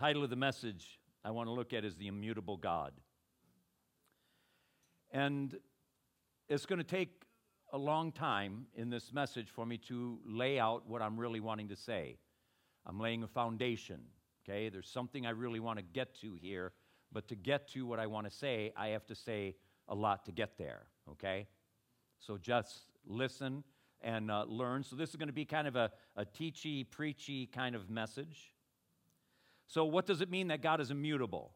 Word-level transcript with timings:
title 0.00 0.24
of 0.24 0.30
the 0.30 0.36
message 0.36 0.98
I 1.22 1.30
want 1.30 1.48
to 1.48 1.52
look 1.52 1.74
at 1.74 1.84
is 1.84 1.94
The 1.94 2.08
Immutable 2.08 2.56
God. 2.56 2.94
And 5.12 5.54
it's 6.48 6.64
going 6.64 6.78
to 6.78 6.84
take 6.84 7.24
a 7.74 7.76
long 7.76 8.10
time 8.10 8.64
in 8.74 8.88
this 8.88 9.12
message 9.12 9.48
for 9.50 9.66
me 9.66 9.76
to 9.88 10.18
lay 10.24 10.58
out 10.58 10.88
what 10.88 11.02
I'm 11.02 11.20
really 11.20 11.40
wanting 11.40 11.68
to 11.68 11.76
say. 11.76 12.16
I'm 12.86 12.98
laying 12.98 13.24
a 13.24 13.26
foundation, 13.26 14.00
okay? 14.42 14.70
There's 14.70 14.88
something 14.88 15.26
I 15.26 15.30
really 15.30 15.60
want 15.60 15.78
to 15.78 15.84
get 15.84 16.18
to 16.22 16.32
here, 16.40 16.72
but 17.12 17.28
to 17.28 17.36
get 17.36 17.68
to 17.72 17.84
what 17.84 18.00
I 18.00 18.06
want 18.06 18.26
to 18.26 18.34
say, 18.34 18.72
I 18.78 18.88
have 18.88 19.04
to 19.08 19.14
say 19.14 19.54
a 19.86 19.94
lot 19.94 20.24
to 20.24 20.32
get 20.32 20.56
there, 20.56 20.86
okay? 21.10 21.46
So 22.20 22.38
just 22.38 22.84
listen 23.06 23.64
and 24.00 24.30
uh, 24.30 24.46
learn. 24.48 24.82
So 24.82 24.96
this 24.96 25.10
is 25.10 25.16
going 25.16 25.28
to 25.28 25.34
be 25.34 25.44
kind 25.44 25.68
of 25.68 25.76
a, 25.76 25.90
a 26.16 26.24
teachy, 26.24 26.88
preachy 26.90 27.44
kind 27.44 27.74
of 27.74 27.90
message. 27.90 28.54
So, 29.70 29.84
what 29.84 30.04
does 30.04 30.20
it 30.20 30.28
mean 30.28 30.48
that 30.48 30.62
God 30.62 30.80
is 30.80 30.90
immutable? 30.90 31.52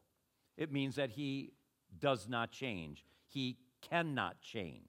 It 0.55 0.71
means 0.71 0.95
that 0.95 1.09
He 1.09 1.51
does 1.99 2.29
not 2.29 2.49
change, 2.49 3.03
He 3.27 3.57
cannot 3.81 4.39
change. 4.39 4.81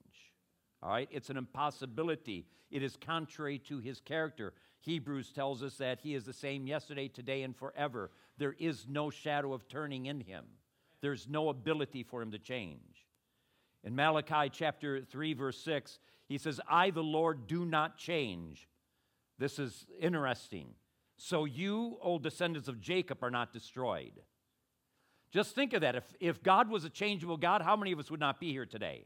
All 0.81 0.91
right? 0.91 1.09
It's 1.11 1.29
an 1.29 1.35
impossibility. 1.35 2.45
It 2.71 2.83
is 2.83 2.95
contrary 2.95 3.59
to 3.67 3.79
His 3.79 3.99
character. 3.99 4.53
Hebrews 4.79 5.33
tells 5.33 5.61
us 5.61 5.75
that 5.75 5.99
He 5.99 6.15
is 6.15 6.23
the 6.23 6.31
same 6.31 6.67
yesterday, 6.67 7.09
today, 7.09 7.43
and 7.43 7.53
forever. 7.53 8.11
There 8.37 8.55
is 8.57 8.85
no 8.87 9.09
shadow 9.09 9.51
of 9.51 9.67
turning 9.67 10.05
in 10.05 10.21
Him, 10.21 10.45
there's 11.01 11.27
no 11.27 11.49
ability 11.49 12.03
for 12.03 12.21
Him 12.21 12.31
to 12.31 12.39
change. 12.39 13.07
In 13.83 13.93
Malachi 13.93 14.49
chapter 14.49 15.01
3, 15.01 15.33
verse 15.33 15.59
6, 15.59 15.99
he 16.27 16.37
says, 16.37 16.61
I, 16.69 16.91
the 16.91 17.03
Lord, 17.03 17.47
do 17.47 17.65
not 17.65 17.97
change. 17.97 18.67
This 19.37 19.59
is 19.59 19.85
interesting. 19.99 20.69
So 21.17 21.45
you, 21.45 21.97
O 22.01 22.19
descendants 22.19 22.67
of 22.67 22.79
Jacob, 22.79 23.23
are 23.23 23.31
not 23.31 23.51
destroyed. 23.51 24.13
Just 25.31 25.55
think 25.55 25.73
of 25.73 25.81
that. 25.81 25.95
If, 25.95 26.03
if 26.19 26.43
God 26.43 26.69
was 26.69 26.85
a 26.85 26.89
changeable 26.89 27.37
God, 27.37 27.61
how 27.61 27.75
many 27.75 27.91
of 27.91 27.99
us 27.99 28.09
would 28.09 28.19
not 28.19 28.39
be 28.39 28.51
here 28.51 28.65
today? 28.65 29.05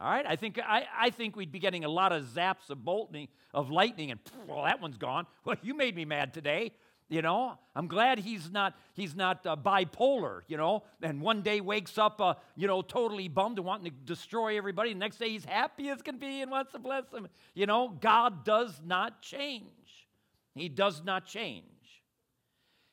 All 0.00 0.08
right, 0.08 0.24
I 0.26 0.36
think, 0.36 0.60
I, 0.64 0.86
I 0.96 1.10
think 1.10 1.34
we'd 1.34 1.50
be 1.50 1.58
getting 1.58 1.84
a 1.84 1.88
lot 1.88 2.12
of 2.12 2.24
zaps 2.24 2.70
of 2.70 2.84
bolting, 2.84 3.28
of 3.52 3.70
lightning, 3.70 4.12
and 4.12 4.20
well, 4.46 4.64
that 4.64 4.80
one's 4.80 4.96
gone. 4.96 5.26
Well, 5.44 5.56
you 5.62 5.74
made 5.74 5.96
me 5.96 6.04
mad 6.04 6.32
today. 6.32 6.72
You 7.08 7.22
know, 7.22 7.58
I'm 7.74 7.88
glad 7.88 8.18
he's 8.18 8.50
not 8.50 8.76
he's 8.92 9.16
not 9.16 9.46
uh, 9.46 9.56
bipolar. 9.56 10.42
You 10.46 10.58
know, 10.58 10.82
and 11.02 11.22
one 11.22 11.40
day 11.40 11.62
wakes 11.62 11.96
up, 11.96 12.20
uh, 12.20 12.34
you 12.54 12.66
know, 12.66 12.82
totally 12.82 13.28
bummed 13.28 13.58
and 13.58 13.66
wanting 13.66 13.90
to 13.90 13.96
destroy 14.04 14.58
everybody. 14.58 14.92
The 14.92 14.98
next 14.98 15.16
day 15.16 15.30
he's 15.30 15.46
happy 15.46 15.88
as 15.88 16.02
can 16.02 16.18
be 16.18 16.42
and 16.42 16.50
wants 16.50 16.72
to 16.72 16.78
bless 16.78 17.06
them. 17.06 17.26
You 17.54 17.64
know, 17.64 17.96
God 18.00 18.44
does 18.44 18.78
not 18.84 19.22
change. 19.22 19.64
He 20.54 20.68
does 20.68 21.02
not 21.04 21.26
change. 21.26 21.64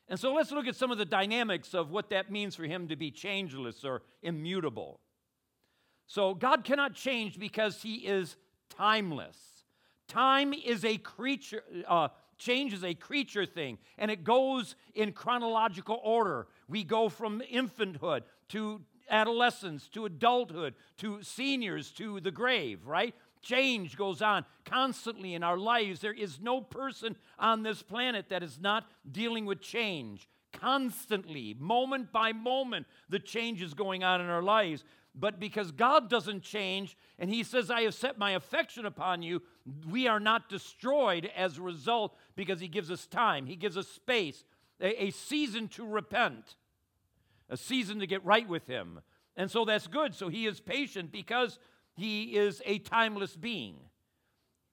And 0.08 0.18
so 0.18 0.34
let's 0.34 0.52
look 0.52 0.68
at 0.68 0.76
some 0.76 0.92
of 0.92 0.98
the 0.98 1.04
dynamics 1.04 1.74
of 1.74 1.90
what 1.90 2.10
that 2.10 2.30
means 2.30 2.54
for 2.54 2.64
him 2.64 2.88
to 2.88 2.96
be 2.96 3.10
changeless 3.10 3.84
or 3.84 4.02
immutable. 4.22 5.00
So 6.06 6.34
God 6.34 6.62
cannot 6.62 6.94
change 6.94 7.38
because 7.38 7.82
he 7.82 7.96
is 8.06 8.36
timeless. 8.70 9.36
Time 10.06 10.52
is 10.52 10.84
a 10.84 10.96
creature. 10.98 11.62
Uh, 11.88 12.08
Change 12.38 12.74
is 12.74 12.84
a 12.84 12.94
creature 12.94 13.46
thing, 13.46 13.78
and 13.96 14.10
it 14.10 14.22
goes 14.22 14.76
in 14.94 15.12
chronological 15.12 16.00
order. 16.04 16.46
We 16.68 16.84
go 16.84 17.08
from 17.08 17.40
infanthood 17.40 18.22
to 18.50 18.82
adolescence 19.08 19.88
to 19.88 20.04
adulthood 20.04 20.74
to 20.98 21.22
seniors 21.22 21.90
to 21.92 22.20
the 22.20 22.30
grave, 22.30 22.86
right? 22.86 23.14
Change 23.46 23.96
goes 23.96 24.22
on 24.22 24.44
constantly 24.64 25.34
in 25.34 25.44
our 25.44 25.56
lives. 25.56 26.00
There 26.00 26.12
is 26.12 26.40
no 26.40 26.60
person 26.60 27.14
on 27.38 27.62
this 27.62 27.80
planet 27.80 28.28
that 28.30 28.42
is 28.42 28.58
not 28.60 28.90
dealing 29.08 29.46
with 29.46 29.60
change. 29.60 30.28
Constantly, 30.52 31.54
moment 31.56 32.10
by 32.10 32.32
moment, 32.32 32.86
the 33.08 33.20
change 33.20 33.62
is 33.62 33.72
going 33.72 34.02
on 34.02 34.20
in 34.20 34.26
our 34.26 34.42
lives. 34.42 34.82
But 35.14 35.38
because 35.38 35.70
God 35.70 36.10
doesn't 36.10 36.42
change 36.42 36.96
and 37.20 37.30
He 37.30 37.44
says, 37.44 37.70
I 37.70 37.82
have 37.82 37.94
set 37.94 38.18
my 38.18 38.32
affection 38.32 38.84
upon 38.84 39.22
you, 39.22 39.42
we 39.88 40.08
are 40.08 40.20
not 40.20 40.48
destroyed 40.48 41.30
as 41.36 41.56
a 41.56 41.62
result 41.62 42.16
because 42.34 42.58
He 42.58 42.68
gives 42.68 42.90
us 42.90 43.06
time. 43.06 43.46
He 43.46 43.54
gives 43.54 43.76
us 43.76 43.86
space, 43.86 44.42
a, 44.80 45.04
a 45.04 45.10
season 45.10 45.68
to 45.68 45.86
repent, 45.86 46.56
a 47.48 47.56
season 47.56 48.00
to 48.00 48.08
get 48.08 48.24
right 48.24 48.48
with 48.48 48.66
Him. 48.66 49.02
And 49.36 49.48
so 49.50 49.64
that's 49.64 49.86
good. 49.86 50.16
So 50.16 50.28
He 50.28 50.46
is 50.46 50.58
patient 50.58 51.12
because 51.12 51.60
He 51.96 52.36
is 52.36 52.62
a 52.64 52.78
timeless 52.78 53.34
being. 53.34 53.76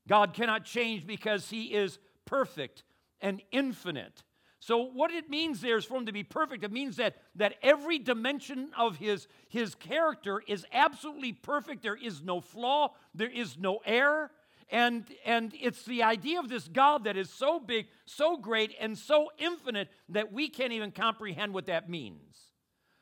God 0.07 0.33
cannot 0.33 0.65
change 0.65 1.07
because 1.07 1.49
He 1.49 1.73
is 1.73 1.97
perfect 2.25 2.83
and 3.21 3.41
infinite. 3.51 4.23
So, 4.59 4.77
what 4.77 5.11
it 5.11 5.29
means 5.29 5.59
there 5.59 5.75
is 5.75 5.83
for 5.83 5.97
him 5.97 6.05
to 6.05 6.13
be 6.13 6.23
perfect, 6.23 6.63
it 6.63 6.71
means 6.71 6.95
that, 6.95 7.17
that 7.35 7.55
every 7.61 7.99
dimension 7.99 8.71
of 8.77 8.95
his, 8.95 9.27
his 9.49 9.75
character 9.75 10.41
is 10.47 10.65
absolutely 10.71 11.33
perfect. 11.33 11.83
There 11.83 11.97
is 11.97 12.21
no 12.21 12.39
flaw, 12.39 12.93
there 13.13 13.29
is 13.29 13.57
no 13.57 13.81
error. 13.85 14.31
And, 14.69 15.03
and 15.25 15.53
it's 15.59 15.83
the 15.83 16.03
idea 16.03 16.39
of 16.39 16.47
this 16.47 16.69
God 16.69 17.03
that 17.03 17.17
is 17.17 17.29
so 17.29 17.59
big, 17.59 17.87
so 18.05 18.37
great, 18.37 18.73
and 18.79 18.97
so 18.97 19.31
infinite 19.37 19.89
that 20.07 20.31
we 20.31 20.47
can't 20.47 20.71
even 20.71 20.91
comprehend 20.91 21.53
what 21.53 21.65
that 21.65 21.89
means. 21.89 22.53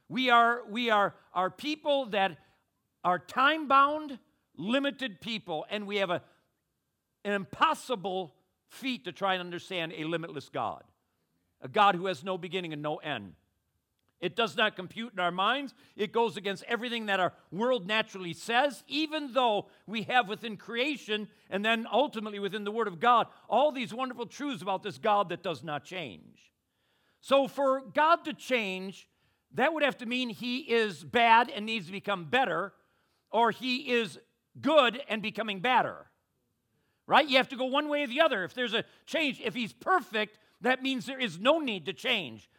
We 0.10 0.32
are, 0.32 0.62
we 0.68 0.90
are, 0.90 1.14
are 1.32 1.52
people 1.52 2.08
that 2.08 2.38
are 3.04 3.20
time 3.20 3.68
bound, 3.68 4.20
limited 4.56 5.22
people, 5.22 5.66
and 5.70 5.88
we 5.88 5.98
have 5.98 6.10
a, 6.10 6.22
an 7.26 7.34
impossible 7.34 8.36
feat 8.68 9.06
to 9.06 9.12
try 9.12 9.34
and 9.34 9.42
understand 9.42 9.94
a 9.96 10.04
limitless 10.04 10.50
God 10.50 10.84
a 11.62 11.68
God 11.68 11.96
who 11.96 12.08
has 12.08 12.24
no 12.24 12.38
beginning 12.38 12.74
and 12.74 12.82
no 12.82 12.98
end. 12.98 13.34
It 14.20 14.36
does 14.36 14.56
not 14.56 14.76
compute 14.76 15.14
in 15.14 15.20
our 15.20 15.32
minds. 15.32 15.74
It 15.96 16.12
goes 16.12 16.38
against 16.38 16.64
everything 16.68 17.08
that 17.08 17.20
our 17.20 17.34
world 17.52 17.88
naturally 17.88 18.34
says, 18.34 18.84
even 18.88 19.34
though 19.34 19.68
we 19.88 20.04
have 20.04 20.28
within 20.28 20.58
creation 20.58 21.28
and 21.50 21.66
then 21.66 21.88
ultimately 21.92 22.38
within 22.38 22.64
the 22.64 22.72
Word 22.72 22.88
of 22.88 23.00
God 23.00 23.28
all 23.50 23.72
these 23.72 23.94
wonderful 23.94 24.28
truths 24.28 24.62
about 24.62 24.84
this 24.84 25.00
God 25.00 25.30
that 25.30 25.42
does 25.42 25.64
not 25.64 25.84
change. 25.84 26.52
So, 27.20 27.48
for 27.48 27.82
God 27.82 28.26
to 28.26 28.34
change, 28.34 29.08
that 29.54 29.74
would 29.74 29.84
have 29.84 29.98
to 29.98 30.06
mean 30.06 30.30
He 30.30 30.60
is 30.60 31.04
bad 31.04 31.50
and 31.50 31.66
needs 31.66 31.88
to 31.88 31.92
become 31.92 32.26
better, 32.26 32.74
or 33.32 33.52
He 33.52 33.92
is 33.92 34.20
good 34.60 35.02
and 35.08 35.22
becoming 35.22 35.60
badder. 35.60 36.08
Right? 37.08 37.28
You 37.28 37.38
have 37.38 37.50
to 37.50 37.58
go 37.58 37.66
one 37.66 37.90
way 37.90 38.04
or 38.04 38.08
the 38.08 38.22
other. 38.22 38.44
If 38.44 38.54
there's 38.54 38.74
a 38.74 38.86
change, 39.06 39.42
if 39.44 39.54
He's 39.54 39.74
perfect, 39.74 40.38
that 40.62 40.82
means 40.82 41.06
there 41.06 41.20
is 41.20 41.40
no 41.40 41.60
need 41.60 41.86
to 41.86 41.94
change. 41.94 42.50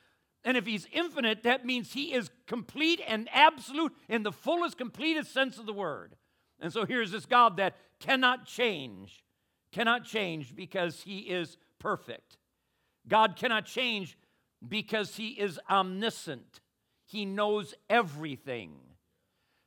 And 0.44 0.56
if 0.56 0.66
he's 0.66 0.88
infinite, 0.92 1.44
that 1.44 1.64
means 1.64 1.92
he 1.92 2.12
is 2.12 2.30
complete 2.46 3.00
and 3.06 3.28
absolute 3.32 3.92
in 4.08 4.24
the 4.24 4.32
fullest, 4.32 4.76
completest 4.76 5.32
sense 5.32 5.58
of 5.58 5.66
the 5.66 5.72
word. 5.72 6.16
And 6.60 6.72
so 6.72 6.84
here's 6.84 7.12
this 7.12 7.26
God 7.26 7.56
that 7.58 7.76
cannot 8.00 8.46
change, 8.46 9.24
cannot 9.70 10.04
change 10.04 10.54
because 10.54 11.02
he 11.02 11.20
is 11.20 11.56
perfect. 11.78 12.38
God 13.06 13.36
cannot 13.36 13.66
change 13.66 14.16
because 14.66 15.16
he 15.16 15.30
is 15.30 15.58
omniscient, 15.70 16.60
he 17.04 17.24
knows 17.24 17.74
everything. 17.90 18.74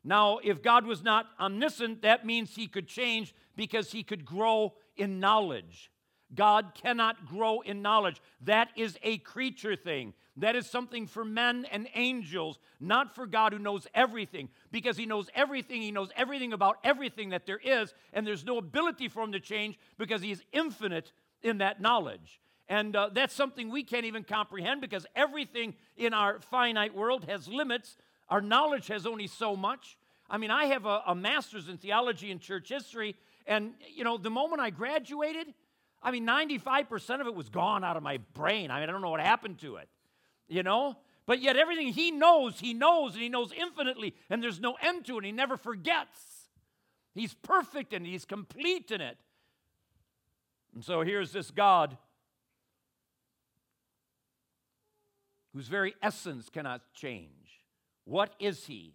Now, 0.08 0.38
if 0.44 0.62
God 0.62 0.86
was 0.86 1.04
not 1.04 1.26
omniscient, 1.40 2.04
that 2.04 2.26
means 2.26 2.56
he 2.56 2.68
could 2.68 2.88
change 2.88 3.34
because 3.56 3.92
he 3.92 4.04
could 4.04 4.24
grow 4.24 4.76
in 4.96 5.20
knowledge. 5.20 5.92
God 6.34 6.74
cannot 6.76 7.26
grow 7.26 7.62
in 7.62 7.82
knowledge. 7.82 8.22
That 8.42 8.70
is 8.76 8.98
a 9.02 9.18
creature 9.18 9.76
thing. 9.76 10.14
That 10.38 10.56
is 10.56 10.70
something 10.70 11.08
for 11.08 11.26
men 11.26 11.66
and 11.72 11.88
angels, 11.96 12.60
not 12.80 13.16
for 13.16 13.26
God 13.26 13.54
who 13.54 13.60
knows 13.60 13.88
everything. 13.96 14.50
Because 14.72 14.98
He 14.98 15.06
knows 15.06 15.30
everything, 15.34 15.82
He 15.82 15.92
knows 15.92 16.12
everything 16.16 16.54
about 16.54 16.78
everything 16.84 17.30
that 17.30 17.46
there 17.46 17.60
is, 17.64 17.94
and 18.14 18.28
there's 18.28 18.46
no 18.46 18.58
ability 18.58 19.08
for 19.08 19.24
Him 19.24 19.32
to 19.32 19.40
change 19.40 19.80
because 19.98 20.22
He 20.22 20.32
is 20.32 20.44
infinite 20.52 21.14
in 21.42 21.60
that 21.60 21.82
knowledge. 21.82 22.42
And 22.68 22.96
uh, 22.96 23.10
that's 23.14 23.34
something 23.34 23.70
we 23.70 23.84
can't 23.84 24.06
even 24.06 24.24
comprehend 24.24 24.82
because 24.82 25.06
everything 25.16 25.76
in 25.98 26.14
our 26.14 26.40
finite 26.40 26.96
world 26.96 27.26
has 27.26 27.48
limits. 27.48 27.96
Our 28.30 28.42
knowledge 28.42 28.88
has 28.88 29.06
only 29.06 29.28
so 29.28 29.56
much. 29.56 29.98
I 30.30 30.38
mean, 30.38 30.52
I 30.52 30.66
have 30.66 30.86
a, 30.86 31.04
a 31.08 31.16
master's 31.16 31.70
in 31.70 31.78
theology 31.78 32.32
and 32.32 32.42
church 32.42 32.70
history, 32.70 33.16
and, 33.46 33.74
you 33.94 34.04
know, 34.04 34.18
the 34.18 34.32
moment 34.32 34.62
I 34.62 34.72
graduated, 34.72 35.54
I 36.02 36.12
mean, 36.12 36.26
95% 36.26 37.22
of 37.22 37.28
it 37.28 37.36
was 37.36 37.50
gone 37.50 37.84
out 37.84 37.98
of 37.98 38.04
my 38.04 38.18
brain. 38.34 38.72
I 38.72 38.80
mean, 38.80 38.90
I 38.90 38.92
don't 38.92 39.02
know 39.02 39.12
what 39.12 39.22
happened 39.22 39.60
to 39.60 39.76
it, 39.78 39.88
you 40.48 40.64
know? 40.64 40.98
But 41.28 41.42
yet, 41.42 41.58
everything 41.58 41.88
he 41.90 42.12
knows, 42.12 42.60
he 42.60 42.74
knows, 42.74 43.14
and 43.14 43.22
he 43.22 43.30
knows 43.30 43.52
infinitely, 43.56 44.16
and 44.30 44.44
there's 44.44 44.60
no 44.60 44.78
end 44.82 45.06
to 45.06 45.18
it. 45.18 45.26
He 45.26 45.32
never 45.32 45.58
forgets. 45.58 46.46
He's 47.16 47.34
perfect 47.34 47.94
and 47.94 48.06
he's 48.06 48.26
complete 48.26 48.92
in 48.92 49.00
it. 49.00 49.18
And 50.76 50.84
so 50.84 51.02
here's 51.02 51.32
this 51.32 51.50
God 51.50 51.98
whose 55.54 55.70
very 55.70 55.96
essence 56.04 56.50
cannot 56.50 56.82
change. 56.94 57.32
What 58.06 58.34
is 58.40 58.66
he? 58.66 58.94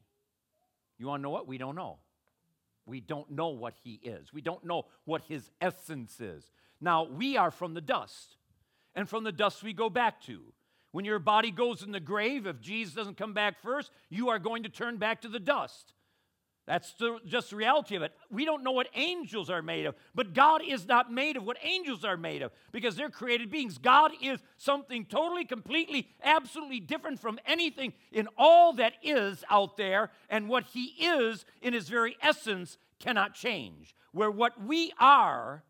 You 0.98 1.06
want 1.06 1.20
to 1.20 1.22
know 1.22 1.30
what? 1.30 1.46
We 1.46 1.58
don't 1.58 1.76
know. 1.76 1.98
We 2.86 3.00
don't 3.00 3.30
know 3.30 3.48
what 3.48 3.74
he 3.84 4.00
is. 4.02 4.32
We 4.32 4.40
don't 4.40 4.64
know 4.64 4.86
what 5.04 5.22
his 5.28 5.50
essence 5.60 6.20
is. 6.20 6.50
Now, 6.80 7.04
we 7.04 7.36
are 7.36 7.50
from 7.50 7.74
the 7.74 7.80
dust, 7.80 8.36
and 8.94 9.08
from 9.08 9.24
the 9.24 9.32
dust 9.32 9.62
we 9.62 9.72
go 9.72 9.90
back 9.90 10.22
to. 10.22 10.40
When 10.92 11.04
your 11.04 11.18
body 11.18 11.50
goes 11.50 11.82
in 11.82 11.92
the 11.92 12.00
grave, 12.00 12.46
if 12.46 12.60
Jesus 12.60 12.94
doesn't 12.94 13.16
come 13.16 13.32
back 13.32 13.62
first, 13.62 13.92
you 14.08 14.30
are 14.30 14.38
going 14.38 14.64
to 14.64 14.68
turn 14.68 14.96
back 14.96 15.20
to 15.20 15.28
the 15.28 15.38
dust. 15.38 15.92
That's 16.70 16.92
the, 16.92 17.18
just 17.26 17.50
the 17.50 17.56
reality 17.56 17.96
of 17.96 18.02
it. 18.02 18.12
We 18.30 18.44
don't 18.44 18.62
know 18.62 18.70
what 18.70 18.86
angels 18.94 19.50
are 19.50 19.60
made 19.60 19.86
of, 19.86 19.96
but 20.14 20.34
God 20.34 20.62
is 20.64 20.86
not 20.86 21.12
made 21.12 21.36
of 21.36 21.42
what 21.42 21.56
angels 21.64 22.04
are 22.04 22.16
made 22.16 22.42
of 22.42 22.52
because 22.70 22.94
they're 22.94 23.10
created 23.10 23.50
beings. 23.50 23.76
God 23.76 24.12
is 24.22 24.38
something 24.56 25.04
totally, 25.04 25.44
completely, 25.44 26.06
absolutely 26.22 26.78
different 26.78 27.18
from 27.18 27.40
anything 27.44 27.92
in 28.12 28.28
all 28.38 28.72
that 28.74 28.92
is 29.02 29.42
out 29.50 29.76
there, 29.76 30.10
and 30.28 30.48
what 30.48 30.62
He 30.62 30.84
is 31.04 31.44
in 31.60 31.74
His 31.74 31.88
very 31.88 32.16
essence 32.22 32.78
cannot 33.00 33.34
change, 33.34 33.96
where 34.12 34.30
what 34.30 34.64
we 34.64 34.92
are 35.00 35.64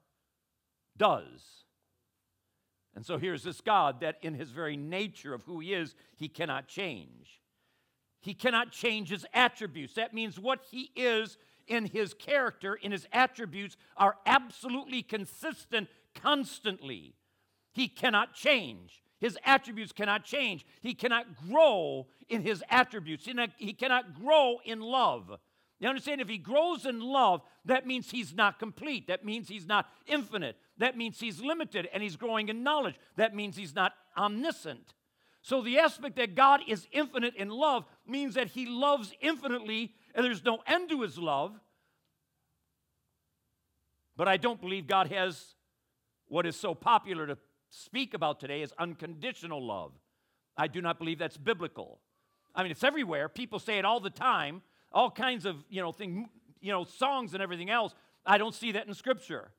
does. 0.98 1.64
And 2.94 3.06
so 3.06 3.16
here's 3.16 3.42
this 3.42 3.62
God 3.62 4.00
that, 4.00 4.18
in 4.20 4.34
His 4.34 4.50
very 4.50 4.76
nature 4.76 5.32
of 5.32 5.44
who 5.44 5.60
He 5.60 5.72
is, 5.72 5.94
He 6.18 6.28
cannot 6.28 6.68
change. 6.68 7.40
He 8.20 8.34
cannot 8.34 8.70
change 8.70 9.08
his 9.08 9.26
attributes. 9.32 9.94
That 9.94 10.12
means 10.12 10.38
what 10.38 10.60
he 10.70 10.90
is 10.94 11.38
in 11.66 11.86
his 11.86 12.14
character, 12.14 12.74
in 12.74 12.92
his 12.92 13.06
attributes, 13.12 13.76
are 13.96 14.16
absolutely 14.26 15.02
consistent 15.02 15.88
constantly. 16.14 17.14
He 17.72 17.88
cannot 17.88 18.34
change. 18.34 19.02
His 19.20 19.38
attributes 19.44 19.92
cannot 19.92 20.24
change. 20.24 20.66
He 20.80 20.94
cannot 20.94 21.26
grow 21.48 22.08
in 22.28 22.42
his 22.42 22.62
attributes. 22.68 23.28
He 23.56 23.72
cannot 23.72 24.20
grow 24.20 24.58
in 24.64 24.80
love. 24.80 25.30
You 25.78 25.88
understand? 25.88 26.20
If 26.20 26.28
he 26.28 26.38
grows 26.38 26.84
in 26.84 27.00
love, 27.00 27.40
that 27.64 27.86
means 27.86 28.10
he's 28.10 28.34
not 28.34 28.58
complete. 28.58 29.06
That 29.06 29.24
means 29.24 29.48
he's 29.48 29.66
not 29.66 29.88
infinite. 30.06 30.56
That 30.76 30.96
means 30.96 31.20
he's 31.20 31.40
limited 31.40 31.88
and 31.92 32.02
he's 32.02 32.16
growing 32.16 32.48
in 32.48 32.62
knowledge. 32.62 32.96
That 33.16 33.34
means 33.34 33.56
he's 33.56 33.74
not 33.74 33.92
omniscient. 34.16 34.94
So, 35.42 35.62
the 35.62 35.78
aspect 35.78 36.16
that 36.16 36.34
God 36.34 36.60
is 36.68 36.86
infinite 36.92 37.34
in 37.34 37.48
love 37.48 37.84
means 38.06 38.34
that 38.34 38.48
He 38.48 38.66
loves 38.66 39.12
infinitely 39.20 39.94
and 40.14 40.24
there's 40.24 40.44
no 40.44 40.58
end 40.66 40.90
to 40.90 41.02
His 41.02 41.16
love. 41.18 41.58
But 44.16 44.28
I 44.28 44.36
don't 44.36 44.60
believe 44.60 44.86
God 44.86 45.10
has 45.10 45.54
what 46.28 46.46
is 46.46 46.56
so 46.56 46.74
popular 46.74 47.26
to 47.26 47.38
speak 47.70 48.12
about 48.14 48.38
today 48.38 48.62
as 48.62 48.72
unconditional 48.78 49.64
love. 49.64 49.92
I 50.56 50.66
do 50.66 50.82
not 50.82 50.98
believe 50.98 51.18
that's 51.18 51.38
biblical. 51.38 52.00
I 52.54 52.62
mean, 52.62 52.72
it's 52.72 52.84
everywhere. 52.84 53.28
People 53.28 53.58
say 53.58 53.78
it 53.78 53.84
all 53.84 54.00
the 54.00 54.10
time, 54.10 54.62
all 54.92 55.10
kinds 55.10 55.46
of, 55.46 55.56
you 55.70 55.80
know, 55.80 55.92
thing, 55.92 56.28
you 56.60 56.72
know, 56.72 56.84
songs 56.84 57.32
and 57.32 57.42
everything 57.42 57.70
else. 57.70 57.94
I 58.26 58.38
don't 58.38 58.54
see 58.54 58.72
that 58.72 58.86
in 58.86 58.92
Scripture. 58.92 59.52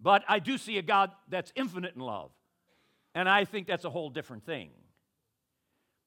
But 0.00 0.24
I 0.28 0.40
do 0.40 0.58
see 0.58 0.78
a 0.78 0.82
God 0.82 1.12
that's 1.28 1.52
infinite 1.54 1.94
in 1.94 2.00
love. 2.00 2.32
And 3.14 3.28
I 3.28 3.44
think 3.44 3.66
that's 3.66 3.84
a 3.84 3.90
whole 3.90 4.10
different 4.10 4.44
thing. 4.44 4.70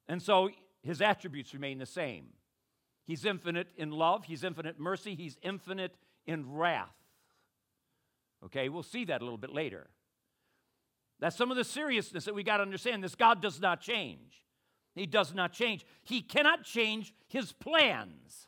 And 0.07 0.21
so 0.21 0.49
his 0.83 1.01
attributes 1.01 1.53
remain 1.53 1.77
the 1.77 1.85
same. 1.85 2.27
He's 3.05 3.25
infinite 3.25 3.67
in 3.77 3.91
love, 3.91 4.25
he's 4.25 4.43
infinite 4.43 4.79
mercy, 4.79 5.15
he's 5.15 5.37
infinite 5.43 5.95
in 6.25 6.51
wrath. 6.53 6.95
Okay, 8.43 8.69
we'll 8.69 8.83
see 8.83 9.05
that 9.05 9.21
a 9.21 9.23
little 9.23 9.37
bit 9.37 9.51
later. 9.51 9.87
That's 11.19 11.35
some 11.35 11.51
of 11.51 11.57
the 11.57 11.63
seriousness 11.63 12.25
that 12.25 12.35
we 12.35 12.43
got 12.43 12.57
to 12.57 12.63
understand. 12.63 13.03
This 13.03 13.15
God 13.15 13.41
does 13.41 13.61
not 13.61 13.81
change. 13.81 14.43
He 14.95 15.05
does 15.05 15.33
not 15.33 15.53
change. 15.53 15.85
He 16.03 16.21
cannot 16.21 16.63
change 16.63 17.13
his 17.27 17.51
plans. 17.51 18.47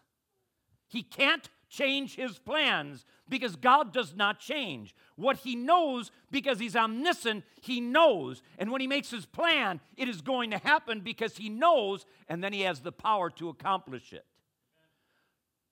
He 0.87 1.03
can't 1.03 1.49
change 1.69 2.15
his 2.15 2.39
plans 2.39 3.05
because 3.29 3.55
God 3.55 3.91
does 3.91 4.15
not 4.15 4.39
change. 4.39 4.95
What 5.15 5.37
he 5.37 5.55
knows, 5.55 6.11
because 6.31 6.59
he's 6.59 6.75
omniscient, 6.75 7.43
he 7.61 7.81
knows. 7.81 8.41
And 8.57 8.71
when 8.71 8.81
he 8.81 8.87
makes 8.87 9.09
his 9.09 9.25
plan, 9.25 9.81
it 9.97 10.07
is 10.07 10.21
going 10.21 10.51
to 10.51 10.57
happen 10.57 11.01
because 11.01 11.37
he 11.37 11.49
knows, 11.49 12.05
and 12.29 12.43
then 12.43 12.53
he 12.53 12.61
has 12.61 12.81
the 12.81 12.91
power 12.91 13.29
to 13.31 13.49
accomplish 13.49 14.13
it. 14.13 14.25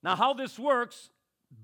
Now, 0.02 0.16
how 0.16 0.34
this 0.34 0.58
works 0.58 1.10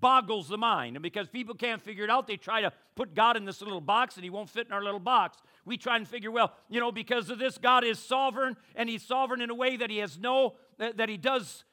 boggles 0.00 0.48
the 0.48 0.58
mind. 0.58 0.96
And 0.96 1.02
because 1.02 1.28
people 1.28 1.54
can't 1.54 1.82
figure 1.82 2.04
it 2.04 2.10
out, 2.10 2.26
they 2.26 2.36
try 2.36 2.60
to 2.60 2.72
put 2.94 3.14
God 3.14 3.36
in 3.36 3.44
this 3.44 3.60
little 3.62 3.80
box 3.80 4.16
and 4.16 4.24
he 4.24 4.30
won't 4.30 4.50
fit 4.50 4.66
in 4.66 4.72
our 4.72 4.82
little 4.82 5.00
box. 5.00 5.38
We 5.64 5.76
try 5.76 5.96
and 5.96 6.06
figure, 6.06 6.30
well, 6.30 6.52
you 6.68 6.80
know, 6.80 6.92
because 6.92 7.30
of 7.30 7.38
this, 7.38 7.58
God 7.58 7.84
is 7.84 7.98
sovereign 7.98 8.56
and 8.74 8.88
he's 8.88 9.02
sovereign 9.02 9.40
in 9.40 9.50
a 9.50 9.54
way 9.54 9.76
that 9.76 9.90
he 9.90 9.98
has 9.98 10.18
no, 10.18 10.54
that 10.78 11.08
he 11.08 11.16
does, 11.16 11.64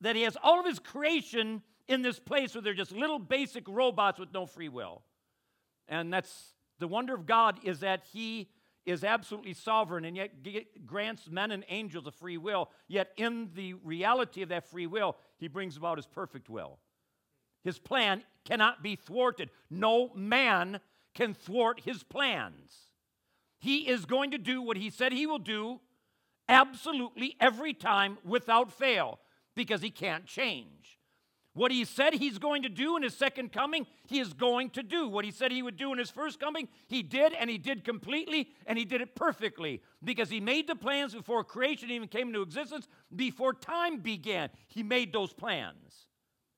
that 0.00 0.16
he 0.16 0.22
has 0.22 0.36
all 0.42 0.60
of 0.60 0.66
his 0.66 0.78
creation 0.78 1.62
in 1.88 2.02
this 2.02 2.18
place 2.18 2.54
where 2.54 2.62
they're 2.62 2.74
just 2.74 2.92
little 2.92 3.18
basic 3.18 3.66
robots 3.68 4.18
with 4.18 4.32
no 4.32 4.46
free 4.46 4.68
will. 4.68 5.02
And 5.88 6.12
that's 6.12 6.54
the 6.78 6.88
wonder 6.88 7.14
of 7.14 7.26
God 7.26 7.60
is 7.62 7.80
that 7.80 8.04
He 8.12 8.50
is 8.84 9.02
absolutely 9.02 9.54
sovereign 9.54 10.04
and 10.04 10.16
yet 10.16 10.86
grants 10.86 11.28
men 11.28 11.50
and 11.50 11.64
angels 11.68 12.06
a 12.06 12.10
free 12.10 12.38
will. 12.38 12.70
Yet, 12.88 13.12
in 13.16 13.50
the 13.54 13.74
reality 13.74 14.42
of 14.42 14.48
that 14.50 14.68
free 14.68 14.86
will, 14.86 15.16
He 15.38 15.48
brings 15.48 15.76
about 15.76 15.98
His 15.98 16.06
perfect 16.06 16.48
will. 16.48 16.78
His 17.62 17.78
plan 17.78 18.22
cannot 18.44 18.82
be 18.82 18.94
thwarted. 18.96 19.50
No 19.70 20.12
man 20.14 20.80
can 21.14 21.34
thwart 21.34 21.80
His 21.84 22.02
plans. 22.02 22.72
He 23.58 23.88
is 23.88 24.04
going 24.04 24.30
to 24.32 24.38
do 24.38 24.62
what 24.62 24.76
He 24.76 24.90
said 24.90 25.12
He 25.12 25.26
will 25.26 25.38
do 25.38 25.80
absolutely 26.48 27.36
every 27.40 27.74
time 27.74 28.18
without 28.24 28.72
fail 28.72 29.18
because 29.54 29.82
He 29.82 29.90
can't 29.90 30.26
change. 30.26 30.95
What 31.56 31.72
he 31.72 31.86
said 31.86 32.12
he's 32.12 32.36
going 32.36 32.64
to 32.64 32.68
do 32.68 32.98
in 32.98 33.02
his 33.02 33.16
second 33.16 33.50
coming, 33.50 33.86
he 34.06 34.20
is 34.20 34.34
going 34.34 34.68
to 34.70 34.82
do. 34.82 35.08
What 35.08 35.24
he 35.24 35.30
said 35.30 35.50
he 35.50 35.62
would 35.62 35.78
do 35.78 35.90
in 35.90 35.98
his 35.98 36.10
first 36.10 36.38
coming, 36.38 36.68
he 36.86 37.02
did, 37.02 37.32
and 37.32 37.48
he 37.48 37.56
did 37.56 37.82
completely, 37.82 38.50
and 38.66 38.78
he 38.78 38.84
did 38.84 39.00
it 39.00 39.14
perfectly 39.14 39.80
because 40.04 40.28
he 40.28 40.38
made 40.38 40.66
the 40.66 40.76
plans 40.76 41.14
before 41.14 41.42
creation 41.44 41.90
even 41.90 42.08
came 42.08 42.28
into 42.28 42.42
existence, 42.42 42.88
before 43.14 43.54
time 43.54 44.00
began. 44.00 44.50
He 44.68 44.82
made 44.82 45.14
those 45.14 45.32
plans, 45.32 46.08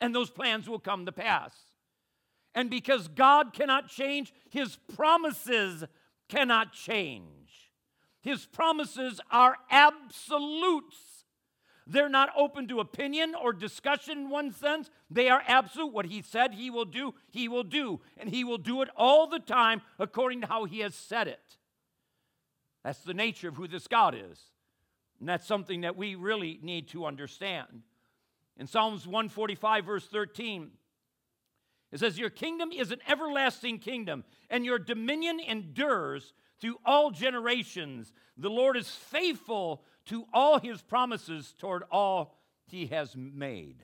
and 0.00 0.12
those 0.12 0.30
plans 0.30 0.68
will 0.68 0.80
come 0.80 1.06
to 1.06 1.12
pass. 1.12 1.54
And 2.56 2.68
because 2.68 3.06
God 3.06 3.52
cannot 3.52 3.88
change, 3.88 4.34
his 4.50 4.78
promises 4.96 5.84
cannot 6.28 6.72
change. 6.72 7.70
His 8.20 8.46
promises 8.46 9.20
are 9.30 9.58
absolutes. 9.70 11.18
They're 11.90 12.11
not 12.11 12.29
open 12.37 12.69
to 12.69 12.81
opinion 12.81 13.35
or 13.35 13.55
discussion 13.55 14.19
in 14.19 14.31
one 14.31 14.52
sense. 14.52 14.90
They 15.11 15.31
are 15.31 15.43
absolute. 15.49 15.94
What 15.94 16.05
he 16.05 16.20
said 16.20 16.52
he 16.52 16.69
will 16.69 16.85
do, 16.85 17.14
he 17.31 17.49
will 17.49 17.64
do. 17.64 18.00
And 18.19 18.29
he 18.29 18.44
will 18.44 18.58
do 18.58 18.82
it 18.82 18.90
all 18.94 19.26
the 19.26 19.38
time 19.38 19.81
according 19.99 20.43
to 20.43 20.46
how 20.46 20.67
he 20.67 20.81
has 20.81 20.94
said 20.94 21.29
it. 21.29 21.56
That's 22.84 23.01
the 23.01 23.15
nature 23.15 23.48
of 23.48 23.56
who 23.56 23.67
this 23.67 23.86
God 23.86 24.15
is. 24.15 24.39
And 25.19 25.29
that's 25.29 25.46
something 25.46 25.81
that 25.81 25.96
we 25.96 26.15
really 26.15 26.60
need 26.62 26.89
to 26.89 27.06
understand. 27.06 27.82
In 28.58 28.67
Psalms 28.67 29.06
145, 29.06 29.84
verse 29.86 30.06
13, 30.06 30.70
it 31.91 32.01
says, 32.01 32.19
Your 32.19 32.31
kingdom 32.31 32.70
is 32.70 32.91
an 32.91 33.01
everlasting 33.08 33.79
kingdom, 33.79 34.24
and 34.51 34.65
your 34.65 34.79
dominion 34.79 35.41
endures 35.41 36.34
through 36.60 36.79
all 36.84 37.10
generations. 37.10 38.12
The 38.36 38.51
Lord 38.51 38.77
is 38.77 38.91
faithful 38.91 39.84
to 40.08 40.24
all 40.32 40.58
his 40.58 40.82
promises 40.82 41.55
toward 41.58 41.84
all 41.91 42.34
he 42.67 42.86
has 42.86 43.15
made. 43.17 43.82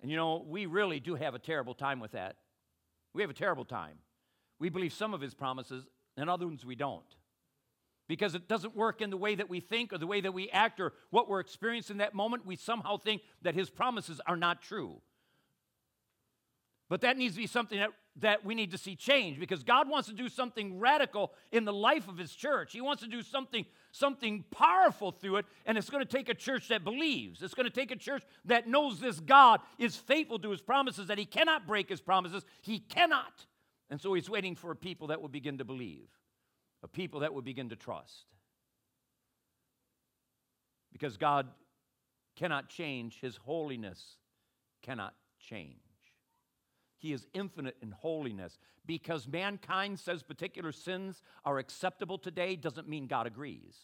And 0.00 0.10
you 0.10 0.16
know, 0.16 0.44
we 0.46 0.66
really 0.66 1.00
do 1.00 1.14
have 1.14 1.34
a 1.34 1.38
terrible 1.38 1.74
time 1.74 2.00
with 2.00 2.12
that. 2.12 2.36
We 3.12 3.22
have 3.22 3.30
a 3.30 3.34
terrible 3.34 3.64
time. 3.64 3.98
We 4.58 4.68
believe 4.68 4.92
some 4.92 5.14
of 5.14 5.20
his 5.20 5.34
promises, 5.34 5.86
and 6.16 6.28
other 6.28 6.46
ones 6.46 6.64
we 6.64 6.74
don't. 6.74 7.02
Because 8.08 8.34
it 8.34 8.48
doesn't 8.48 8.76
work 8.76 9.00
in 9.00 9.10
the 9.10 9.16
way 9.16 9.36
that 9.36 9.48
we 9.48 9.60
think 9.60 9.92
or 9.92 9.98
the 9.98 10.06
way 10.06 10.20
that 10.20 10.34
we 10.34 10.50
act 10.50 10.80
or 10.80 10.92
what 11.10 11.28
we're 11.28 11.40
experiencing 11.40 11.94
in 11.94 11.98
that 11.98 12.14
moment, 12.14 12.44
we 12.44 12.56
somehow 12.56 12.96
think 12.96 13.22
that 13.42 13.54
his 13.54 13.70
promises 13.70 14.20
are 14.26 14.36
not 14.36 14.62
true. 14.62 15.00
But 16.88 17.02
that 17.02 17.16
needs 17.16 17.34
to 17.34 17.40
be 17.40 17.46
something 17.46 17.78
that 17.78 17.90
that 18.20 18.44
we 18.44 18.54
need 18.54 18.70
to 18.70 18.78
see 18.78 18.96
change 18.96 19.38
because 19.38 19.62
God 19.62 19.88
wants 19.88 20.08
to 20.08 20.14
do 20.14 20.28
something 20.28 20.78
radical 20.78 21.32
in 21.52 21.64
the 21.64 21.72
life 21.72 22.08
of 22.08 22.16
his 22.16 22.32
church. 22.32 22.72
He 22.72 22.80
wants 22.80 23.02
to 23.02 23.08
do 23.08 23.22
something 23.22 23.66
something 23.92 24.44
powerful 24.50 25.10
through 25.10 25.36
it 25.36 25.46
and 25.66 25.76
it's 25.76 25.90
going 25.90 26.04
to 26.04 26.10
take 26.10 26.28
a 26.28 26.34
church 26.34 26.68
that 26.68 26.84
believes. 26.84 27.42
It's 27.42 27.54
going 27.54 27.68
to 27.68 27.74
take 27.74 27.90
a 27.90 27.96
church 27.96 28.22
that 28.44 28.68
knows 28.68 29.00
this 29.00 29.20
God 29.20 29.60
is 29.78 29.96
faithful 29.96 30.38
to 30.40 30.50
his 30.50 30.60
promises 30.60 31.08
that 31.08 31.18
he 31.18 31.24
cannot 31.24 31.66
break 31.66 31.88
his 31.88 32.00
promises. 32.00 32.44
He 32.62 32.78
cannot. 32.78 33.46
And 33.90 34.00
so 34.00 34.14
he's 34.14 34.30
waiting 34.30 34.54
for 34.54 34.70
a 34.70 34.76
people 34.76 35.08
that 35.08 35.20
will 35.20 35.28
begin 35.28 35.58
to 35.58 35.64
believe. 35.64 36.08
A 36.82 36.88
people 36.88 37.20
that 37.20 37.34
will 37.34 37.42
begin 37.42 37.68
to 37.70 37.76
trust. 37.76 38.26
Because 40.92 41.16
God 41.16 41.48
cannot 42.36 42.68
change 42.68 43.20
his 43.20 43.36
holiness 43.36 44.16
cannot 44.82 45.14
change. 45.38 45.89
He 47.00 47.14
is 47.14 47.26
infinite 47.32 47.76
in 47.80 47.92
holiness. 47.92 48.58
Because 48.86 49.26
mankind 49.26 49.98
says 49.98 50.22
particular 50.22 50.70
sins 50.70 51.22
are 51.44 51.58
acceptable 51.58 52.18
today 52.18 52.56
doesn't 52.56 52.88
mean 52.88 53.06
God 53.06 53.26
agrees. 53.26 53.74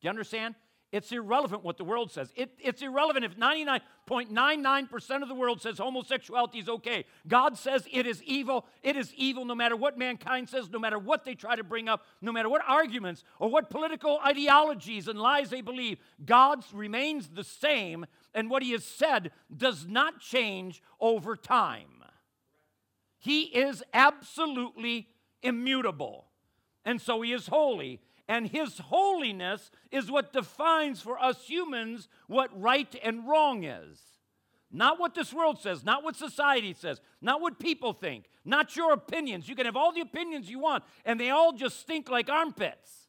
Do 0.00 0.06
you 0.06 0.10
understand? 0.10 0.54
It's 0.92 1.10
irrelevant 1.10 1.64
what 1.64 1.78
the 1.78 1.84
world 1.84 2.12
says. 2.12 2.30
It, 2.36 2.50
it's 2.58 2.82
irrelevant 2.82 3.24
if 3.24 3.34
99.99% 3.38 5.22
of 5.22 5.28
the 5.28 5.34
world 5.34 5.62
says 5.62 5.78
homosexuality 5.78 6.58
is 6.58 6.68
okay. 6.68 7.06
God 7.26 7.56
says 7.56 7.88
it 7.90 8.06
is 8.06 8.22
evil. 8.24 8.66
It 8.82 8.96
is 8.96 9.14
evil 9.14 9.46
no 9.46 9.54
matter 9.54 9.74
what 9.74 9.96
mankind 9.96 10.50
says, 10.50 10.68
no 10.68 10.78
matter 10.78 10.98
what 10.98 11.24
they 11.24 11.34
try 11.34 11.56
to 11.56 11.64
bring 11.64 11.88
up, 11.88 12.04
no 12.20 12.30
matter 12.30 12.50
what 12.50 12.60
arguments 12.68 13.24
or 13.38 13.48
what 13.48 13.70
political 13.70 14.20
ideologies 14.22 15.08
and 15.08 15.18
lies 15.18 15.48
they 15.48 15.62
believe. 15.62 15.96
God 16.26 16.62
remains 16.74 17.28
the 17.28 17.44
same, 17.44 18.04
and 18.34 18.50
what 18.50 18.62
He 18.62 18.72
has 18.72 18.84
said 18.84 19.30
does 19.56 19.86
not 19.86 20.20
change 20.20 20.82
over 21.00 21.36
time. 21.36 22.01
He 23.22 23.42
is 23.42 23.84
absolutely 23.94 25.06
immutable, 25.42 26.26
and 26.84 27.00
so 27.00 27.22
He 27.22 27.32
is 27.32 27.46
holy 27.46 28.00
and 28.28 28.48
His 28.48 28.78
holiness 28.78 29.70
is 29.90 30.10
what 30.10 30.32
defines 30.32 31.00
for 31.00 31.22
us 31.22 31.44
humans 31.44 32.08
what 32.26 32.48
right 32.58 32.94
and 33.02 33.28
wrong 33.28 33.64
is. 33.64 34.00
Not 34.70 34.98
what 34.98 35.14
this 35.14 35.34
world 35.34 35.60
says, 35.60 35.84
not 35.84 36.02
what 36.02 36.16
society 36.16 36.72
says, 36.72 37.00
not 37.20 37.42
what 37.42 37.58
people 37.58 37.92
think, 37.92 38.24
not 38.44 38.74
your 38.74 38.92
opinions. 38.94 39.48
You 39.48 39.54
can 39.54 39.66
have 39.66 39.76
all 39.76 39.92
the 39.92 40.00
opinions 40.00 40.48
you 40.48 40.58
want, 40.58 40.82
and 41.04 41.20
they 41.20 41.28
all 41.28 41.52
just 41.52 41.80
stink 41.80 42.08
like 42.08 42.30
armpits. 42.30 43.08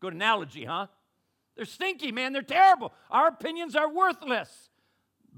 Good 0.00 0.12
analogy, 0.12 0.66
huh? 0.66 0.88
They're 1.56 1.64
stinky, 1.64 2.12
man. 2.12 2.34
They're 2.34 2.42
terrible. 2.42 2.92
Our 3.10 3.28
opinions 3.28 3.74
are 3.74 3.90
worthless. 3.90 4.68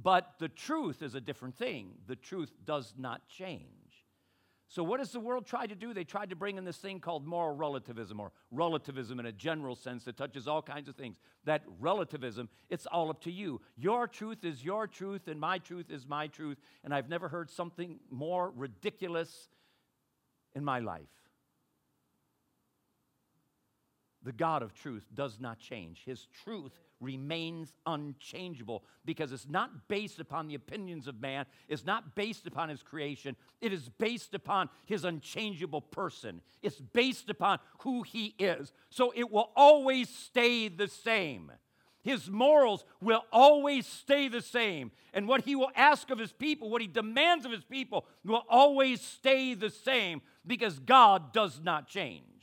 But 0.00 0.34
the 0.38 0.48
truth 0.48 1.02
is 1.02 1.14
a 1.14 1.20
different 1.20 1.56
thing. 1.56 1.92
The 2.06 2.16
truth 2.16 2.52
does 2.64 2.94
not 2.98 3.26
change. 3.28 3.86
So, 4.68 4.82
what 4.82 4.98
does 4.98 5.12
the 5.12 5.20
world 5.20 5.46
try 5.46 5.66
to 5.66 5.76
do? 5.76 5.94
They 5.94 6.04
tried 6.04 6.30
to 6.30 6.36
bring 6.36 6.58
in 6.58 6.64
this 6.64 6.78
thing 6.78 6.98
called 6.98 7.24
moral 7.24 7.54
relativism, 7.54 8.18
or 8.18 8.32
relativism 8.50 9.20
in 9.20 9.26
a 9.26 9.32
general 9.32 9.76
sense 9.76 10.04
that 10.04 10.16
touches 10.16 10.48
all 10.48 10.60
kinds 10.60 10.88
of 10.88 10.96
things. 10.96 11.18
That 11.44 11.62
relativism, 11.78 12.48
it's 12.68 12.84
all 12.86 13.08
up 13.08 13.20
to 13.22 13.30
you. 13.30 13.60
Your 13.76 14.08
truth 14.08 14.44
is 14.44 14.64
your 14.64 14.88
truth, 14.88 15.28
and 15.28 15.38
my 15.38 15.58
truth 15.58 15.88
is 15.88 16.06
my 16.06 16.26
truth. 16.26 16.58
And 16.82 16.92
I've 16.92 17.08
never 17.08 17.28
heard 17.28 17.48
something 17.48 18.00
more 18.10 18.50
ridiculous 18.50 19.48
in 20.56 20.64
my 20.64 20.80
life. 20.80 21.08
The 24.26 24.33
God 24.33 24.64
of 24.64 24.75
truth 24.75 25.06
does 25.14 25.38
not 25.38 25.61
change, 25.61 26.02
His 26.04 26.26
truth 26.42 26.80
remains 27.00 27.73
unchangeable 27.87 28.83
because 29.04 29.30
it's 29.30 29.49
not 29.49 29.87
based 29.87 30.18
upon 30.18 30.49
the 30.49 30.56
opinions 30.56 31.06
of 31.06 31.21
man, 31.21 31.47
it's 31.68 31.85
not 31.85 32.16
based 32.16 32.45
upon 32.49 32.68
his 32.68 32.83
creation, 32.83 33.37
it 33.61 33.73
is 33.73 33.88
based 33.88 34.35
upon 34.35 34.68
his 34.85 35.04
unchangeable 35.04 35.80
person. 35.80 36.40
It's 36.61 36.80
based 36.80 37.30
upon 37.30 37.61
who 37.80 38.02
he 38.02 38.35
is. 38.38 38.73
So 38.90 39.12
it 39.14 39.30
will 39.30 39.52
always 39.54 40.09
stay 40.09 40.66
the 40.66 40.88
same. 40.88 41.52
His 42.02 42.28
morals 42.28 42.85
will 43.00 43.25
always 43.33 43.87
stay 43.87 44.26
the 44.26 44.42
same. 44.42 44.90
And 45.12 45.28
what 45.28 45.42
he 45.42 45.54
will 45.54 45.71
ask 45.76 46.11
of 46.11 46.18
his 46.18 46.33
people, 46.33 46.68
what 46.68 46.80
he 46.80 46.88
demands 46.88 47.45
of 47.45 47.52
his 47.52 47.64
people, 47.64 48.06
will 48.25 48.45
always 48.49 49.00
stay 49.00 49.54
the 49.54 49.71
same 49.71 50.23
because 50.45 50.80
God 50.80 51.33
does 51.33 51.61
not 51.62 51.87
change. 51.87 52.36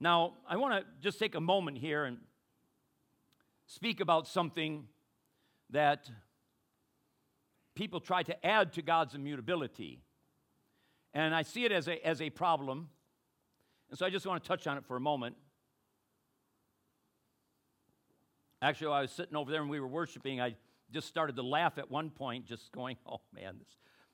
Now, 0.00 0.34
I 0.48 0.56
want 0.56 0.82
to 0.82 0.86
just 1.02 1.18
take 1.18 1.34
a 1.34 1.40
moment 1.40 1.76
here 1.76 2.04
and 2.04 2.18
speak 3.66 4.00
about 4.00 4.26
something 4.26 4.86
that 5.70 6.10
people 7.74 8.00
try 8.00 8.22
to 8.22 8.46
add 8.46 8.72
to 8.72 8.82
God's 8.82 9.14
immutability. 9.14 10.00
And 11.12 11.34
I 11.34 11.42
see 11.42 11.64
it 11.64 11.72
as 11.72 11.86
a, 11.86 12.06
as 12.06 12.22
a 12.22 12.30
problem. 12.30 12.88
And 13.90 13.98
so 13.98 14.06
I 14.06 14.10
just 14.10 14.26
want 14.26 14.42
to 14.42 14.48
touch 14.48 14.66
on 14.66 14.78
it 14.78 14.86
for 14.86 14.96
a 14.96 15.00
moment. 15.00 15.36
Actually, 18.62 18.94
I 18.94 19.02
was 19.02 19.10
sitting 19.10 19.36
over 19.36 19.50
there 19.50 19.60
and 19.60 19.70
we 19.70 19.80
were 19.80 19.88
worshiping. 19.88 20.40
I 20.40 20.56
just 20.92 21.08
started 21.08 21.36
to 21.36 21.42
laugh 21.42 21.78
at 21.78 21.90
one 21.90 22.10
point, 22.10 22.46
just 22.46 22.72
going, 22.72 22.96
oh 23.06 23.20
man, 23.34 23.56
this, 23.58 23.68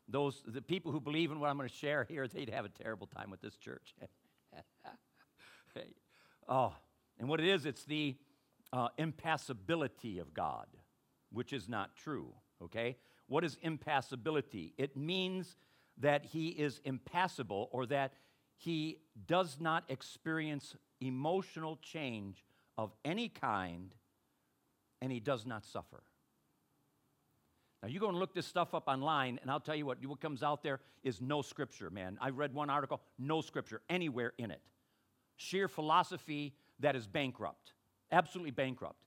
those, 0.08 0.42
the 0.46 0.62
people 0.62 0.90
who 0.90 1.00
believe 1.00 1.30
in 1.30 1.38
what 1.38 1.48
I'm 1.48 1.56
going 1.56 1.68
to 1.68 1.74
share 1.74 2.04
here, 2.08 2.26
they'd 2.26 2.50
have 2.50 2.64
a 2.64 2.70
terrible 2.70 3.06
time 3.06 3.30
with 3.30 3.40
this 3.40 3.56
church. 3.56 3.94
Oh, 6.48 6.74
and 7.18 7.28
what 7.28 7.40
it 7.40 7.48
is, 7.48 7.66
it's 7.66 7.84
the 7.84 8.16
uh, 8.72 8.88
impassibility 8.98 10.18
of 10.18 10.32
God, 10.34 10.66
which 11.32 11.52
is 11.52 11.68
not 11.68 11.96
true, 11.96 12.32
okay? 12.62 12.96
What 13.26 13.44
is 13.44 13.58
impassibility? 13.62 14.74
It 14.76 14.96
means 14.96 15.56
that 15.98 16.24
he 16.26 16.48
is 16.48 16.80
impassible 16.84 17.68
or 17.72 17.86
that 17.86 18.12
he 18.56 18.98
does 19.26 19.58
not 19.60 19.84
experience 19.88 20.76
emotional 21.00 21.78
change 21.82 22.44
of 22.78 22.92
any 23.04 23.28
kind 23.28 23.94
and 25.02 25.10
he 25.10 25.20
does 25.20 25.46
not 25.46 25.64
suffer. 25.64 26.02
Now, 27.82 27.88
you 27.88 28.00
go 28.00 28.08
and 28.08 28.18
look 28.18 28.34
this 28.34 28.46
stuff 28.46 28.74
up 28.74 28.88
online, 28.88 29.38
and 29.42 29.50
I'll 29.50 29.60
tell 29.60 29.76
you 29.76 29.84
what, 29.84 30.04
what 30.04 30.20
comes 30.20 30.42
out 30.42 30.62
there 30.62 30.80
is 31.04 31.20
no 31.20 31.42
scripture, 31.42 31.90
man. 31.90 32.18
I 32.20 32.30
read 32.30 32.54
one 32.54 32.70
article, 32.70 33.00
no 33.18 33.42
scripture 33.42 33.82
anywhere 33.88 34.32
in 34.38 34.50
it 34.50 34.60
sheer 35.36 35.68
philosophy 35.68 36.54
that 36.80 36.96
is 36.96 37.06
bankrupt, 37.06 37.72
absolutely 38.10 38.50
bankrupt. 38.50 38.98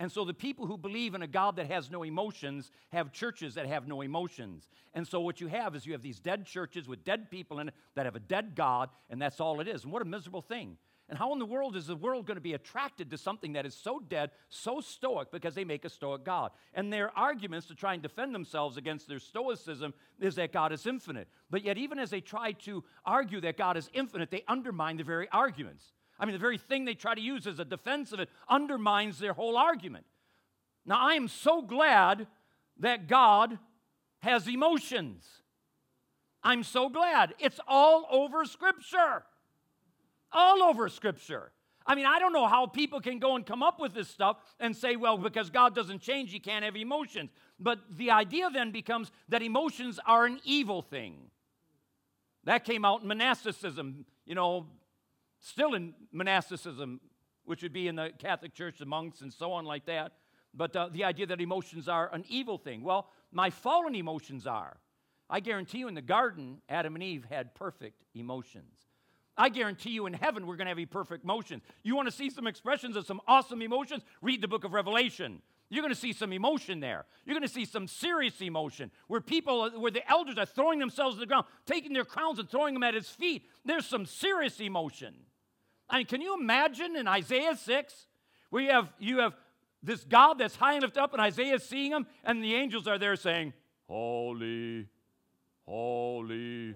And 0.00 0.12
so 0.12 0.24
the 0.24 0.34
people 0.34 0.66
who 0.66 0.78
believe 0.78 1.14
in 1.14 1.22
a 1.22 1.26
God 1.26 1.56
that 1.56 1.66
has 1.66 1.90
no 1.90 2.04
emotions 2.04 2.70
have 2.90 3.12
churches 3.12 3.54
that 3.54 3.66
have 3.66 3.88
no 3.88 4.00
emotions. 4.00 4.68
And 4.94 5.06
so 5.06 5.20
what 5.20 5.40
you 5.40 5.48
have 5.48 5.74
is 5.74 5.86
you 5.86 5.92
have 5.92 6.02
these 6.02 6.20
dead 6.20 6.46
churches 6.46 6.86
with 6.86 7.04
dead 7.04 7.30
people 7.30 7.58
in 7.58 7.68
it 7.68 7.74
that 7.96 8.04
have 8.04 8.14
a 8.14 8.20
dead 8.20 8.54
God, 8.54 8.90
and 9.10 9.20
that's 9.20 9.40
all 9.40 9.60
it 9.60 9.66
is. 9.66 9.82
And 9.82 9.92
what 9.92 10.02
a 10.02 10.04
miserable 10.04 10.42
thing. 10.42 10.76
And 11.08 11.18
how 11.18 11.32
in 11.32 11.38
the 11.38 11.46
world 11.46 11.74
is 11.74 11.86
the 11.86 11.96
world 11.96 12.26
going 12.26 12.36
to 12.36 12.42
be 12.42 12.52
attracted 12.52 13.10
to 13.10 13.18
something 13.18 13.54
that 13.54 13.64
is 13.64 13.74
so 13.74 13.98
dead, 13.98 14.30
so 14.50 14.80
stoic, 14.80 15.30
because 15.32 15.54
they 15.54 15.64
make 15.64 15.86
a 15.86 15.88
stoic 15.88 16.22
God? 16.22 16.50
And 16.74 16.92
their 16.92 17.16
arguments 17.16 17.66
to 17.68 17.74
try 17.74 17.94
and 17.94 18.02
defend 18.02 18.34
themselves 18.34 18.76
against 18.76 19.08
their 19.08 19.18
stoicism 19.18 19.94
is 20.20 20.34
that 20.34 20.52
God 20.52 20.70
is 20.70 20.86
infinite. 20.86 21.28
But 21.48 21.64
yet, 21.64 21.78
even 21.78 21.98
as 21.98 22.10
they 22.10 22.20
try 22.20 22.52
to 22.52 22.84
argue 23.06 23.40
that 23.40 23.56
God 23.56 23.78
is 23.78 23.88
infinite, 23.94 24.30
they 24.30 24.44
undermine 24.46 24.98
the 24.98 25.04
very 25.04 25.28
arguments. 25.32 25.92
I 26.20 26.26
mean, 26.26 26.34
the 26.34 26.38
very 26.38 26.58
thing 26.58 26.84
they 26.84 26.94
try 26.94 27.14
to 27.14 27.20
use 27.20 27.46
as 27.46 27.58
a 27.58 27.64
defense 27.64 28.12
of 28.12 28.20
it 28.20 28.28
undermines 28.48 29.18
their 29.18 29.32
whole 29.32 29.56
argument. 29.56 30.04
Now, 30.84 30.98
I 31.00 31.14
am 31.14 31.28
so 31.28 31.62
glad 31.62 32.26
that 32.80 33.08
God 33.08 33.58
has 34.20 34.46
emotions. 34.46 35.24
I'm 36.42 36.64
so 36.64 36.90
glad. 36.90 37.34
It's 37.38 37.60
all 37.66 38.06
over 38.10 38.44
Scripture 38.44 39.22
all 40.32 40.62
over 40.62 40.88
Scripture. 40.88 41.52
I 41.86 41.94
mean, 41.94 42.04
I 42.04 42.18
don't 42.18 42.34
know 42.34 42.46
how 42.46 42.66
people 42.66 43.00
can 43.00 43.18
go 43.18 43.34
and 43.34 43.46
come 43.46 43.62
up 43.62 43.80
with 43.80 43.94
this 43.94 44.08
stuff 44.08 44.36
and 44.60 44.76
say, 44.76 44.96
well, 44.96 45.16
because 45.16 45.48
God 45.48 45.74
doesn't 45.74 46.02
change, 46.02 46.30
he 46.30 46.38
can't 46.38 46.62
have 46.62 46.76
emotions. 46.76 47.30
But 47.58 47.78
the 47.90 48.10
idea 48.10 48.50
then 48.50 48.72
becomes 48.72 49.10
that 49.30 49.42
emotions 49.42 49.98
are 50.04 50.26
an 50.26 50.38
evil 50.44 50.82
thing. 50.82 51.30
That 52.44 52.64
came 52.64 52.84
out 52.84 53.00
in 53.02 53.08
monasticism, 53.08 54.04
you 54.26 54.34
know, 54.34 54.66
still 55.40 55.74
in 55.74 55.94
monasticism, 56.12 57.00
which 57.44 57.62
would 57.62 57.72
be 57.72 57.88
in 57.88 57.96
the 57.96 58.10
Catholic 58.18 58.52
Church, 58.52 58.78
the 58.78 58.86
monks, 58.86 59.22
and 59.22 59.32
so 59.32 59.52
on, 59.52 59.64
like 59.64 59.86
that. 59.86 60.12
But 60.52 60.76
uh, 60.76 60.90
the 60.92 61.04
idea 61.04 61.26
that 61.26 61.40
emotions 61.40 61.88
are 61.88 62.12
an 62.12 62.24
evil 62.28 62.58
thing. 62.58 62.82
Well, 62.82 63.10
my 63.32 63.48
fallen 63.48 63.94
emotions 63.94 64.46
are. 64.46 64.76
I 65.30 65.40
guarantee 65.40 65.78
you 65.78 65.88
in 65.88 65.94
the 65.94 66.02
garden, 66.02 66.60
Adam 66.68 66.94
and 66.94 67.02
Eve 67.02 67.26
had 67.28 67.54
perfect 67.54 68.04
emotions. 68.14 68.87
I 69.38 69.48
guarantee 69.48 69.90
you 69.90 70.06
in 70.06 70.12
heaven 70.12 70.46
we're 70.46 70.56
going 70.56 70.66
to 70.66 70.78
have 70.78 70.90
perfect 70.90 71.24
emotions. 71.24 71.62
You 71.84 71.94
want 71.94 72.08
to 72.08 72.12
see 72.12 72.28
some 72.28 72.46
expressions 72.46 72.96
of 72.96 73.06
some 73.06 73.20
awesome 73.26 73.62
emotions? 73.62 74.02
Read 74.20 74.42
the 74.42 74.48
book 74.48 74.64
of 74.64 74.72
Revelation. 74.72 75.40
You're 75.70 75.82
going 75.82 75.94
to 75.94 76.00
see 76.00 76.12
some 76.12 76.32
emotion 76.32 76.80
there. 76.80 77.04
You're 77.24 77.34
going 77.34 77.46
to 77.46 77.52
see 77.52 77.64
some 77.64 77.86
serious 77.86 78.40
emotion 78.40 78.90
where 79.06 79.20
people, 79.20 79.70
where 79.78 79.90
the 79.90 80.08
elders 80.10 80.38
are 80.38 80.46
throwing 80.46 80.78
themselves 80.78 81.16
to 81.16 81.20
the 81.20 81.26
ground, 81.26 81.46
taking 81.66 81.92
their 81.92 82.04
crowns 82.04 82.38
and 82.38 82.50
throwing 82.50 82.74
them 82.74 82.82
at 82.82 82.94
his 82.94 83.08
feet. 83.08 83.44
There's 83.64 83.86
some 83.86 84.06
serious 84.06 84.60
emotion. 84.60 85.14
I 85.88 85.98
mean, 85.98 86.06
can 86.06 86.20
you 86.20 86.34
imagine 86.38 86.96
in 86.96 87.06
Isaiah 87.06 87.56
6 87.56 88.06
where 88.50 88.62
you 88.62 88.70
have, 88.70 88.88
you 88.98 89.18
have 89.18 89.34
this 89.82 90.04
God 90.04 90.38
that's 90.38 90.56
high 90.56 90.72
and 90.72 90.82
lifted 90.82 91.00
up, 91.00 91.12
and 91.12 91.22
Isaiah 91.22 91.58
seeing 91.60 91.92
him, 91.92 92.06
and 92.24 92.42
the 92.42 92.54
angels 92.54 92.86
are 92.86 92.98
there 92.98 93.16
saying, 93.16 93.52
Holy, 93.86 94.86
holy, 95.66 96.74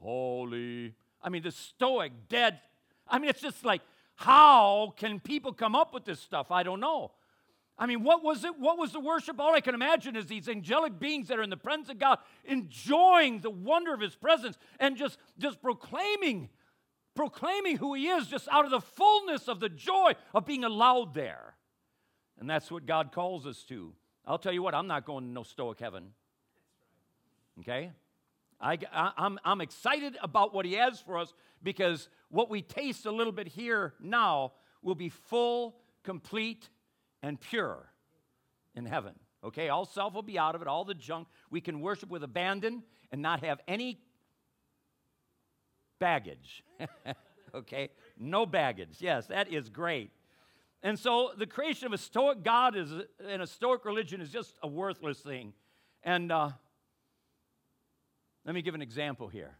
holy, 0.00 0.94
I 1.22 1.28
mean, 1.28 1.42
the 1.42 1.52
stoic, 1.52 2.12
dead. 2.28 2.60
I 3.08 3.18
mean, 3.18 3.30
it's 3.30 3.40
just 3.40 3.64
like, 3.64 3.82
how 4.16 4.94
can 4.96 5.20
people 5.20 5.52
come 5.52 5.74
up 5.74 5.94
with 5.94 6.04
this 6.04 6.20
stuff? 6.20 6.50
I 6.50 6.62
don't 6.62 6.80
know. 6.80 7.12
I 7.78 7.86
mean, 7.86 8.04
what 8.04 8.22
was 8.22 8.44
it? 8.44 8.58
What 8.58 8.78
was 8.78 8.92
the 8.92 9.00
worship? 9.00 9.40
All 9.40 9.54
I 9.54 9.60
can 9.60 9.74
imagine 9.74 10.14
is 10.14 10.26
these 10.26 10.48
angelic 10.48 10.98
beings 10.98 11.28
that 11.28 11.38
are 11.38 11.42
in 11.42 11.50
the 11.50 11.56
presence 11.56 11.88
of 11.88 11.98
God, 11.98 12.18
enjoying 12.44 13.40
the 13.40 13.50
wonder 13.50 13.94
of 13.94 14.00
His 14.00 14.14
presence 14.14 14.56
and 14.78 14.96
just, 14.96 15.18
just 15.38 15.62
proclaiming, 15.62 16.50
proclaiming 17.14 17.78
who 17.78 17.94
He 17.94 18.08
is, 18.08 18.26
just 18.26 18.46
out 18.50 18.64
of 18.64 18.70
the 18.70 18.80
fullness 18.80 19.48
of 19.48 19.58
the 19.58 19.68
joy 19.68 20.12
of 20.34 20.44
being 20.44 20.64
allowed 20.64 21.14
there. 21.14 21.54
And 22.38 22.48
that's 22.48 22.70
what 22.70 22.86
God 22.86 23.10
calls 23.12 23.46
us 23.46 23.62
to. 23.64 23.92
I'll 24.26 24.38
tell 24.38 24.52
you 24.52 24.62
what, 24.62 24.74
I'm 24.74 24.86
not 24.86 25.04
going 25.04 25.24
to 25.24 25.30
no 25.30 25.42
stoic 25.42 25.80
heaven. 25.80 26.10
Okay? 27.60 27.90
I, 28.62 28.78
I'm, 29.16 29.38
I'm 29.44 29.60
excited 29.60 30.16
about 30.22 30.54
what 30.54 30.64
He 30.64 30.74
has 30.74 31.00
for 31.00 31.18
us 31.18 31.34
because 31.62 32.08
what 32.30 32.48
we 32.48 32.62
taste 32.62 33.06
a 33.06 33.10
little 33.10 33.32
bit 33.32 33.48
here 33.48 33.94
now 34.00 34.52
will 34.82 34.94
be 34.94 35.08
full, 35.08 35.76
complete, 36.04 36.68
and 37.22 37.40
pure 37.40 37.90
in 38.74 38.86
heaven. 38.86 39.14
Okay, 39.44 39.68
all 39.68 39.84
self 39.84 40.14
will 40.14 40.22
be 40.22 40.38
out 40.38 40.54
of 40.54 40.62
it, 40.62 40.68
all 40.68 40.84
the 40.84 40.94
junk. 40.94 41.26
We 41.50 41.60
can 41.60 41.80
worship 41.80 42.08
with 42.08 42.22
abandon 42.22 42.84
and 43.10 43.20
not 43.20 43.44
have 43.44 43.58
any 43.66 44.00
baggage. 45.98 46.62
okay, 47.54 47.90
no 48.18 48.46
baggage. 48.46 48.96
Yes, 49.00 49.26
that 49.26 49.52
is 49.52 49.68
great. 49.68 50.10
And 50.84 50.98
so 50.98 51.30
the 51.36 51.46
creation 51.46 51.86
of 51.86 51.92
a 51.92 51.98
Stoic 51.98 52.42
God 52.42 52.76
is, 52.76 52.92
and 53.28 53.42
a 53.42 53.46
Stoic 53.46 53.84
religion 53.84 54.20
is 54.20 54.30
just 54.30 54.58
a 54.62 54.68
worthless 54.68 55.18
thing. 55.18 55.52
And 56.02 56.32
uh, 56.32 56.50
let 58.44 58.54
me 58.54 58.62
give 58.62 58.74
an 58.74 58.82
example 58.82 59.28
here 59.28 59.58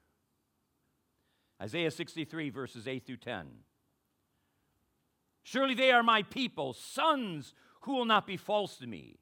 Isaiah 1.61 1.93
63, 1.93 2.51
verses 2.51 2.89
8 2.89 3.07
through 3.07 3.19
10. 3.19 3.47
Surely 5.45 5.75
they 5.75 5.93
are 5.93 6.03
my 6.03 6.23
people, 6.23 6.73
sons 6.73 7.55
who 7.83 7.95
will 7.95 8.05
not 8.05 8.27
be 8.27 8.37
false 8.37 8.77
to 8.79 8.87
me. 8.87 9.19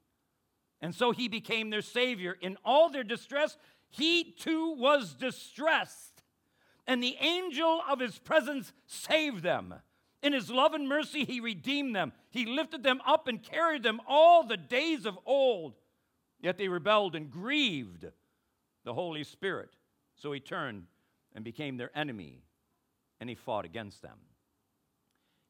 And 0.81 0.95
so 0.95 1.11
he 1.11 1.27
became 1.27 1.69
their 1.69 1.83
Savior. 1.83 2.35
In 2.41 2.57
all 2.65 2.89
their 2.89 3.03
distress, 3.03 3.57
he 3.89 4.23
too 4.39 4.73
was 4.75 5.13
distressed. 5.13 6.23
And 6.87 7.01
the 7.01 7.17
angel 7.19 7.81
of 7.87 7.99
his 7.99 8.17
presence 8.17 8.73
saved 8.87 9.43
them. 9.43 9.75
In 10.23 10.33
his 10.33 10.49
love 10.49 10.73
and 10.73 10.87
mercy, 10.87 11.25
he 11.25 11.39
redeemed 11.39 11.95
them. 11.95 12.11
He 12.31 12.45
lifted 12.45 12.81
them 12.81 13.01
up 13.05 13.27
and 13.27 13.41
carried 13.41 13.83
them 13.83 14.01
all 14.07 14.43
the 14.43 14.57
days 14.57 15.05
of 15.05 15.17
old. 15.25 15.75
Yet 16.39 16.57
they 16.57 16.67
rebelled 16.67 17.15
and 17.15 17.29
grieved 17.29 18.07
the 18.83 18.93
Holy 18.93 19.23
Spirit. 19.23 19.69
So 20.15 20.31
he 20.31 20.39
turned 20.39 20.83
and 21.33 21.43
became 21.43 21.77
their 21.77 21.95
enemy, 21.97 22.43
and 23.19 23.29
he 23.29 23.35
fought 23.35 23.65
against 23.65 24.01
them. 24.01 24.17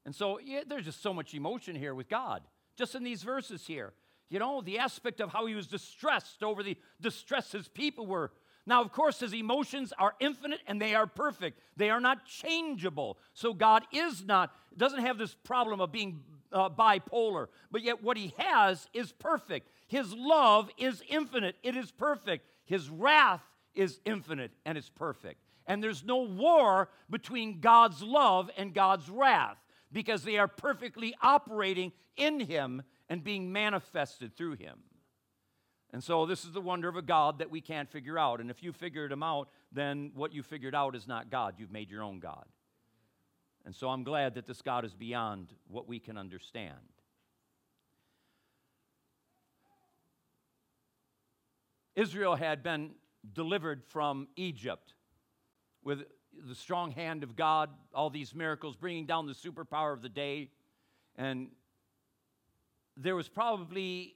And 0.05 0.15
so 0.15 0.39
yeah, 0.39 0.61
there's 0.67 0.85
just 0.85 1.01
so 1.01 1.13
much 1.13 1.33
emotion 1.33 1.75
here 1.75 1.93
with 1.95 2.09
God, 2.09 2.41
just 2.75 2.95
in 2.95 3.03
these 3.03 3.23
verses 3.23 3.65
here. 3.65 3.93
You 4.29 4.39
know, 4.39 4.61
the 4.61 4.79
aspect 4.79 5.19
of 5.19 5.29
how 5.29 5.45
he 5.45 5.55
was 5.55 5.67
distressed 5.67 6.41
over 6.41 6.63
the 6.63 6.77
distress 7.01 7.51
his 7.51 7.67
people 7.67 8.07
were. 8.07 8.31
Now, 8.65 8.81
of 8.81 8.91
course, 8.91 9.19
his 9.19 9.33
emotions 9.33 9.91
are 9.97 10.13
infinite 10.19 10.61
and 10.67 10.81
they 10.81 10.95
are 10.95 11.07
perfect. 11.07 11.59
They 11.75 11.89
are 11.89 12.00
not 12.00 12.25
changeable. 12.25 13.17
So 13.33 13.53
God 13.53 13.83
is 13.91 14.23
not, 14.23 14.53
doesn't 14.77 15.01
have 15.01 15.17
this 15.17 15.35
problem 15.43 15.81
of 15.81 15.91
being 15.91 16.21
uh, 16.53 16.69
bipolar, 16.69 17.47
but 17.71 17.81
yet 17.81 18.03
what 18.03 18.17
he 18.17 18.33
has 18.38 18.88
is 18.93 19.11
perfect. 19.11 19.67
His 19.88 20.13
love 20.13 20.69
is 20.77 21.03
infinite, 21.09 21.55
it 21.63 21.75
is 21.75 21.91
perfect. 21.91 22.45
His 22.65 22.89
wrath 22.89 23.44
is 23.74 24.00
infinite 24.06 24.51
and 24.65 24.77
it's 24.77 24.89
perfect. 24.89 25.41
And 25.68 25.84
there's 25.84 26.03
no 26.03 26.18
war 26.18 26.89
between 27.10 27.60
God's 27.60 28.01
love 28.01 28.50
and 28.58 28.74
God's 28.74 29.10
wrath 29.10 29.58
because 29.91 30.24
they 30.24 30.38
are 30.38 30.48
perfectly 30.48 31.13
operating 31.22 31.91
in 32.18 32.39
him 32.39 32.84
and 33.10 33.24
being 33.24 33.51
manifested 33.51 34.36
through 34.36 34.56
him. 34.56 34.80
And 35.94 36.01
so, 36.03 36.25
this 36.25 36.46
is 36.46 36.53
the 36.53 36.62
wonder 36.62 36.88
of 36.88 36.96
a 36.96 37.01
God 37.01 37.39
that 37.39 37.51
we 37.51 37.60
can't 37.60 37.89
figure 37.89 38.18
out. 38.18 38.39
And 38.39 38.50
if 38.50 38.63
you 38.63 38.72
figured 38.72 39.12
him 39.12 39.24
out, 39.24 39.50
then 39.74 40.12
what 40.15 40.34
you 40.34 40.41
figured 40.41 40.74
out 40.74 40.96
is 40.96 41.06
not 41.06 41.30
God. 41.30 41.56
You've 41.58 41.72
made 41.72 41.91
your 41.91 42.01
own 42.01 42.20
God. 42.20 42.46
And 43.65 43.75
so, 43.75 43.89
I'm 43.89 44.06
glad 44.06 44.36
that 44.36 44.48
this 44.48 44.62
God 44.62 44.86
is 44.86 44.94
beyond 44.94 45.53
what 45.68 45.89
we 45.89 46.00
can 46.00 46.18
understand. 46.18 46.80
Israel 51.95 52.36
had 52.36 52.63
been 52.63 52.91
delivered 53.33 53.83
from 53.83 54.27
Egypt 54.36 54.93
with 55.83 56.03
the 56.48 56.55
strong 56.55 56.91
hand 56.91 57.24
of 57.24 57.36
God, 57.36 57.69
all 57.93 58.10
these 58.10 58.33
miracles, 58.33 58.75
bringing 58.75 59.05
down 59.05 59.27
the 59.27 59.33
superpower 59.33 59.93
of 59.93 60.01
the 60.01 60.10
day. 60.10 60.50
And 61.15 61.50
there 62.95 63.15
was 63.15 63.27
probably 63.27 64.15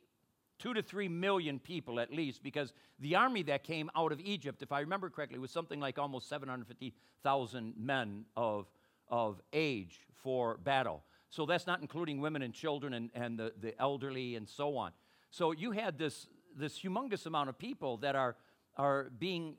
two 0.57 0.73
to 0.73 0.81
three 0.81 1.09
million 1.09 1.59
people 1.59 1.99
at 1.99 2.11
least, 2.11 2.41
because 2.41 2.73
the 2.99 3.15
army 3.15 3.43
that 3.43 3.63
came 3.63 3.89
out 3.95 4.11
of 4.11 4.19
Egypt, 4.21 4.61
if 4.61 4.71
I 4.71 4.79
remember 4.79 5.09
correctly, 5.09 5.37
was 5.37 5.51
something 5.51 5.79
like 5.79 5.97
almost 5.99 6.29
750,000 6.29 7.73
men 7.77 8.25
of, 8.37 8.67
of 9.09 9.41
age 9.51 9.99
for 10.23 10.57
battle. 10.57 11.03
So 11.29 11.45
that's 11.45 11.67
not 11.67 11.81
including 11.81 12.21
women 12.21 12.41
and 12.41 12.53
children 12.53 12.93
and, 12.93 13.09
and 13.13 13.37
the, 13.37 13.51
the 13.59 13.79
elderly 13.81 14.35
and 14.35 14.47
so 14.47 14.77
on. 14.77 14.91
So 15.31 15.51
you 15.51 15.71
had 15.71 15.97
this, 15.97 16.27
this 16.55 16.79
humongous 16.79 17.25
amount 17.25 17.49
of 17.49 17.57
people 17.57 17.97
that 17.97 18.15
are, 18.15 18.35
are 18.77 19.11
being, 19.19 19.55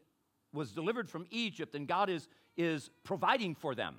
was 0.52 0.72
delivered 0.72 1.08
from 1.08 1.26
Egypt, 1.30 1.74
and 1.74 1.86
God 1.86 2.08
is, 2.10 2.28
is 2.56 2.90
providing 3.04 3.54
for 3.54 3.74
them. 3.74 3.96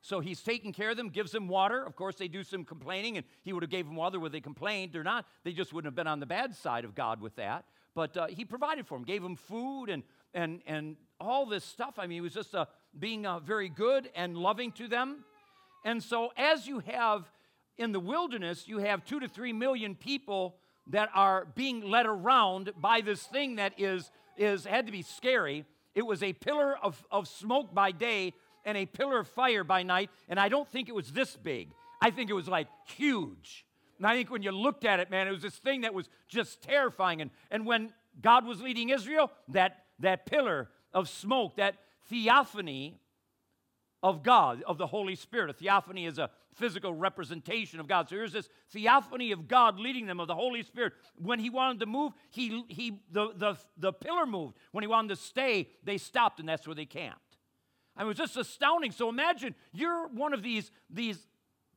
So 0.00 0.20
he's 0.20 0.42
taking 0.42 0.72
care 0.72 0.90
of 0.90 0.98
them, 0.98 1.08
gives 1.08 1.32
them 1.32 1.48
water. 1.48 1.82
Of 1.82 1.96
course, 1.96 2.16
they 2.16 2.28
do 2.28 2.44
some 2.44 2.64
complaining, 2.64 3.16
and 3.16 3.24
he 3.42 3.54
would 3.54 3.62
have 3.62 3.70
gave 3.70 3.86
them 3.86 3.96
water 3.96 4.20
whether 4.20 4.32
they 4.32 4.40
complained. 4.40 4.94
or 4.96 5.02
not. 5.02 5.24
They 5.44 5.52
just 5.52 5.72
wouldn't 5.72 5.86
have 5.86 5.94
been 5.94 6.06
on 6.06 6.20
the 6.20 6.26
bad 6.26 6.54
side 6.54 6.84
of 6.84 6.94
God 6.94 7.22
with 7.22 7.36
that. 7.36 7.64
But 7.94 8.14
uh, 8.16 8.26
he 8.26 8.44
provided 8.44 8.86
for 8.86 8.98
them, 8.98 9.04
gave 9.04 9.22
them 9.22 9.34
food 9.34 9.86
and, 9.86 10.02
and, 10.34 10.60
and 10.66 10.96
all 11.18 11.46
this 11.46 11.64
stuff. 11.64 11.94
I 11.98 12.02
mean, 12.02 12.16
he 12.16 12.20
was 12.20 12.34
just 12.34 12.54
uh, 12.54 12.66
being 12.98 13.24
uh, 13.24 13.38
very 13.38 13.70
good 13.70 14.10
and 14.14 14.36
loving 14.36 14.72
to 14.72 14.88
them. 14.88 15.24
And 15.86 16.02
so 16.02 16.32
as 16.36 16.66
you 16.66 16.80
have 16.80 17.30
in 17.78 17.92
the 17.92 18.00
wilderness, 18.00 18.68
you 18.68 18.78
have 18.78 19.04
two 19.04 19.20
to 19.20 19.28
three 19.28 19.52
million 19.52 19.94
people 19.94 20.56
that 20.88 21.10
are 21.14 21.46
being 21.54 21.88
led 21.88 22.06
around 22.06 22.72
by 22.80 23.00
this 23.00 23.22
thing 23.22 23.56
that 23.56 23.72
is, 23.78 24.10
is 24.36 24.64
had 24.64 24.86
to 24.86 24.92
be 24.92 25.02
scary. 25.02 25.64
It 25.94 26.02
was 26.02 26.22
a 26.22 26.32
pillar 26.32 26.76
of, 26.82 27.04
of 27.10 27.28
smoke 27.28 27.74
by 27.74 27.92
day 27.92 28.34
and 28.64 28.76
a 28.76 28.86
pillar 28.86 29.20
of 29.20 29.28
fire 29.28 29.64
by 29.64 29.82
night, 29.82 30.10
and 30.28 30.40
I 30.40 30.48
don't 30.48 30.68
think 30.68 30.88
it 30.88 30.94
was 30.94 31.12
this 31.12 31.36
big. 31.36 31.70
I 32.00 32.10
think 32.10 32.30
it 32.30 32.34
was 32.34 32.48
like 32.48 32.68
huge. 32.86 33.64
And 33.98 34.06
I 34.06 34.14
think 34.14 34.30
when 34.30 34.42
you 34.42 34.50
looked 34.50 34.84
at 34.84 35.00
it, 35.00 35.10
man, 35.10 35.28
it 35.28 35.30
was 35.30 35.42
this 35.42 35.56
thing 35.56 35.82
that 35.82 35.94
was 35.94 36.08
just 36.28 36.62
terrifying. 36.62 37.20
And, 37.20 37.30
and 37.50 37.64
when 37.64 37.92
God 38.20 38.44
was 38.44 38.60
leading 38.60 38.90
Israel, 38.90 39.30
that, 39.48 39.84
that 40.00 40.26
pillar 40.26 40.68
of 40.92 41.08
smoke, 41.08 41.56
that 41.56 41.76
theophany 42.08 42.98
of 44.02 44.22
God, 44.22 44.62
of 44.66 44.76
the 44.76 44.86
Holy 44.86 45.14
Spirit. 45.16 45.48
A 45.48 45.54
theophany 45.54 46.04
is 46.04 46.18
a 46.18 46.28
physical 46.54 46.94
representation 46.94 47.80
of 47.80 47.88
God. 47.88 48.08
So 48.08 48.16
here's 48.16 48.32
this 48.32 48.48
theophany 48.70 49.32
of 49.32 49.48
God 49.48 49.78
leading 49.78 50.06
them, 50.06 50.20
of 50.20 50.28
the 50.28 50.34
Holy 50.34 50.62
Spirit. 50.62 50.92
When 51.16 51.38
he 51.38 51.50
wanted 51.50 51.80
to 51.80 51.86
move, 51.86 52.12
he, 52.30 52.64
he, 52.68 53.00
the, 53.10 53.32
the, 53.36 53.56
the 53.76 53.92
pillar 53.92 54.26
moved. 54.26 54.56
When 54.72 54.82
he 54.82 54.88
wanted 54.88 55.08
to 55.08 55.16
stay, 55.16 55.68
they 55.82 55.98
stopped, 55.98 56.40
and 56.40 56.48
that's 56.48 56.66
where 56.66 56.74
they 56.74 56.86
camped. 56.86 57.20
I 57.96 58.02
it 58.02 58.06
was 58.06 58.16
just 58.16 58.36
astounding. 58.36 58.92
So 58.92 59.08
imagine 59.08 59.54
you're 59.72 60.08
one 60.08 60.32
of 60.32 60.42
these, 60.42 60.70
these 60.90 61.18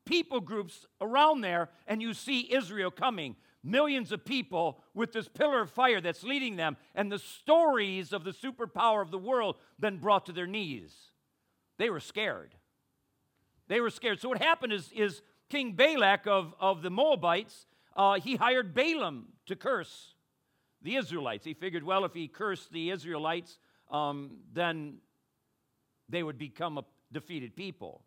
people 0.06 0.42
groups 0.42 0.86
around 1.02 1.42
there, 1.42 1.70
and 1.86 2.02
you 2.02 2.14
see 2.14 2.52
Israel 2.52 2.92
coming. 2.92 3.36
Millions 3.64 4.12
of 4.12 4.24
people 4.24 4.82
with 4.94 5.12
this 5.12 5.28
pillar 5.28 5.62
of 5.62 5.70
fire 5.70 6.00
that's 6.00 6.24
leading 6.24 6.56
them, 6.56 6.78
and 6.96 7.12
the 7.12 7.20
stories 7.20 8.14
of 8.14 8.24
the 8.24 8.32
superpower 8.32 9.02
of 9.02 9.12
the 9.12 9.18
world 9.18 9.58
been 9.80 9.98
brought 9.98 10.26
to 10.28 10.32
their 10.32 10.48
knees. 10.48 10.96
They 11.78 11.90
were 11.90 12.00
scared. 12.00 12.56
They 13.68 13.82
were 13.82 13.90
scared. 13.90 14.20
So 14.20 14.30
what 14.30 14.42
happened 14.42 14.74
is, 14.74 14.92
is 14.94 15.22
King 15.50 15.74
Balak 15.74 16.28
of, 16.28 16.54
of 16.60 16.82
the 16.82 16.90
Moabites, 16.90 17.66
uh, 17.96 18.20
he 18.20 18.36
hired 18.36 18.74
Balaam 18.74 19.28
to 19.48 19.56
curse 19.56 20.14
the 20.82 20.96
Israelites. 20.96 21.46
He 21.46 21.54
figured, 21.54 21.84
well, 21.84 22.06
if 22.06 22.14
he 22.14 22.28
cursed 22.28 22.72
the 22.72 22.92
Israelites, 22.92 23.58
um, 23.92 24.38
then 24.54 24.98
they 26.10 26.24
would 26.24 26.38
become 26.38 26.78
a 26.78 26.86
defeated 27.12 27.56
people. 27.56 28.02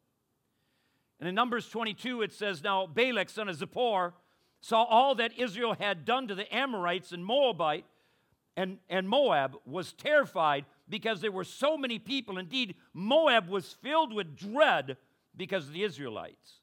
And 1.18 1.28
in 1.28 1.34
Numbers 1.34 1.68
22, 1.68 2.22
it 2.22 2.32
says, 2.32 2.62
Now 2.62 2.86
Balak, 2.86 3.28
son 3.28 3.48
of 3.48 3.56
Zippor, 3.56 4.12
saw 4.60 4.84
all 4.84 5.14
that 5.16 5.38
Israel 5.38 5.74
had 5.78 6.04
done 6.04 6.28
to 6.28 6.34
the 6.34 6.54
Amorites 6.54 7.12
and 7.12 7.24
Moabite, 7.24 7.84
and, 8.56 8.78
and 8.88 9.08
Moab 9.08 9.56
was 9.64 9.92
terrified 9.92 10.64
because 10.88 11.20
there 11.20 11.32
were 11.32 11.44
so 11.44 11.76
many 11.76 11.98
people. 11.98 12.38
Indeed, 12.38 12.74
Moab 12.92 13.48
was 13.48 13.72
filled 13.72 14.12
with 14.12 14.36
dread 14.36 14.96
because 15.40 15.66
of 15.66 15.72
the 15.72 15.82
Israelites. 15.82 16.60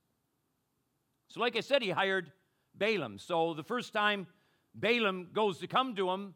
So, 1.30 1.40
like 1.40 1.56
I 1.56 1.62
said, 1.62 1.82
he 1.82 1.90
hired 1.90 2.32
Balaam. 2.76 3.18
So, 3.18 3.56
the 3.56 3.64
first 3.64 3.92
time 3.92 4.28
Balaam 4.76 5.30
goes 5.34 5.58
to 5.58 5.68
come 5.68 5.96
to 5.96 6.12
him, 6.12 6.36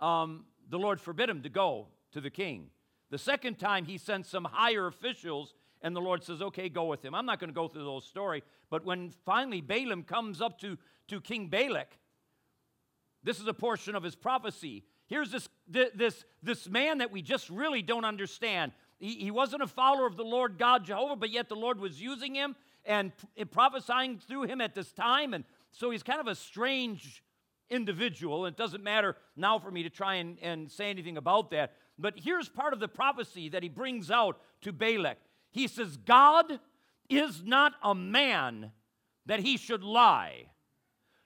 um, 0.00 0.46
the 0.68 0.78
Lord 0.78 1.00
forbid 1.00 1.30
him 1.30 1.40
to 1.42 1.48
go 1.48 1.86
to 2.10 2.20
the 2.20 2.30
king. 2.30 2.70
The 3.10 3.18
second 3.18 3.60
time, 3.60 3.84
he 3.84 3.96
sends 3.96 4.28
some 4.28 4.44
higher 4.44 4.88
officials, 4.88 5.54
and 5.80 5.94
the 5.94 6.00
Lord 6.00 6.24
says, 6.24 6.42
Okay, 6.42 6.68
go 6.68 6.86
with 6.86 7.04
him. 7.04 7.14
I'm 7.14 7.26
not 7.26 7.38
going 7.38 7.50
to 7.50 7.54
go 7.54 7.68
through 7.68 7.84
the 7.84 7.90
whole 7.90 8.00
story, 8.00 8.42
but 8.70 8.84
when 8.84 9.12
finally 9.24 9.60
Balaam 9.60 10.02
comes 10.02 10.42
up 10.42 10.58
to, 10.62 10.76
to 11.06 11.20
King 11.20 11.46
Balak, 11.46 11.96
this 13.22 13.38
is 13.38 13.46
a 13.46 13.54
portion 13.54 13.94
of 13.94 14.02
his 14.02 14.16
prophecy. 14.16 14.84
Here's 15.06 15.30
this, 15.30 15.48
this, 15.68 16.24
this 16.42 16.68
man 16.68 16.98
that 16.98 17.12
we 17.12 17.22
just 17.22 17.48
really 17.48 17.82
don't 17.82 18.04
understand. 18.04 18.72
He, 18.98 19.14
he 19.14 19.30
wasn't 19.30 19.62
a 19.62 19.66
follower 19.66 20.06
of 20.06 20.16
the 20.16 20.24
Lord 20.24 20.58
God 20.58 20.84
Jehovah, 20.84 21.16
but 21.16 21.30
yet 21.30 21.48
the 21.48 21.56
Lord 21.56 21.80
was 21.80 22.00
using 22.00 22.34
him 22.34 22.56
and 22.84 23.12
prophesying 23.50 24.18
through 24.18 24.44
him 24.44 24.60
at 24.60 24.74
this 24.74 24.92
time. 24.92 25.34
And 25.34 25.44
so 25.70 25.90
he's 25.90 26.02
kind 26.02 26.20
of 26.20 26.26
a 26.26 26.34
strange 26.34 27.22
individual. 27.70 28.46
It 28.46 28.56
doesn't 28.56 28.82
matter 28.82 29.16
now 29.36 29.58
for 29.58 29.70
me 29.70 29.82
to 29.82 29.90
try 29.90 30.14
and, 30.14 30.38
and 30.40 30.70
say 30.70 30.90
anything 30.90 31.16
about 31.16 31.50
that. 31.50 31.74
But 31.98 32.14
here's 32.16 32.48
part 32.48 32.72
of 32.72 32.80
the 32.80 32.88
prophecy 32.88 33.48
that 33.50 33.62
he 33.62 33.68
brings 33.68 34.10
out 34.10 34.40
to 34.62 34.72
Balak. 34.72 35.18
He 35.50 35.68
says, 35.68 35.96
God 35.96 36.60
is 37.10 37.42
not 37.44 37.74
a 37.82 37.94
man 37.94 38.72
that 39.26 39.40
he 39.40 39.56
should 39.58 39.84
lie, 39.84 40.46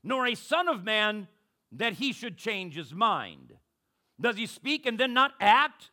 nor 0.02 0.26
a 0.26 0.34
son 0.34 0.68
of 0.68 0.82
man 0.82 1.28
that 1.70 1.94
he 1.94 2.12
should 2.12 2.36
change 2.36 2.74
his 2.74 2.92
mind. 2.92 3.54
Does 4.20 4.36
he 4.36 4.46
speak 4.46 4.84
and 4.84 4.98
then 4.98 5.14
not 5.14 5.32
act? 5.40 5.91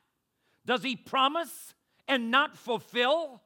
Does 0.69 0.83
he 0.83 0.95
promise 0.95 1.73
and 2.07 2.29
not 2.29 2.55
fulfill? 2.55 3.41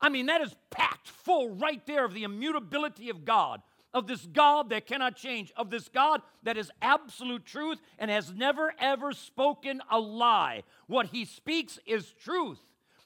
I 0.00 0.08
mean, 0.08 0.24
that 0.24 0.40
is 0.40 0.56
packed 0.70 1.06
full 1.06 1.50
right 1.50 1.84
there 1.84 2.06
of 2.06 2.14
the 2.14 2.24
immutability 2.24 3.10
of 3.10 3.26
God, 3.26 3.60
of 3.92 4.06
this 4.06 4.24
God 4.24 4.70
that 4.70 4.86
cannot 4.86 5.16
change, 5.16 5.52
of 5.54 5.68
this 5.68 5.90
God 5.90 6.22
that 6.44 6.56
is 6.56 6.70
absolute 6.80 7.44
truth 7.44 7.78
and 7.98 8.10
has 8.10 8.32
never 8.32 8.72
ever 8.80 9.12
spoken 9.12 9.82
a 9.90 9.98
lie. 9.98 10.62
What 10.86 11.08
he 11.08 11.26
speaks 11.26 11.78
is 11.84 12.10
truth. 12.10 12.62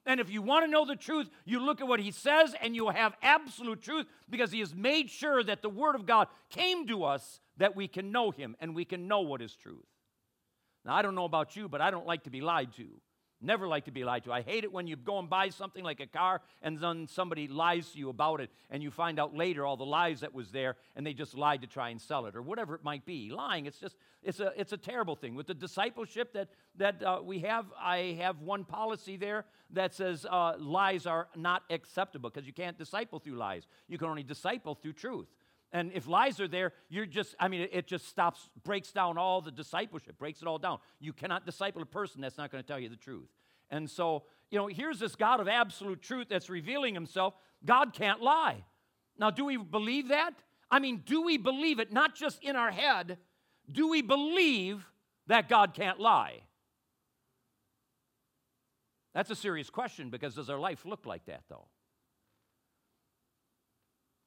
And 0.07 0.21
if 0.21 0.31
you 0.31 0.41
want 0.41 0.65
to 0.65 0.71
know 0.71 0.87
the 0.87 0.95
truth, 0.95 1.29
you 1.45 1.59
look 1.59 1.81
at 1.81 1.89
what 1.89 1.99
he 1.99 2.13
says 2.13 2.55
and 2.63 2.77
you'll 2.77 2.93
have 2.93 3.17
absolute 3.21 3.83
truth 3.83 4.07
because 4.29 4.53
he 4.53 4.61
has 4.61 4.77
made 4.77 5.11
sure 5.11 5.43
that 5.43 5.63
the 5.63 5.69
word 5.69 5.97
of 5.97 6.07
God 6.07 6.29
came 6.51 6.87
to 6.87 7.03
us 7.03 7.41
that 7.57 7.75
we 7.75 7.89
can 7.89 8.13
know 8.13 8.31
him 8.31 8.55
and 8.61 8.77
we 8.77 8.85
can 8.85 9.09
know 9.09 9.23
what 9.23 9.43
is 9.43 9.57
truth. 9.57 9.90
Now, 10.85 10.95
I 10.95 11.03
don't 11.03 11.15
know 11.15 11.25
about 11.25 11.57
you, 11.57 11.69
but 11.69 11.81
I 11.81 11.91
don't 11.91 12.07
like 12.07 12.25
to 12.25 12.31
be 12.31 12.41
lied 12.41 12.73
to. 12.77 12.87
Never 13.43 13.67
like 13.67 13.87
to 13.87 13.91
be 13.91 14.05
lied 14.05 14.25
to. 14.25 14.33
I 14.33 14.43
hate 14.43 14.65
it 14.65 14.73
when 14.73 14.87
you 14.87 14.97
go 14.97 15.19
and 15.19 15.29
buy 15.29 15.49
something 15.49 15.83
like 15.83 16.01
a 16.01 16.07
car 16.07 16.43
and 16.61 16.79
then 16.79 17.07
somebody 17.09 17.49
lies 17.49 17.91
to 17.93 17.99
you 17.99 18.11
about 18.11 18.43
it 18.43 18.51
and 18.69 18.83
you 18.83 18.91
find 18.91 19.19
out 19.19 19.35
later 19.35 19.65
all 19.65 19.79
the 19.79 19.85
lies 19.85 20.21
that 20.21 20.35
was 20.35 20.51
there 20.51 20.77
and 20.95 21.07
they 21.07 21.15
just 21.15 21.35
lied 21.35 21.63
to 21.63 21.67
try 21.67 21.89
and 21.89 21.99
sell 21.99 22.27
it 22.27 22.37
or 22.37 22.43
whatever 22.43 22.75
it 22.75 22.85
might 22.85 23.07
be. 23.07 23.31
Lying, 23.31 23.65
it's 23.65 23.79
just, 23.79 23.97
it's 24.23 24.41
a, 24.41 24.53
it's 24.59 24.73
a 24.75 24.77
terrible 24.77 25.17
thing. 25.17 25.35
With 25.35 25.47
the 25.47 25.55
discipleship 25.55 26.35
that, 26.35 26.49
that 26.77 27.03
uh, 27.03 27.21
we 27.25 27.39
have, 27.39 27.65
I 27.81 28.19
have 28.21 28.41
one 28.41 28.65
policy 28.65 29.17
there 29.17 29.47
that 29.71 29.95
says 29.95 30.27
uh, 30.31 30.55
lies 30.59 31.07
are 31.07 31.29
not 31.35 31.63
acceptable 31.71 32.29
because 32.29 32.47
you 32.47 32.53
can't 32.53 32.77
disciple 32.77 33.21
through 33.21 33.37
lies. 33.37 33.67
You 33.89 33.97
can 33.97 34.09
only 34.09 34.23
disciple 34.23 34.75
through 34.75 34.95
truth. 34.95 35.29
And 35.73 35.93
if 35.95 36.09
lies 36.09 36.41
are 36.41 36.49
there, 36.49 36.73
you're 36.89 37.07
just, 37.07 37.35
I 37.39 37.49
mean, 37.49 37.69
it 37.71 37.87
just 37.87 38.09
stops, 38.09 38.49
breaks 38.65 38.91
down 38.91 39.19
all 39.19 39.41
the 39.41 39.53
discipleship, 39.53 40.19
breaks 40.19 40.43
it 40.43 40.49
all 40.49 40.59
down. 40.59 40.79
You 40.99 41.13
cannot 41.13 41.47
disciple 41.47 41.81
a 41.81 41.87
person 41.87 42.21
that's 42.21 42.37
not 42.37 42.51
going 42.51 42.63
to 42.63 42.67
tell 42.67 42.79
you 42.79 42.89
the 42.89 42.97
truth. 42.97 43.29
And 43.71 43.89
so, 43.89 44.25
you 44.51 44.59
know, 44.59 44.67
here's 44.67 44.99
this 44.99 45.15
God 45.15 45.39
of 45.39 45.47
absolute 45.47 46.03
truth 46.03 46.27
that's 46.29 46.51
revealing 46.51 46.93
himself. 46.95 47.35
God 47.65 47.93
can't 47.93 48.21
lie. 48.21 48.65
Now, 49.17 49.31
do 49.31 49.45
we 49.45 49.57
believe 49.57 50.09
that? 50.09 50.33
I 50.71 50.81
mean, 50.81 51.03
do 51.05 51.23
we 51.23 51.37
believe 51.37 51.79
it 51.79 51.93
not 51.93 52.17
just 52.17 52.43
in 52.43 52.57
our 52.57 52.71
head? 52.71 53.19
Do 53.71 53.89
we 53.89 54.03
believe 54.03 54.85
that 55.29 55.49
God 55.49 55.75
can't 55.75 56.01
lie? 56.01 56.41
That's 59.15 59.31
a 59.31 59.37
serious 59.37 59.71
question 59.71 60.11
because 60.11 60.35
does 60.35 60.51
our 60.51 60.59
life 60.59 60.85
look 60.85 61.07
like 61.07 61.27
that, 61.27 61.43
though? 61.49 61.67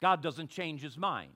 God 0.04 0.22
doesn't 0.22 0.50
change 0.50 0.82
his 0.82 0.98
mind. 0.98 1.32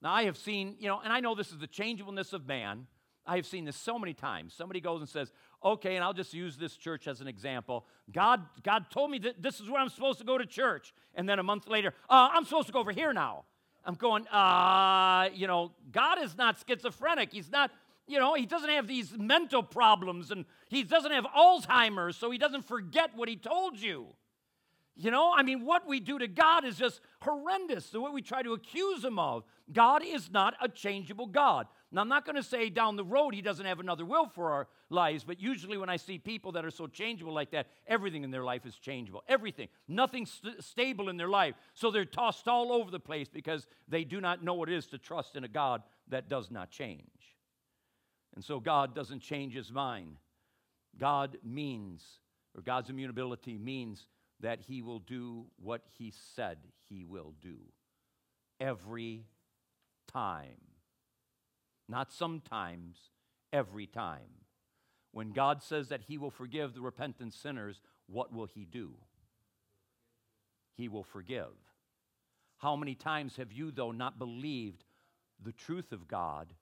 Now, 0.00 0.14
I 0.14 0.24
have 0.24 0.38
seen, 0.38 0.76
you 0.78 0.88
know, 0.88 1.00
and 1.04 1.12
I 1.12 1.20
know 1.20 1.34
this 1.34 1.52
is 1.52 1.58
the 1.58 1.66
changeableness 1.66 2.32
of 2.32 2.46
man. 2.46 2.86
I 3.26 3.36
have 3.36 3.44
seen 3.44 3.66
this 3.66 3.76
so 3.76 3.98
many 3.98 4.14
times. 4.14 4.54
Somebody 4.54 4.80
goes 4.80 5.00
and 5.00 5.08
says, 5.10 5.30
okay, 5.62 5.94
and 5.96 6.02
I'll 6.02 6.14
just 6.14 6.32
use 6.32 6.56
this 6.56 6.74
church 6.74 7.06
as 7.06 7.20
an 7.20 7.28
example. 7.28 7.84
God, 8.10 8.40
God 8.62 8.86
told 8.88 9.10
me 9.10 9.18
that 9.18 9.42
this 9.42 9.60
is 9.60 9.68
where 9.68 9.78
I'm 9.78 9.90
supposed 9.90 10.20
to 10.20 10.24
go 10.24 10.38
to 10.38 10.46
church. 10.46 10.94
And 11.14 11.28
then 11.28 11.38
a 11.38 11.42
month 11.42 11.68
later, 11.68 11.92
uh, 12.08 12.30
I'm 12.32 12.46
supposed 12.46 12.68
to 12.68 12.72
go 12.72 12.78
over 12.78 12.92
here 12.92 13.12
now. 13.12 13.44
I'm 13.84 13.96
going, 13.96 14.26
uh, 14.28 15.28
you 15.34 15.46
know, 15.46 15.72
God 15.92 16.22
is 16.22 16.38
not 16.38 16.56
schizophrenic. 16.66 17.30
He's 17.30 17.52
not, 17.52 17.70
you 18.06 18.18
know, 18.18 18.32
he 18.32 18.46
doesn't 18.46 18.70
have 18.70 18.88
these 18.88 19.12
mental 19.18 19.62
problems 19.62 20.30
and 20.30 20.46
he 20.70 20.82
doesn't 20.82 21.12
have 21.12 21.26
Alzheimer's, 21.26 22.16
so 22.16 22.30
he 22.30 22.38
doesn't 22.38 22.64
forget 22.64 23.10
what 23.14 23.28
he 23.28 23.36
told 23.36 23.78
you. 23.78 24.14
You 24.96 25.10
know, 25.10 25.32
I 25.32 25.42
mean, 25.42 25.64
what 25.64 25.88
we 25.88 25.98
do 25.98 26.20
to 26.20 26.28
God 26.28 26.64
is 26.64 26.76
just 26.76 27.00
horrendous. 27.20 27.90
The 27.90 28.00
what 28.00 28.12
we 28.12 28.22
try 28.22 28.42
to 28.42 28.52
accuse 28.52 29.04
him 29.04 29.18
of. 29.18 29.42
God 29.72 30.02
is 30.04 30.30
not 30.30 30.54
a 30.60 30.68
changeable 30.68 31.26
God. 31.26 31.66
Now, 31.90 32.02
I'm 32.02 32.08
not 32.08 32.24
going 32.24 32.36
to 32.36 32.44
say 32.44 32.70
down 32.70 32.94
the 32.96 33.04
road 33.04 33.34
he 33.34 33.42
doesn't 33.42 33.66
have 33.66 33.80
another 33.80 34.04
will 34.04 34.28
for 34.28 34.52
our 34.52 34.68
lives, 34.90 35.24
but 35.24 35.40
usually 35.40 35.78
when 35.78 35.88
I 35.88 35.96
see 35.96 36.18
people 36.18 36.52
that 36.52 36.64
are 36.64 36.70
so 36.70 36.86
changeable 36.86 37.32
like 37.32 37.50
that, 37.52 37.68
everything 37.88 38.22
in 38.22 38.30
their 38.30 38.44
life 38.44 38.66
is 38.66 38.76
changeable. 38.76 39.24
Everything. 39.28 39.68
Nothing's 39.88 40.30
st- 40.30 40.62
stable 40.62 41.08
in 41.08 41.16
their 41.16 41.28
life. 41.28 41.54
So 41.72 41.90
they're 41.90 42.04
tossed 42.04 42.46
all 42.46 42.72
over 42.72 42.90
the 42.90 43.00
place 43.00 43.28
because 43.28 43.66
they 43.88 44.04
do 44.04 44.20
not 44.20 44.44
know 44.44 44.54
what 44.54 44.68
it 44.68 44.76
is 44.76 44.86
to 44.88 44.98
trust 44.98 45.34
in 45.34 45.42
a 45.42 45.48
God 45.48 45.82
that 46.08 46.28
does 46.28 46.50
not 46.50 46.70
change. 46.70 47.00
And 48.34 48.44
so 48.44 48.60
God 48.60 48.94
doesn't 48.94 49.20
change 49.20 49.54
his 49.54 49.72
mind. 49.72 50.16
God 50.98 51.38
means, 51.42 52.04
or 52.56 52.62
God's 52.62 52.90
immutability 52.90 53.58
means 53.58 54.06
that 54.40 54.60
he 54.68 54.82
will 54.82 54.98
do 54.98 55.46
what 55.56 55.82
he 55.98 56.12
said 56.34 56.58
he 56.88 57.04
will 57.04 57.34
do 57.40 57.58
every 58.60 59.26
time. 60.12 60.60
Not 61.88 62.12
sometimes, 62.12 62.96
every 63.52 63.86
time. 63.86 64.44
When 65.12 65.32
God 65.32 65.62
says 65.62 65.88
that 65.88 66.02
he 66.08 66.18
will 66.18 66.30
forgive 66.30 66.74
the 66.74 66.80
repentant 66.80 67.34
sinners, 67.34 67.80
what 68.06 68.32
will 68.32 68.46
he 68.46 68.64
do? 68.64 68.94
He 70.76 70.88
will 70.88 71.04
forgive. 71.04 71.54
How 72.58 72.74
many 72.76 72.94
times 72.94 73.36
have 73.36 73.52
you, 73.52 73.70
though, 73.70 73.92
not 73.92 74.18
believed 74.18 74.84
the 75.42 75.52
truth 75.52 75.92
of 75.92 76.08
God 76.08 76.54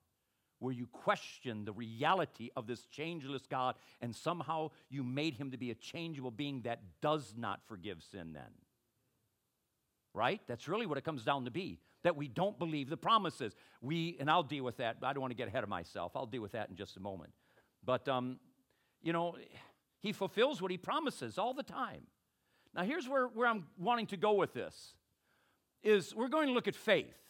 where 0.63 0.73
you 0.73 0.87
question 0.87 1.65
the 1.65 1.73
reality 1.73 2.49
of 2.55 2.67
this 2.67 2.85
changeless 2.85 3.43
God 3.49 3.75
and 4.01 4.15
somehow 4.15 4.71
you 4.89 5.03
made 5.03 5.35
him 5.35 5.51
to 5.51 5.57
be 5.57 5.71
a 5.71 5.75
changeable 5.75 6.31
being 6.31 6.61
that 6.61 6.79
does 7.01 7.33
not 7.37 7.59
forgive 7.67 8.01
sin 8.11 8.31
then. 8.33 8.51
Right? 10.13 10.39
That's 10.47 10.67
really 10.67 10.85
what 10.85 10.97
it 10.97 11.03
comes 11.03 11.23
down 11.23 11.45
to 11.45 11.51
be 11.51 11.79
that 12.03 12.15
we 12.15 12.27
don't 12.27 12.57
believe 12.59 12.89
the 12.89 12.97
promises. 12.97 13.55
We, 13.81 14.17
and 14.19 14.29
I'll 14.29 14.43
deal 14.43 14.63
with 14.63 14.77
that. 14.77 14.97
I 15.03 15.13
don't 15.13 15.21
want 15.21 15.31
to 15.31 15.37
get 15.37 15.47
ahead 15.47 15.63
of 15.63 15.69
myself. 15.69 16.13
I'll 16.15 16.25
deal 16.25 16.41
with 16.41 16.51
that 16.51 16.69
in 16.69 16.75
just 16.75 16.97
a 16.97 16.99
moment. 16.99 17.31
But, 17.83 18.07
um, 18.07 18.39
you 19.01 19.13
know, 19.13 19.35
he 19.99 20.11
fulfills 20.11 20.61
what 20.61 20.71
he 20.71 20.77
promises 20.77 21.37
all 21.37 21.53
the 21.53 21.63
time. 21.63 22.03
Now, 22.75 22.83
here's 22.83 23.07
where, 23.07 23.27
where 23.27 23.47
I'm 23.47 23.67
wanting 23.77 24.07
to 24.07 24.17
go 24.17 24.33
with 24.33 24.53
this 24.53 24.93
is 25.81 26.15
we're 26.15 26.29
going 26.29 26.47
to 26.47 26.53
look 26.53 26.67
at 26.67 26.75
faith. 26.75 27.22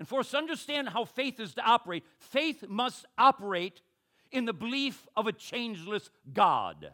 And 0.00 0.08
for 0.08 0.20
us 0.20 0.30
to 0.30 0.38
understand 0.38 0.88
how 0.88 1.04
faith 1.04 1.38
is 1.38 1.54
to 1.54 1.62
operate, 1.62 2.04
faith 2.18 2.64
must 2.66 3.04
operate 3.18 3.82
in 4.32 4.46
the 4.46 4.54
belief 4.54 5.06
of 5.14 5.26
a 5.26 5.32
changeless 5.32 6.08
God. 6.32 6.90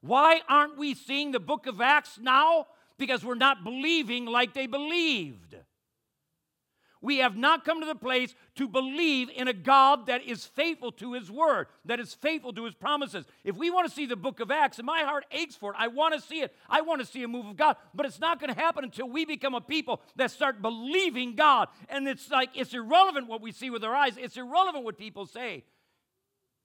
Why 0.00 0.40
aren't 0.48 0.78
we 0.78 0.94
seeing 0.94 1.32
the 1.32 1.38
book 1.38 1.66
of 1.66 1.82
Acts 1.82 2.18
now? 2.18 2.68
Because 2.96 3.22
we're 3.22 3.34
not 3.34 3.64
believing 3.64 4.24
like 4.24 4.54
they 4.54 4.66
believed 4.66 5.56
we 7.02 7.18
have 7.18 7.36
not 7.36 7.64
come 7.64 7.80
to 7.80 7.86
the 7.86 7.94
place 7.94 8.34
to 8.54 8.68
believe 8.68 9.28
in 9.28 9.48
a 9.48 9.52
God 9.52 10.06
that 10.06 10.22
is 10.22 10.46
faithful 10.46 10.92
to 10.92 11.12
his 11.12 11.30
word, 11.30 11.66
that 11.84 12.00
is 12.00 12.14
faithful 12.14 12.52
to 12.54 12.64
his 12.64 12.74
promises. 12.74 13.26
If 13.44 13.56
we 13.56 13.70
want 13.70 13.88
to 13.88 13.94
see 13.94 14.06
the 14.06 14.16
book 14.16 14.40
of 14.40 14.50
Acts, 14.50 14.78
and 14.78 14.86
my 14.86 15.00
heart 15.00 15.26
aches 15.32 15.56
for 15.56 15.72
it, 15.72 15.76
I 15.78 15.88
want 15.88 16.14
to 16.14 16.20
see 16.20 16.40
it. 16.40 16.54
I 16.70 16.80
want 16.80 17.00
to 17.00 17.06
see 17.06 17.22
a 17.24 17.28
move 17.28 17.46
of 17.46 17.56
God, 17.56 17.76
but 17.92 18.06
it's 18.06 18.20
not 18.20 18.40
going 18.40 18.54
to 18.54 18.58
happen 18.58 18.84
until 18.84 19.08
we 19.08 19.24
become 19.24 19.54
a 19.54 19.60
people 19.60 20.00
that 20.16 20.30
start 20.30 20.62
believing 20.62 21.34
God. 21.34 21.68
And 21.88 22.06
it's 22.06 22.30
like, 22.30 22.50
it's 22.54 22.72
irrelevant 22.72 23.26
what 23.26 23.42
we 23.42 23.52
see 23.52 23.68
with 23.68 23.84
our 23.84 23.94
eyes, 23.94 24.16
it's 24.16 24.36
irrelevant 24.36 24.84
what 24.84 24.96
people 24.96 25.26
say 25.26 25.64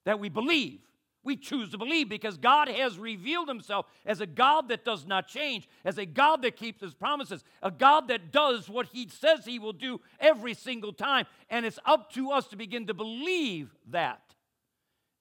that 0.06 0.20
we 0.20 0.30
believe. 0.30 0.80
We 1.28 1.36
choose 1.36 1.72
to 1.72 1.78
believe 1.78 2.08
because 2.08 2.38
God 2.38 2.70
has 2.70 2.98
revealed 2.98 3.50
himself 3.50 3.86
as 4.06 4.22
a 4.22 4.26
God 4.26 4.70
that 4.70 4.86
does 4.86 5.06
not 5.06 5.28
change, 5.28 5.68
as 5.84 5.98
a 5.98 6.06
God 6.06 6.42
that 6.44 6.56
keeps 6.56 6.80
his 6.80 6.94
promises, 6.94 7.44
a 7.62 7.70
God 7.70 8.08
that 8.08 8.32
does 8.32 8.70
what 8.70 8.88
he 8.94 9.10
says 9.10 9.44
he 9.44 9.60
will 9.60 9.74
do 9.74 10.00
every 10.22 10.54
single 10.54 10.94
time. 10.94 11.26
And 11.50 11.66
it's 11.66 11.80
up 11.86 12.14
to 12.14 12.32
us 12.32 12.48
to 12.48 12.56
begin 12.56 12.88
to 12.88 12.94
believe 12.94 13.76
that. 13.90 14.22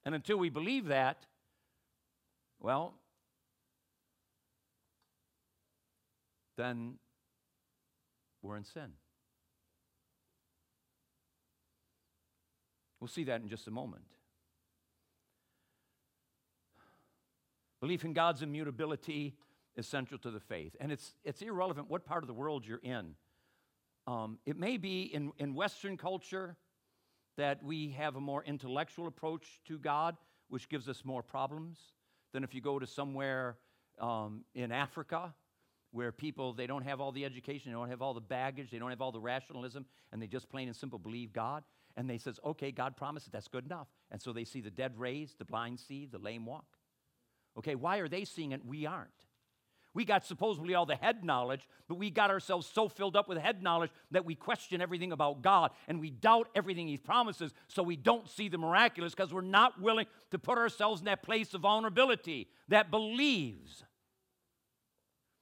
And 0.05 0.15
until 0.15 0.37
we 0.37 0.47
believe 0.49 0.85
that, 0.85 1.25
well, 2.61 2.93
then 6.55 6.93
we're 8.41 8.55
in 8.55 8.63
sin. 8.63 8.93
We'll 13.01 13.09
see 13.09 13.25
that 13.25 13.41
in 13.41 13.49
just 13.49 13.67
a 13.67 13.71
moment. 13.71 14.05
Belief 17.79 18.03
in 18.03 18.13
God's 18.13 18.41
immutability 18.41 19.35
is 19.75 19.87
central 19.87 20.19
to 20.19 20.31
the 20.31 20.39
faith. 20.39 20.75
And 20.79 20.91
it's, 20.91 21.13
it's 21.23 21.41
irrelevant 21.41 21.89
what 21.89 22.05
part 22.05 22.23
of 22.23 22.27
the 22.27 22.33
world 22.33 22.65
you're 22.65 22.79
in. 22.79 23.15
Um, 24.07 24.39
it 24.45 24.57
may 24.57 24.77
be 24.77 25.03
in, 25.03 25.31
in 25.37 25.53
Western 25.53 25.97
culture 25.97 26.55
that 27.37 27.61
we 27.61 27.89
have 27.89 28.15
a 28.15 28.19
more 28.19 28.43
intellectual 28.43 29.07
approach 29.07 29.59
to 29.65 29.77
God, 29.77 30.17
which 30.49 30.69
gives 30.69 30.89
us 30.89 31.05
more 31.05 31.21
problems 31.21 31.77
than 32.33 32.43
if 32.43 32.55
you 32.55 32.61
go 32.61 32.79
to 32.79 32.87
somewhere 32.87 33.57
um, 33.99 34.43
in 34.55 34.71
Africa 34.71 35.33
where 35.91 36.11
people 36.11 36.53
they 36.53 36.67
don't 36.67 36.83
have 36.83 36.99
all 36.99 37.11
the 37.11 37.25
education, 37.25 37.71
they 37.71 37.77
don't 37.77 37.89
have 37.89 38.01
all 38.01 38.13
the 38.13 38.21
baggage, 38.21 38.71
they 38.71 38.79
don't 38.79 38.89
have 38.89 39.01
all 39.01 39.11
the 39.11 39.19
rationalism, 39.19 39.85
and 40.11 40.21
they 40.21 40.27
just 40.27 40.49
plain 40.49 40.67
and 40.67 40.75
simple 40.75 40.99
believe 40.99 41.31
God. 41.31 41.63
And 41.95 42.09
they 42.09 42.17
says, 42.17 42.39
okay, 42.45 42.71
God 42.71 42.95
promised 42.95 43.27
it, 43.27 43.33
that's 43.33 43.47
good 43.47 43.65
enough. 43.65 43.87
And 44.11 44.21
so 44.21 44.31
they 44.31 44.43
see 44.43 44.61
the 44.61 44.69
dead 44.69 44.97
raised, 44.97 45.39
the 45.39 45.45
blind 45.45 45.79
see, 45.79 46.05
the 46.05 46.19
lame 46.19 46.45
walk. 46.45 46.76
Okay, 47.57 47.75
why 47.75 47.97
are 47.97 48.07
they 48.07 48.23
seeing 48.25 48.51
it? 48.51 48.65
We 48.65 48.85
aren't. 48.85 49.09
We 49.93 50.05
got 50.05 50.23
supposedly 50.23 50.75
all 50.75 50.85
the 50.85 50.95
head 50.95 51.23
knowledge, 51.23 51.67
but 51.87 51.95
we 51.95 52.11
got 52.11 52.29
ourselves 52.29 52.69
so 52.71 52.87
filled 52.87 53.15
up 53.15 53.27
with 53.27 53.39
head 53.39 53.63
knowledge 53.63 53.89
that 54.11 54.25
we 54.25 54.35
question 54.35 54.79
everything 54.79 55.11
about 55.11 55.41
God 55.41 55.71
and 55.87 55.99
we 55.99 56.11
doubt 56.11 56.49
everything 56.53 56.87
He 56.87 56.97
promises, 56.97 57.51
so 57.67 57.81
we 57.81 57.95
don't 57.95 58.29
see 58.29 58.47
the 58.47 58.59
miraculous 58.59 59.15
because 59.15 59.33
we're 59.33 59.41
not 59.41 59.81
willing 59.81 60.05
to 60.29 60.37
put 60.37 60.59
ourselves 60.59 61.01
in 61.01 61.05
that 61.05 61.23
place 61.23 61.55
of 61.55 61.61
vulnerability 61.61 62.47
that 62.67 62.91
believes. 62.91 63.83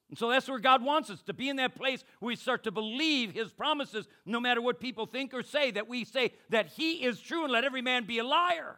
And 0.07 0.17
so 0.17 0.29
that's 0.29 0.47
where 0.47 0.59
God 0.59 0.81
wants 0.81 1.09
us 1.09 1.21
to 1.23 1.33
be 1.33 1.49
in 1.49 1.57
that 1.57 1.75
place 1.75 2.05
where 2.19 2.27
we 2.27 2.37
start 2.37 2.63
to 2.63 2.71
believe 2.71 3.33
His 3.33 3.51
promises, 3.51 4.07
no 4.25 4.39
matter 4.39 4.61
what 4.61 4.79
people 4.79 5.05
think 5.05 5.33
or 5.33 5.43
say, 5.43 5.71
that 5.71 5.89
we 5.89 6.05
say 6.05 6.31
that 6.49 6.67
He 6.67 7.03
is 7.03 7.19
true 7.19 7.43
and 7.43 7.51
let 7.51 7.65
every 7.65 7.81
man 7.81 8.05
be 8.05 8.19
a 8.19 8.23
liar. 8.23 8.77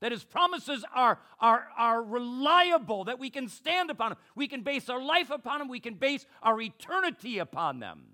That 0.00 0.12
His 0.12 0.24
promises 0.24 0.84
are, 0.94 1.18
are, 1.40 1.68
are 1.76 2.02
reliable, 2.02 3.04
that 3.04 3.18
we 3.18 3.30
can 3.30 3.48
stand 3.48 3.90
upon 3.90 4.10
them. 4.10 4.18
We 4.34 4.48
can 4.48 4.62
base 4.62 4.88
our 4.88 5.02
life 5.02 5.30
upon 5.30 5.58
them, 5.58 5.68
we 5.68 5.80
can 5.80 5.94
base 5.94 6.26
our 6.42 6.60
eternity 6.60 7.38
upon 7.38 7.80
them. 7.80 8.04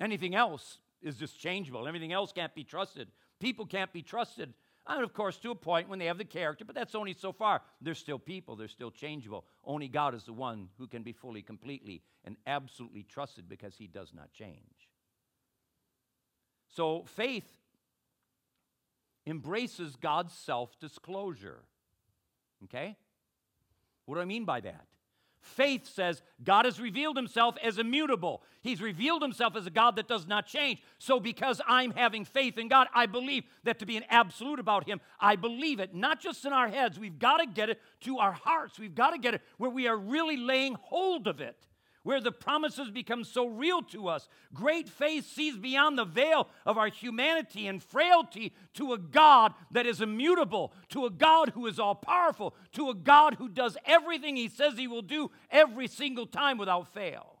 Anything 0.00 0.34
else 0.34 0.78
is 1.00 1.16
just 1.16 1.38
changeable, 1.38 1.86
everything 1.86 2.12
else 2.12 2.32
can't 2.32 2.54
be 2.54 2.64
trusted. 2.64 3.08
People 3.40 3.66
can't 3.66 3.92
be 3.92 4.02
trusted 4.02 4.54
and 4.86 5.04
of 5.04 5.14
course, 5.14 5.38
to 5.38 5.50
a 5.50 5.54
point 5.54 5.88
when 5.88 5.98
they 5.98 6.06
have 6.06 6.18
the 6.18 6.24
character, 6.24 6.64
but 6.64 6.74
that's 6.74 6.94
only 6.94 7.12
so 7.12 7.32
far. 7.32 7.62
They're 7.80 7.94
still 7.94 8.18
people, 8.18 8.56
they're 8.56 8.68
still 8.68 8.90
changeable. 8.90 9.44
Only 9.64 9.88
God 9.88 10.14
is 10.14 10.24
the 10.24 10.32
one 10.32 10.68
who 10.78 10.86
can 10.86 11.02
be 11.02 11.12
fully, 11.12 11.42
completely, 11.42 12.02
and 12.24 12.36
absolutely 12.46 13.04
trusted 13.04 13.48
because 13.48 13.76
he 13.76 13.86
does 13.86 14.12
not 14.12 14.32
change. 14.32 14.88
So 16.68 17.04
faith 17.04 17.46
embraces 19.26 19.96
God's 19.96 20.32
self 20.32 20.78
disclosure. 20.78 21.60
Okay? 22.64 22.96
What 24.06 24.16
do 24.16 24.20
I 24.20 24.24
mean 24.24 24.44
by 24.44 24.60
that? 24.60 24.86
Faith 25.40 25.88
says 25.92 26.22
God 26.44 26.66
has 26.66 26.80
revealed 26.80 27.16
himself 27.16 27.56
as 27.62 27.78
immutable. 27.78 28.42
He's 28.60 28.80
revealed 28.80 29.22
himself 29.22 29.56
as 29.56 29.66
a 29.66 29.70
God 29.70 29.96
that 29.96 30.06
does 30.06 30.26
not 30.26 30.46
change. 30.46 30.80
So, 30.98 31.18
because 31.18 31.60
I'm 31.66 31.90
having 31.90 32.24
faith 32.24 32.58
in 32.58 32.68
God, 32.68 32.86
I 32.94 33.06
believe 33.06 33.42
that 33.64 33.80
to 33.80 33.86
be 33.86 33.96
an 33.96 34.04
absolute 34.08 34.60
about 34.60 34.86
him, 34.86 35.00
I 35.18 35.34
believe 35.34 35.80
it, 35.80 35.94
not 35.94 36.20
just 36.20 36.44
in 36.44 36.52
our 36.52 36.68
heads. 36.68 36.98
We've 36.98 37.18
got 37.18 37.38
to 37.38 37.46
get 37.46 37.70
it 37.70 37.80
to 38.02 38.18
our 38.18 38.32
hearts. 38.32 38.78
We've 38.78 38.94
got 38.94 39.10
to 39.10 39.18
get 39.18 39.34
it 39.34 39.42
where 39.58 39.70
we 39.70 39.88
are 39.88 39.96
really 39.96 40.36
laying 40.36 40.76
hold 40.80 41.26
of 41.26 41.40
it 41.40 41.56
where 42.02 42.20
the 42.20 42.32
promises 42.32 42.90
become 42.90 43.24
so 43.24 43.46
real 43.46 43.82
to 43.82 44.08
us. 44.08 44.28
Great 44.52 44.88
faith 44.88 45.26
sees 45.26 45.56
beyond 45.56 45.96
the 45.96 46.04
veil 46.04 46.48
of 46.66 46.78
our 46.78 46.88
humanity 46.88 47.66
and 47.66 47.82
frailty 47.82 48.52
to 48.74 48.92
a 48.92 48.98
God 48.98 49.54
that 49.70 49.86
is 49.86 50.00
immutable, 50.00 50.72
to 50.90 51.06
a 51.06 51.10
God 51.10 51.50
who 51.50 51.66
is 51.66 51.78
all 51.78 51.94
powerful, 51.94 52.54
to 52.72 52.90
a 52.90 52.94
God 52.94 53.34
who 53.34 53.48
does 53.48 53.76
everything 53.84 54.36
he 54.36 54.48
says 54.48 54.74
he 54.76 54.88
will 54.88 55.02
do 55.02 55.30
every 55.50 55.86
single 55.86 56.26
time 56.26 56.58
without 56.58 56.92
fail. 56.92 57.40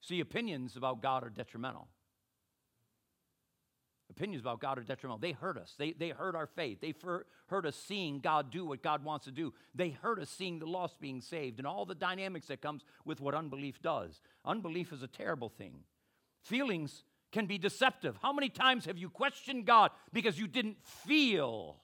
See, 0.00 0.20
opinions 0.20 0.76
about 0.76 1.00
God 1.00 1.22
are 1.24 1.30
detrimental 1.30 1.88
opinions 4.12 4.42
about 4.42 4.60
God 4.60 4.78
are 4.78 4.82
detrimental. 4.82 5.18
They 5.18 5.32
hurt 5.32 5.56
us. 5.56 5.74
They, 5.78 5.92
they 5.92 6.10
hurt 6.10 6.34
our 6.34 6.46
faith. 6.46 6.80
They 6.80 6.94
hurt 7.46 7.66
us 7.66 7.76
seeing 7.76 8.20
God 8.20 8.50
do 8.50 8.64
what 8.64 8.82
God 8.82 9.04
wants 9.04 9.24
to 9.24 9.30
do. 9.30 9.52
They 9.74 9.90
hurt 9.90 10.20
us 10.20 10.30
seeing 10.30 10.58
the 10.58 10.66
lost 10.66 11.00
being 11.00 11.20
saved 11.20 11.58
and 11.58 11.66
all 11.66 11.84
the 11.84 11.94
dynamics 11.94 12.46
that 12.46 12.62
comes 12.62 12.84
with 13.04 13.20
what 13.20 13.34
unbelief 13.34 13.82
does. 13.82 14.20
Unbelief 14.44 14.92
is 14.92 15.02
a 15.02 15.08
terrible 15.08 15.48
thing. 15.48 15.80
Feelings 16.42 17.04
can 17.32 17.46
be 17.46 17.58
deceptive. 17.58 18.16
How 18.22 18.32
many 18.32 18.48
times 18.48 18.84
have 18.84 18.98
you 18.98 19.08
questioned 19.08 19.66
God 19.66 19.90
because 20.12 20.38
you 20.38 20.46
didn't 20.46 20.76
feel 20.84 21.78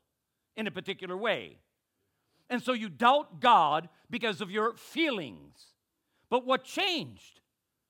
in 0.57 0.67
a 0.67 0.71
particular 0.71 1.17
way? 1.17 1.59
And 2.51 2.63
so 2.63 2.73
you 2.73 2.89
doubt 2.89 3.41
God 3.41 3.89
because 4.11 4.41
of 4.41 4.51
your 4.51 4.75
feelings. 4.75 5.67
But 6.31 6.47
what 6.47 6.65
changed? 6.65 7.41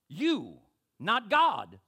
You, 0.09 0.59
not 0.99 1.29
God. 1.29 1.79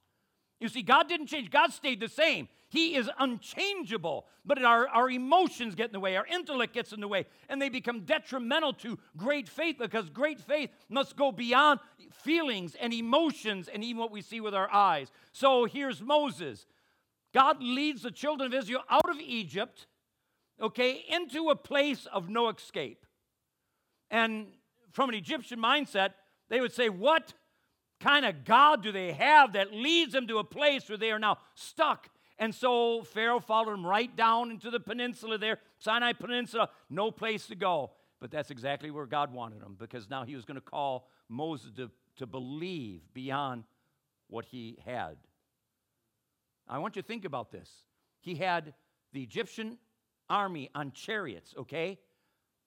You 0.61 0.69
see, 0.69 0.83
God 0.83 1.09
didn't 1.09 1.25
change, 1.25 1.49
God 1.49 1.73
stayed 1.73 1.99
the 1.99 2.07
same. 2.07 2.47
He 2.69 2.95
is 2.95 3.09
unchangeable, 3.19 4.27
but 4.45 4.63
our, 4.63 4.87
our 4.87 5.09
emotions 5.09 5.73
get 5.73 5.87
in 5.87 5.91
the 5.91 5.99
way, 5.99 6.15
our 6.15 6.25
intellect 6.27 6.73
gets 6.73 6.93
in 6.93 7.01
the 7.01 7.07
way, 7.07 7.25
and 7.49 7.59
they 7.59 7.67
become 7.67 8.01
detrimental 8.01 8.71
to 8.73 8.99
great 9.17 9.49
faith 9.49 9.77
because 9.79 10.09
great 10.11 10.39
faith 10.39 10.69
must 10.87 11.17
go 11.17 11.31
beyond 11.31 11.79
feelings 12.13 12.75
and 12.79 12.93
emotions 12.93 13.67
and 13.67 13.83
even 13.83 13.99
what 13.99 14.11
we 14.11 14.21
see 14.21 14.39
with 14.39 14.53
our 14.53 14.71
eyes. 14.71 15.11
So 15.31 15.65
here's 15.65 15.99
Moses. 15.99 16.67
God 17.33 17.61
leads 17.61 18.03
the 18.03 18.11
children 18.11 18.53
of 18.53 18.57
Israel 18.57 18.83
out 18.89 19.09
of 19.09 19.19
Egypt, 19.19 19.87
okay, 20.61 21.03
into 21.09 21.49
a 21.49 21.55
place 21.55 22.05
of 22.13 22.29
no 22.29 22.49
escape. 22.49 23.05
And 24.11 24.47
from 24.91 25.09
an 25.09 25.15
Egyptian 25.15 25.59
mindset, 25.59 26.11
they 26.49 26.61
would 26.61 26.71
say, 26.71 26.87
What? 26.89 27.33
Kind 28.01 28.25
of 28.25 28.43
God 28.43 28.83
do 28.83 28.91
they 28.91 29.13
have 29.13 29.53
that 29.53 29.73
leads 29.73 30.13
them 30.13 30.27
to 30.27 30.39
a 30.39 30.43
place 30.43 30.89
where 30.89 30.97
they 30.97 31.11
are 31.11 31.19
now 31.19 31.37
stuck? 31.55 32.09
And 32.37 32.53
so 32.53 33.03
Pharaoh 33.03 33.39
followed 33.39 33.73
them 33.73 33.85
right 33.85 34.13
down 34.15 34.51
into 34.51 34.71
the 34.71 34.79
peninsula 34.79 35.37
there, 35.37 35.59
Sinai 35.77 36.13
Peninsula, 36.13 36.69
no 36.89 37.11
place 37.11 37.45
to 37.47 37.55
go. 37.55 37.91
But 38.19 38.31
that's 38.31 38.51
exactly 38.51 38.91
where 38.91 39.05
God 39.05 39.33
wanted 39.33 39.61
them 39.61 39.75
because 39.79 40.09
now 40.09 40.23
he 40.25 40.35
was 40.35 40.45
going 40.45 40.55
to 40.55 40.61
call 40.61 41.07
Moses 41.29 41.71
to, 41.77 41.89
to 42.17 42.25
believe 42.25 43.01
beyond 43.13 43.63
what 44.27 44.45
he 44.45 44.79
had. 44.85 45.17
I 46.67 46.79
want 46.79 46.95
you 46.95 47.01
to 47.01 47.07
think 47.07 47.25
about 47.25 47.51
this. 47.51 47.69
He 48.21 48.35
had 48.35 48.73
the 49.13 49.21
Egyptian 49.21 49.77
army 50.29 50.69
on 50.73 50.91
chariots, 50.93 51.53
okay? 51.57 51.99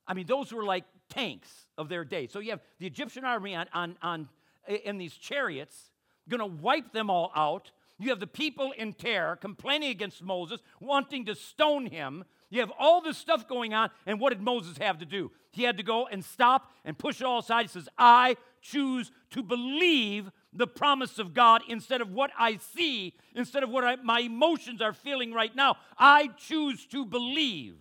I 0.07 0.15
mean, 0.15 0.27
those 0.27 0.53
were 0.53 0.65
like 0.65 0.85
tanks 1.09 1.49
of 1.79 1.89
their 1.89 2.05
day. 2.05 2.27
So 2.27 2.39
you 2.41 2.51
have 2.51 2.61
the 2.79 2.87
Egyptian 2.87 3.25
army 3.25 3.55
on, 3.55 3.67
on, 3.73 3.97
on 4.03 4.29
in 4.69 4.99
these 4.99 5.15
chariots, 5.15 5.91
going 6.29 6.41
to 6.41 6.63
wipe 6.63 6.93
them 6.93 7.11
all 7.11 7.31
out. 7.35 7.71
You 7.99 8.11
have 8.11 8.21
the 8.21 8.27
people 8.27 8.73
in 8.77 8.93
terror 8.93 9.37
complaining 9.37 9.91
against 9.91 10.23
Moses, 10.23 10.61
wanting 10.81 11.27
to 11.27 11.35
stone 11.35 11.87
him. 11.87 12.25
You 12.51 12.61
have 12.61 12.73
all 12.79 13.01
this 13.01 13.19
stuff 13.19 13.49
going 13.49 13.75
on, 13.75 13.91
and 14.07 14.21
what 14.21 14.31
did 14.31 14.41
Moses 14.41 14.79
have 14.79 14.99
to 14.99 15.05
do? 15.05 15.31
He 15.51 15.63
had 15.63 15.77
to 15.77 15.83
go 15.83 16.07
and 16.07 16.25
stop 16.25 16.71
and 16.85 16.99
push 16.99 17.21
it 17.21 17.25
all 17.25 17.39
aside. 17.39 17.63
He 17.63 17.69
says, 17.69 17.89
I 17.97 18.37
choose 18.61 19.13
to 19.31 19.43
believe 19.43 20.31
the 20.53 20.67
promise 20.67 21.19
of 21.19 21.35
God 21.35 21.63
instead 21.69 22.01
of 22.01 22.11
what 22.11 22.31
I 22.39 22.59
see, 22.75 23.15
instead 23.35 23.63
of 23.63 23.71
what 23.71 23.85
I, 23.85 23.97
my 23.97 24.21
emotions 24.21 24.81
are 24.81 24.93
feeling 24.93 25.33
right 25.33 25.55
now. 25.55 25.77
I 25.99 26.29
choose 26.37 26.87
to 26.87 27.05
believe. 27.05 27.77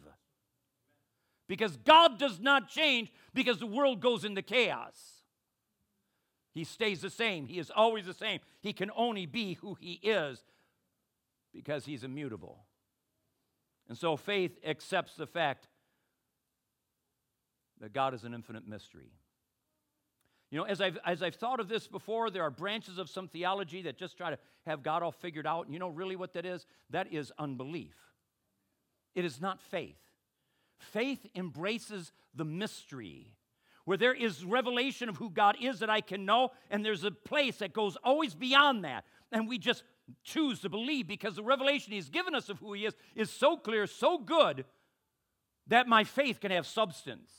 Because 1.48 1.78
God 1.78 2.18
does 2.18 2.40
not 2.40 2.70
change 2.70 3.12
because 3.34 3.60
the 3.60 3.68
world 3.68 4.00
goes 4.00 4.24
into 4.24 4.42
chaos. 4.42 5.13
He 6.54 6.64
stays 6.64 7.02
the 7.02 7.10
same. 7.10 7.48
He 7.48 7.58
is 7.60 7.72
always 7.76 8.06
the 8.06 8.14
same. 8.14 8.40
He 8.62 8.74
can 8.74 8.92
only 8.96 9.26
be 9.26 9.56
who 9.56 9.76
he 9.80 9.94
is 10.04 10.44
because 11.52 11.86
he's 11.86 12.04
immutable. 12.04 12.64
And 13.90 13.98
so 13.98 14.16
faith 14.16 14.58
accepts 14.66 15.16
the 15.16 15.28
fact 15.28 15.68
that 17.82 17.92
God 17.92 18.14
is 18.14 18.24
an 18.24 18.34
infinite 18.34 18.68
mystery. 18.68 19.12
You 20.52 20.60
know, 20.60 20.66
as 20.66 20.82
I've, 20.82 21.00
as 21.04 21.24
I've 21.24 21.36
thought 21.36 21.60
of 21.60 21.68
this 21.68 21.88
before, 21.88 22.30
there 22.30 22.44
are 22.44 22.52
branches 22.52 23.00
of 23.00 23.10
some 23.10 23.28
theology 23.28 23.82
that 23.82 23.98
just 23.98 24.16
try 24.16 24.30
to 24.30 24.38
have 24.68 24.84
God 24.84 25.02
all 25.02 25.12
figured 25.12 25.48
out. 25.48 25.66
And 25.66 25.74
you 25.74 25.80
know 25.80 25.90
really 25.90 26.16
what 26.16 26.34
that 26.34 26.46
is? 26.46 26.68
That 26.92 27.12
is 27.12 27.32
unbelief. 27.40 27.96
It 29.16 29.26
is 29.26 29.42
not 29.42 29.60
faith. 29.60 29.98
Faith 30.78 31.26
embraces 31.34 32.12
the 32.36 32.46
mystery 32.46 33.34
where 33.86 33.98
there 33.98 34.14
is 34.14 34.46
revelation 34.46 35.10
of 35.10 35.18
who 35.18 35.30
God 35.30 35.58
is 35.62 35.80
that 35.80 35.90
I 35.90 36.02
can 36.02 36.26
know, 36.26 36.52
and 36.70 36.86
there's 36.86 37.04
a 37.04 37.12
place 37.12 37.58
that 37.58 37.74
goes 37.74 37.98
always 38.04 38.34
beyond 38.34 38.86
that. 38.86 39.04
And 39.32 39.48
we 39.48 39.58
just 39.58 39.84
choose 40.24 40.60
to 40.62 40.70
believe 40.70 41.08
because 41.08 41.36
the 41.36 41.44
revelation 41.44 41.94
He's 41.94 42.10
given 42.10 42.36
us 42.36 42.50
of 42.50 42.60
who 42.60 42.74
He 42.74 42.86
is 42.86 42.94
is 43.16 43.30
so 43.30 43.58
clear, 43.58 43.88
so 43.88 44.18
good, 44.18 44.66
that 45.68 45.88
my 45.88 46.04
faith 46.04 46.40
can 46.40 46.52
have 46.52 46.68
substance. 46.68 47.32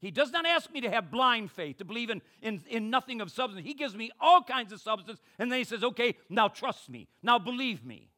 He 0.00 0.10
does 0.10 0.30
not 0.32 0.46
ask 0.46 0.72
me 0.72 0.80
to 0.80 0.90
have 0.90 1.10
blind 1.10 1.50
faith, 1.50 1.78
to 1.78 1.84
believe 1.84 2.08
in, 2.08 2.22
in, 2.40 2.62
in 2.68 2.88
nothing 2.88 3.20
of 3.20 3.30
substance. 3.30 3.66
He 3.66 3.74
gives 3.74 3.94
me 3.94 4.10
all 4.18 4.42
kinds 4.42 4.72
of 4.72 4.80
substance, 4.80 5.20
and 5.38 5.50
then 5.50 5.58
He 5.58 5.64
says, 5.64 5.84
okay, 5.84 6.14
now 6.28 6.48
trust 6.48 6.88
me, 6.88 7.08
now 7.22 7.38
believe 7.38 7.84
me. 7.84 8.10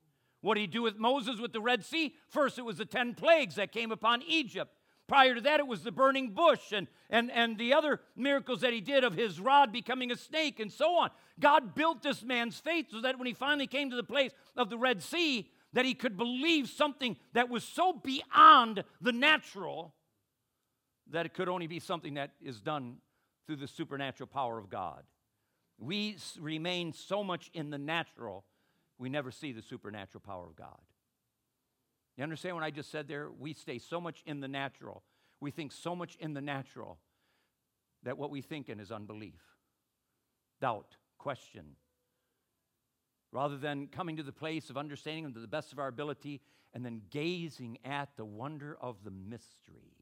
What 0.43 0.55
did 0.55 0.63
He 0.63 0.67
do 0.67 0.83
with 0.83 0.99
Moses 0.99 1.41
with 1.41 1.53
the 1.53 1.61
Red 1.61 1.85
Sea? 1.85 2.15
First, 2.29 2.59
it 2.59 2.65
was 2.65 2.79
the 2.79 2.85
10 2.85 3.15
plagues 3.15 3.57
that 3.57 3.73
came 3.73 3.93
upon 3.93 4.23
Egypt. 4.23 4.73
Prior 5.09 5.35
to 5.35 5.41
that, 5.43 5.61
it 5.61 5.67
was 5.67 5.83
the 5.83 5.93
burning 5.93 6.31
bush 6.31 6.73
and, 6.73 6.87
and, 7.11 7.31
and 7.31 7.59
the 7.59 7.75
other 7.75 8.01
miracles 8.17 8.61
that 8.61 8.73
he 8.73 8.81
did 8.81 9.05
of 9.05 9.15
his 9.15 9.41
rod 9.41 9.73
becoming 9.73 10.11
a 10.11 10.17
snake 10.17 10.61
and 10.61 10.73
so 10.73 10.97
on. 10.97 11.11
God 11.41 11.75
built 11.75 12.03
this 12.03 12.23
man's 12.23 12.59
faith 12.59 12.87
so 12.91 13.01
that 13.01 13.19
when 13.19 13.27
he 13.27 13.35
finally 13.35 13.67
came 13.67 13.91
to 13.91 13.97
the 13.97 14.03
place 14.03 14.33
of 14.57 14.71
the 14.71 14.79
Red 14.79 15.03
Sea, 15.03 15.49
that 15.73 15.85
he 15.85 15.95
could 15.95 16.17
believe 16.17 16.69
something 16.69 17.17
that 17.33 17.49
was 17.49 17.65
so 17.65 17.93
beyond 17.93 18.85
the 19.01 19.13
natural 19.13 19.95
that 21.11 21.27
it 21.27 21.35
could 21.35 21.49
only 21.49 21.67
be 21.67 21.81
something 21.81 22.15
that 22.15 22.31
is 22.41 22.61
done 22.61 22.97
through 23.47 23.57
the 23.57 23.69
supernatural 23.69 24.29
power 24.29 24.59
of 24.59 24.71
God. 24.71 25.03
We 25.79 26.17
remain 26.39 26.93
so 26.93 27.25
much 27.25 27.51
in 27.55 27.71
the 27.71 27.79
natural, 27.79 28.45
we 28.99 29.09
never 29.09 29.31
see 29.31 29.53
the 29.53 29.63
supernatural 29.63 30.23
power 30.25 30.47
of 30.47 30.55
God. 30.55 30.79
You 32.17 32.25
understand 32.25 32.57
what 32.57 32.65
I 32.65 32.71
just 32.71 32.91
said 32.91 33.09
there? 33.09 33.31
We 33.31 33.55
stay 33.55 33.79
so 33.79 34.01
much 34.01 34.23
in 34.27 34.41
the 34.41 34.49
natural. 34.49 35.03
We 35.41 35.51
think 35.51 35.73
so 35.73 35.97
much 35.97 36.17
in 36.21 36.35
the 36.35 36.41
natural 36.41 36.99
that 38.05 38.19
what 38.19 38.31
we 38.31 38.43
think 38.43 38.69
in 38.69 38.81
is 38.81 38.93
unbelief, 38.93 39.41
doubt, 40.61 40.97
question. 41.19 41.77
Rather 43.31 43.57
than 43.57 43.87
coming 43.87 44.17
to 44.17 44.23
the 44.23 44.33
place 44.33 44.69
of 44.69 44.77
understanding 44.77 45.25
them 45.25 45.35
to 45.35 45.41
the 45.41 45.47
best 45.47 45.73
of 45.73 45.79
our 45.79 45.89
ability 45.89 46.41
and 46.75 46.85
then 46.85 47.01
gazing 47.11 47.79
at 47.85 48.11
the 48.17 48.25
wonder 48.25 48.77
of 48.81 48.97
the 49.05 49.11
mystery. 49.11 49.97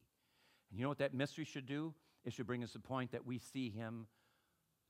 And 0.70 0.78
you 0.78 0.82
know 0.82 0.88
what 0.88 0.98
that 0.98 1.14
mystery 1.14 1.44
should 1.44 1.66
do? 1.66 1.94
It 2.24 2.32
should 2.32 2.46
bring 2.46 2.64
us 2.64 2.72
to 2.72 2.78
the 2.78 2.86
point 2.86 3.12
that 3.12 3.24
we 3.24 3.38
see 3.38 3.70
Him 3.70 4.06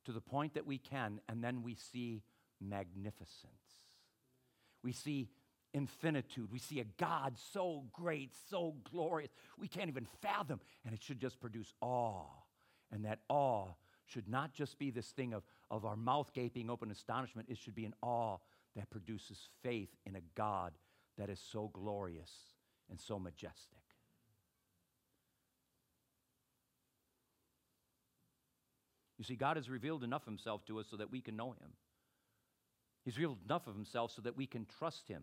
to 0.04 0.12
the 0.12 0.20
point 0.20 0.54
that 0.54 0.66
we 0.66 0.78
can, 0.78 1.20
and 1.28 1.42
then 1.44 1.62
we 1.62 1.74
see 1.74 2.22
magnificence. 2.60 3.84
We 4.82 4.92
see 4.92 5.28
infinitude. 5.72 6.50
We 6.50 6.58
see 6.58 6.80
a 6.80 6.84
God 6.98 7.34
so 7.52 7.84
great, 7.92 8.32
so 8.50 8.74
glorious, 8.90 9.30
we 9.58 9.68
can't 9.68 9.88
even 9.88 10.06
fathom. 10.20 10.60
And 10.84 10.94
it 10.94 11.02
should 11.02 11.20
just 11.20 11.40
produce 11.40 11.72
awe. 11.80 12.26
And 12.92 13.04
that 13.04 13.20
awe 13.28 13.68
should 14.06 14.28
not 14.28 14.52
just 14.52 14.78
be 14.78 14.90
this 14.90 15.10
thing 15.10 15.32
of, 15.32 15.44
of 15.70 15.84
our 15.84 15.96
mouth 15.96 16.32
gaping 16.32 16.68
open 16.68 16.90
astonishment, 16.90 17.48
it 17.48 17.58
should 17.58 17.74
be 17.74 17.84
an 17.84 17.94
awe 18.02 18.38
that 18.76 18.90
produces 18.90 19.48
faith 19.62 19.90
in 20.04 20.16
a 20.16 20.20
God 20.34 20.72
that 21.18 21.30
is 21.30 21.40
so 21.52 21.70
glorious 21.72 22.30
and 22.88 23.00
so 23.00 23.18
majestic. 23.18 23.78
You 29.18 29.24
see, 29.24 29.36
God 29.36 29.58
has 29.58 29.68
revealed 29.68 30.02
enough 30.02 30.22
of 30.22 30.28
himself 30.28 30.64
to 30.64 30.80
us 30.80 30.86
so 30.90 30.96
that 30.96 31.12
we 31.12 31.20
can 31.20 31.36
know 31.36 31.50
him. 31.50 31.72
He's 33.04 33.16
revealed 33.16 33.38
enough 33.44 33.66
of 33.66 33.74
himself 33.74 34.12
so 34.12 34.22
that 34.22 34.36
we 34.36 34.46
can 34.46 34.66
trust 34.78 35.08
him. 35.08 35.22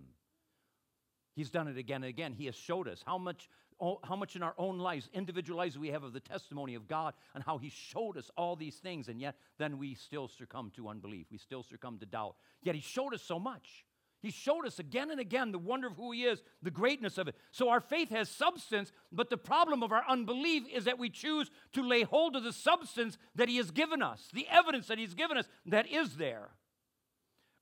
He's 1.37 1.51
done 1.51 1.67
it 1.67 1.77
again 1.77 1.97
and 1.97 2.09
again. 2.09 2.33
He 2.33 2.47
has 2.47 2.55
showed 2.55 2.87
us 2.87 3.03
how 3.05 3.19
much, 3.19 3.47
how 3.79 4.15
much 4.15 4.35
in 4.35 4.41
our 4.41 4.55
own 4.57 4.79
lives, 4.79 5.07
individual 5.13 5.59
lives, 5.59 5.77
we 5.77 5.89
have 5.89 6.01
of 6.01 6.11
the 6.11 6.19
testimony 6.19 6.73
of 6.73 6.87
God 6.87 7.13
and 7.35 7.43
how 7.43 7.59
He 7.59 7.69
showed 7.69 8.17
us 8.17 8.31
all 8.35 8.55
these 8.55 8.77
things, 8.77 9.07
and 9.07 9.21
yet 9.21 9.35
then 9.59 9.77
we 9.77 9.93
still 9.93 10.27
succumb 10.27 10.71
to 10.75 10.89
unbelief. 10.89 11.27
We 11.31 11.37
still 11.37 11.61
succumb 11.61 11.99
to 11.99 12.07
doubt. 12.07 12.37
Yet 12.63 12.73
He 12.73 12.81
showed 12.81 13.13
us 13.13 13.21
so 13.21 13.39
much. 13.39 13.85
He 14.19 14.31
showed 14.31 14.65
us 14.65 14.79
again 14.79 15.11
and 15.11 15.19
again 15.19 15.51
the 15.51 15.59
wonder 15.59 15.85
of 15.85 15.95
who 15.95 16.11
He 16.11 16.23
is, 16.23 16.41
the 16.63 16.71
greatness 16.71 17.19
of 17.19 17.27
it. 17.27 17.35
So 17.51 17.69
our 17.69 17.81
faith 17.81 18.09
has 18.09 18.29
substance, 18.29 18.91
but 19.11 19.29
the 19.29 19.37
problem 19.37 19.83
of 19.83 19.91
our 19.91 20.03
unbelief 20.09 20.63
is 20.73 20.85
that 20.85 20.97
we 20.97 21.11
choose 21.11 21.51
to 21.73 21.87
lay 21.87 22.01
hold 22.01 22.35
of 22.35 22.43
the 22.43 22.51
substance 22.51 23.15
that 23.35 23.47
He 23.47 23.57
has 23.57 23.69
given 23.69 24.01
us, 24.01 24.27
the 24.33 24.47
evidence 24.49 24.87
that 24.87 24.97
He's 24.97 25.13
given 25.13 25.37
us 25.37 25.47
that 25.67 25.87
is 25.87 26.15
there. 26.15 26.49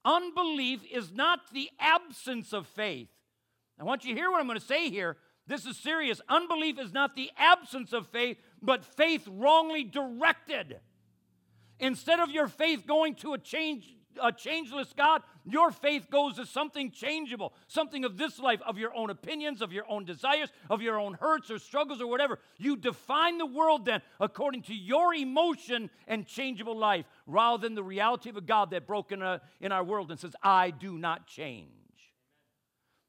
Unbelief 0.06 0.80
is 0.90 1.12
not 1.12 1.42
the 1.52 1.70
absence 1.78 2.54
of 2.54 2.68
faith. 2.68 3.10
I 3.80 3.84
want 3.84 4.06
you 4.06 4.14
to 4.14 4.20
hear 4.20 4.32
what 4.32 4.40
I'm 4.40 4.48
going 4.48 4.60
to 4.60 4.66
say 4.66 4.90
here. 4.90 5.18
This 5.48 5.66
is 5.66 5.78
serious. 5.78 6.22
Unbelief 6.28 6.80
is 6.80 6.92
not 6.92 7.16
the 7.16 7.30
absence 7.38 7.94
of 7.94 8.08
faith, 8.08 8.38
but 8.62 8.84
faith 8.84 9.28
wrongly 9.30 9.84
directed. 9.84 10.80
Instead 11.80 12.20
of 12.20 12.32
your 12.32 12.48
faith 12.48 12.88
going 12.88 13.16
to 13.16 13.34
a 13.34 13.38
change 13.38 13.96
a 14.22 14.32
changeless 14.32 14.94
God, 14.96 15.22
your 15.46 15.72
faith 15.72 16.10
goes 16.10 16.36
to 16.36 16.46
something 16.46 16.92
changeable, 16.92 17.54
something 17.68 18.06
of 18.06 18.18
this 18.18 18.40
life, 18.40 18.62
of 18.66 18.78
your 18.78 18.96
own 18.96 19.10
opinions, 19.10 19.62
of 19.62 19.72
your 19.72 19.86
own 19.90 20.06
desires, 20.06 20.50
of 20.70 20.82
your 20.82 21.00
own 21.00 21.16
hurts 21.16 21.52
or 21.52 21.60
struggles 21.60 22.02
or 22.02 22.08
whatever. 22.08 22.40
You 22.58 22.78
define 22.78 23.38
the 23.38 23.46
world 23.46 23.86
then 23.86 24.02
according 24.20 24.64
to 24.64 24.74
your 24.74 25.14
emotion 25.14 25.90
and 26.08 26.26
changeable 26.26 26.78
life 26.78 27.06
rather 27.28 27.62
than 27.62 27.76
the 27.76 27.84
reality 27.84 28.30
of 28.30 28.38
a 28.38 28.42
God 28.42 28.72
that 28.72 28.88
broke 28.88 29.12
in, 29.12 29.22
a, 29.22 29.42
in 29.60 29.72
our 29.72 29.84
world 29.84 30.12
and 30.12 30.20
says, 30.20 30.36
I 30.42 30.72
do 30.72 30.98
not 30.98 31.28
change. 31.28 31.70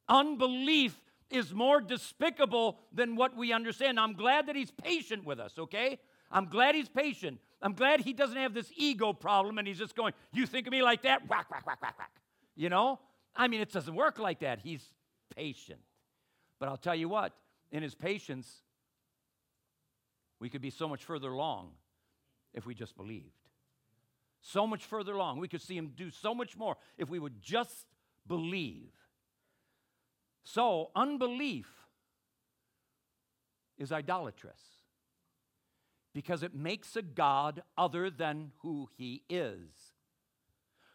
Unbelief 0.09 1.01
is 1.31 1.53
more 1.53 1.81
despicable 1.81 2.79
than 2.93 3.17
what 3.17 3.37
we 3.37 3.53
understand. 3.53 3.99
I'm 3.99 4.15
glad 4.15 4.47
that 4.47 4.57
he's 4.57 4.71
patient 4.71 5.25
with 5.25 5.41
us, 5.41 5.55
okay? 5.59 5.99
I'm 6.31 6.47
glad 6.47 6.75
he's 6.75 6.89
patient. 6.89 7.39
I'm 7.63 7.73
glad 7.73 8.01
he 8.01 8.13
doesn't 8.13 8.37
have 8.37 8.55
this 8.55 8.71
ego 8.77 9.13
problem 9.13 9.59
and 9.59 9.67
he's 9.67 9.79
just 9.79 9.97
going, 9.97 10.13
You 10.33 10.47
think 10.47 10.67
of 10.67 10.73
me 10.73 10.83
like 10.83 11.03
that? 11.03 11.29
Whack, 11.29 11.51
whack, 11.51 11.67
whack, 11.67 11.81
whack, 11.83 11.99
whack. 11.99 12.11
You 12.55 12.69
know? 12.69 13.01
I 13.35 13.49
mean, 13.49 13.61
it 13.61 13.73
doesn't 13.73 13.95
work 13.95 14.19
like 14.19 14.41
that. 14.41 14.61
He's 14.61 14.83
patient. 15.35 15.81
But 16.59 16.69
I'll 16.69 16.77
tell 16.77 16.95
you 16.95 17.09
what, 17.09 17.33
in 17.71 17.83
his 17.83 17.95
patience, 17.95 18.63
we 20.41 20.49
could 20.49 20.63
be 20.63 20.71
so 20.71 20.89
much 20.89 21.05
further 21.05 21.31
along 21.31 21.71
if 22.55 22.67
we 22.67 22.75
just 22.75 22.97
believed. 22.97 23.33
So 24.41 24.67
much 24.67 24.85
further 24.85 25.15
along. 25.15 25.39
We 25.39 25.49
could 25.49 25.61
see 25.61 25.77
him 25.77 25.93
do 25.97 26.11
so 26.11 26.35
much 26.35 26.57
more 26.57 26.77
if 26.97 27.11
we 27.11 27.19
would 27.19 27.41
just 27.43 27.87
believe. 28.27 28.93
So, 30.49 30.93
unbelief 30.95 31.67
is 33.77 33.91
idolatrous 33.91 34.61
because 36.15 36.45
it 36.45 36.55
makes 36.55 36.95
a 36.95 37.03
God 37.03 37.65
other 37.77 38.11
than 38.11 38.53
who 38.59 38.89
he 38.97 39.25
is. 39.29 39.86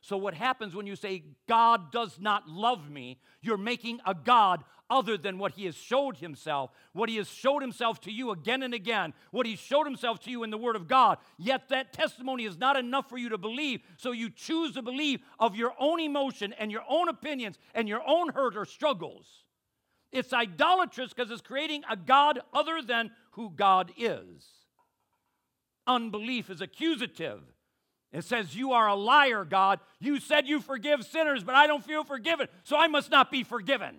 So, 0.01 0.17
what 0.17 0.33
happens 0.33 0.75
when 0.75 0.87
you 0.87 0.95
say, 0.95 1.23
God 1.47 1.91
does 1.91 2.19
not 2.19 2.49
love 2.49 2.89
me, 2.89 3.19
you're 3.41 3.57
making 3.57 3.99
a 4.05 4.15
God 4.15 4.63
other 4.89 5.15
than 5.15 5.37
what 5.37 5.53
he 5.53 5.65
has 5.65 5.75
showed 5.75 6.17
himself, 6.17 6.71
what 6.91 7.07
he 7.07 7.15
has 7.15 7.29
showed 7.29 7.61
himself 7.61 8.01
to 8.01 8.11
you 8.11 8.31
again 8.31 8.61
and 8.61 8.73
again, 8.73 9.13
what 9.31 9.45
he 9.45 9.55
showed 9.55 9.85
himself 9.85 10.19
to 10.19 10.29
you 10.29 10.43
in 10.43 10.49
the 10.49 10.57
Word 10.57 10.75
of 10.75 10.87
God. 10.87 11.17
Yet 11.37 11.69
that 11.69 11.93
testimony 11.93 12.43
is 12.43 12.57
not 12.57 12.77
enough 12.77 13.07
for 13.07 13.17
you 13.17 13.29
to 13.29 13.37
believe, 13.37 13.81
so 13.95 14.11
you 14.11 14.29
choose 14.29 14.73
to 14.73 14.81
believe 14.81 15.21
of 15.39 15.55
your 15.55 15.73
own 15.79 16.01
emotion 16.01 16.53
and 16.53 16.71
your 16.71 16.83
own 16.89 17.07
opinions 17.07 17.57
and 17.73 17.87
your 17.87 18.01
own 18.05 18.33
hurt 18.33 18.57
or 18.57 18.65
struggles. 18.65 19.45
It's 20.11 20.33
idolatrous 20.33 21.13
because 21.13 21.31
it's 21.31 21.41
creating 21.41 21.83
a 21.89 21.95
God 21.95 22.41
other 22.53 22.81
than 22.81 23.11
who 23.31 23.49
God 23.49 23.91
is. 23.97 24.45
Unbelief 25.87 26.49
is 26.49 26.59
accusative. 26.59 27.41
It 28.11 28.25
says, 28.25 28.55
You 28.55 28.73
are 28.73 28.87
a 28.87 28.95
liar, 28.95 29.45
God. 29.45 29.79
You 29.99 30.19
said 30.19 30.47
you 30.47 30.59
forgive 30.59 31.05
sinners, 31.05 31.43
but 31.43 31.55
I 31.55 31.67
don't 31.67 31.83
feel 31.83 32.03
forgiven, 32.03 32.47
so 32.63 32.77
I 32.77 32.87
must 32.87 33.09
not 33.09 33.31
be 33.31 33.43
forgiven. 33.43 33.97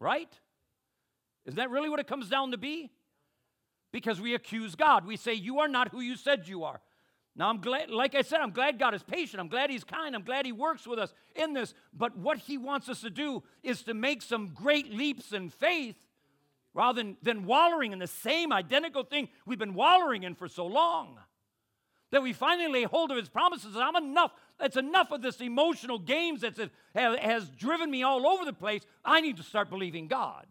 Right? 0.00 0.32
Isn't 1.46 1.56
that 1.56 1.70
really 1.70 1.88
what 1.88 2.00
it 2.00 2.06
comes 2.06 2.28
down 2.28 2.52
to 2.52 2.58
be? 2.58 2.90
Because 3.92 4.20
we 4.20 4.34
accuse 4.34 4.74
God. 4.74 5.06
We 5.06 5.16
say, 5.16 5.34
You 5.34 5.60
are 5.60 5.68
not 5.68 5.88
who 5.88 6.00
you 6.00 6.16
said 6.16 6.48
you 6.48 6.64
are. 6.64 6.80
Now, 7.36 7.48
I'm 7.50 7.60
glad, 7.60 7.90
like 7.90 8.16
I 8.16 8.22
said, 8.22 8.40
I'm 8.40 8.50
glad 8.50 8.80
God 8.80 8.94
is 8.94 9.02
patient. 9.04 9.38
I'm 9.38 9.48
glad 9.48 9.70
He's 9.70 9.84
kind. 9.84 10.16
I'm 10.16 10.24
glad 10.24 10.44
He 10.44 10.52
works 10.52 10.86
with 10.86 10.98
us 10.98 11.12
in 11.36 11.52
this. 11.52 11.72
But 11.92 12.16
what 12.16 12.38
He 12.38 12.58
wants 12.58 12.88
us 12.88 13.00
to 13.02 13.10
do 13.10 13.44
is 13.62 13.82
to 13.82 13.94
make 13.94 14.22
some 14.22 14.48
great 14.48 14.92
leaps 14.92 15.32
in 15.32 15.48
faith 15.48 15.96
rather 16.74 17.00
than, 17.00 17.16
than 17.22 17.44
wallowing 17.44 17.92
in 17.92 17.98
the 17.98 18.08
same 18.08 18.52
identical 18.52 19.04
thing 19.04 19.28
we've 19.46 19.58
been 19.58 19.74
wallowing 19.74 20.24
in 20.24 20.34
for 20.34 20.48
so 20.48 20.66
long. 20.66 21.18
That 22.10 22.22
we 22.22 22.32
finally 22.32 22.72
lay 22.72 22.84
hold 22.84 23.10
of 23.10 23.18
his 23.18 23.28
promises. 23.28 23.76
I'm 23.76 23.96
enough. 23.96 24.32
That's 24.58 24.76
enough 24.76 25.10
of 25.10 25.20
this 25.20 25.40
emotional 25.40 25.98
games 25.98 26.40
that 26.40 26.58
has 26.94 27.50
driven 27.50 27.90
me 27.90 28.02
all 28.02 28.26
over 28.26 28.44
the 28.44 28.52
place. 28.52 28.82
I 29.04 29.20
need 29.20 29.36
to 29.36 29.42
start 29.42 29.68
believing 29.68 30.08
God. 30.08 30.46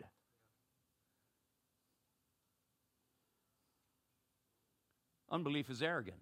Unbelief 5.30 5.70
is 5.70 5.82
arrogant. 5.82 6.22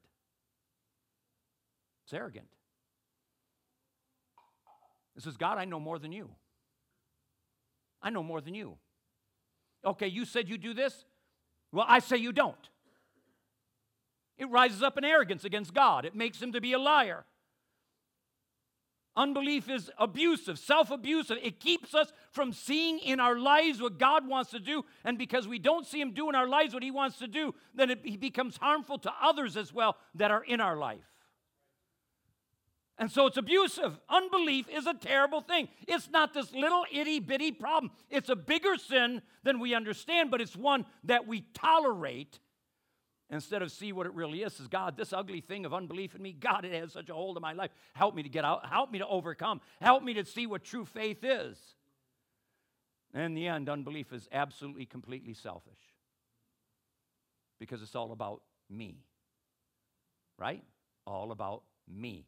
It's 2.05 2.13
arrogant. 2.13 2.47
It 5.15 5.23
says, 5.23 5.37
God, 5.37 5.57
I 5.57 5.65
know 5.65 5.79
more 5.79 5.99
than 5.99 6.11
you. 6.11 6.29
I 8.01 8.09
know 8.09 8.23
more 8.23 8.41
than 8.41 8.55
you. 8.55 8.77
Okay, 9.83 10.07
you 10.07 10.25
said 10.25 10.49
you 10.49 10.57
do 10.57 10.73
this? 10.73 11.05
Well, 11.71 11.85
I 11.87 11.99
say 11.99 12.17
you 12.17 12.31
don't. 12.31 12.69
It 14.37 14.49
rises 14.49 14.83
up 14.83 14.97
in 14.97 15.05
arrogance 15.05 15.45
against 15.45 15.73
God, 15.73 16.05
it 16.05 16.15
makes 16.15 16.41
him 16.41 16.51
to 16.53 16.61
be 16.61 16.73
a 16.73 16.79
liar. 16.79 17.25
Unbelief 19.17 19.69
is 19.69 19.89
abusive, 19.97 20.59
self 20.59 20.91
abusive. 20.91 21.37
It 21.41 21.61
keeps 21.61 21.95
us 21.95 22.11
from 22.31 22.51
seeing 22.51 22.99
in 22.99 23.21
our 23.21 23.39
lives 23.39 23.81
what 23.81 23.97
God 23.97 24.27
wants 24.27 24.51
to 24.51 24.59
do. 24.59 24.83
And 25.05 25.17
because 25.17 25.47
we 25.47 25.57
don't 25.57 25.85
see 25.85 26.01
Him 26.01 26.11
do 26.11 26.27
in 26.27 26.35
our 26.35 26.47
lives 26.47 26.73
what 26.73 26.83
He 26.83 26.91
wants 26.91 27.17
to 27.19 27.27
do, 27.27 27.55
then 27.73 27.89
it 27.89 28.19
becomes 28.19 28.57
harmful 28.57 28.97
to 28.99 29.13
others 29.21 29.55
as 29.55 29.73
well 29.73 29.95
that 30.15 30.31
are 30.31 30.43
in 30.43 30.59
our 30.59 30.75
life. 30.75 31.05
And 32.97 33.11
so 33.11 33.25
it's 33.27 33.38
abusive. 33.38 33.97
Unbelief 34.09 34.67
is 34.69 34.86
a 34.86 34.93
terrible 34.93 35.41
thing. 35.41 35.69
It's 35.88 36.09
not 36.09 36.33
this 36.33 36.53
little 36.53 36.86
itty 36.91 37.19
bitty 37.19 37.51
problem. 37.51 37.91
It's 38.09 38.29
a 38.29 38.36
bigger 38.36 38.75
sin 38.77 39.21
than 39.43 39.59
we 39.59 39.73
understand, 39.73 40.29
but 40.29 40.41
it's 40.41 40.55
one 40.55 40.86
that 41.05 41.25
we 41.25 41.41
tolerate 41.53 42.39
instead 43.30 43.61
of 43.61 43.71
see 43.71 43.91
what 43.91 44.05
it 44.05 44.13
really 44.13 44.43
is. 44.43 44.59
Is 44.59 44.67
God, 44.67 44.97
this 44.97 45.13
ugly 45.13 45.41
thing 45.41 45.65
of 45.65 45.73
unbelief 45.73 46.15
in 46.15 46.21
me, 46.21 46.34
God, 46.34 46.65
it 46.65 46.73
has 46.73 46.93
such 46.93 47.09
a 47.09 47.13
hold 47.13 47.38
of 47.38 47.41
my 47.41 47.53
life. 47.53 47.71
Help 47.93 48.15
me 48.15 48.23
to 48.23 48.30
get 48.30 48.45
out. 48.45 48.65
Help 48.67 48.91
me 48.91 48.99
to 48.99 49.07
overcome. 49.07 49.61
Help 49.82 50.03
me 50.03 50.13
to 50.13 50.26
see 50.26 50.45
what 50.45 50.63
true 50.63 50.86
faith 50.86 51.23
is. 51.23 51.57
And 53.13 53.23
in 53.23 53.34
the 53.34 53.47
end, 53.47 53.69
unbelief 53.69 54.11
is 54.13 54.28
absolutely, 54.32 54.86
completely 54.86 55.34
selfish. 55.34 55.71
because 57.59 57.82
it's 57.82 57.95
all 57.95 58.11
about 58.11 58.41
me. 58.69 58.97
Right? 60.38 60.63
All 61.07 61.32
about 61.32 61.63
me. 61.88 62.26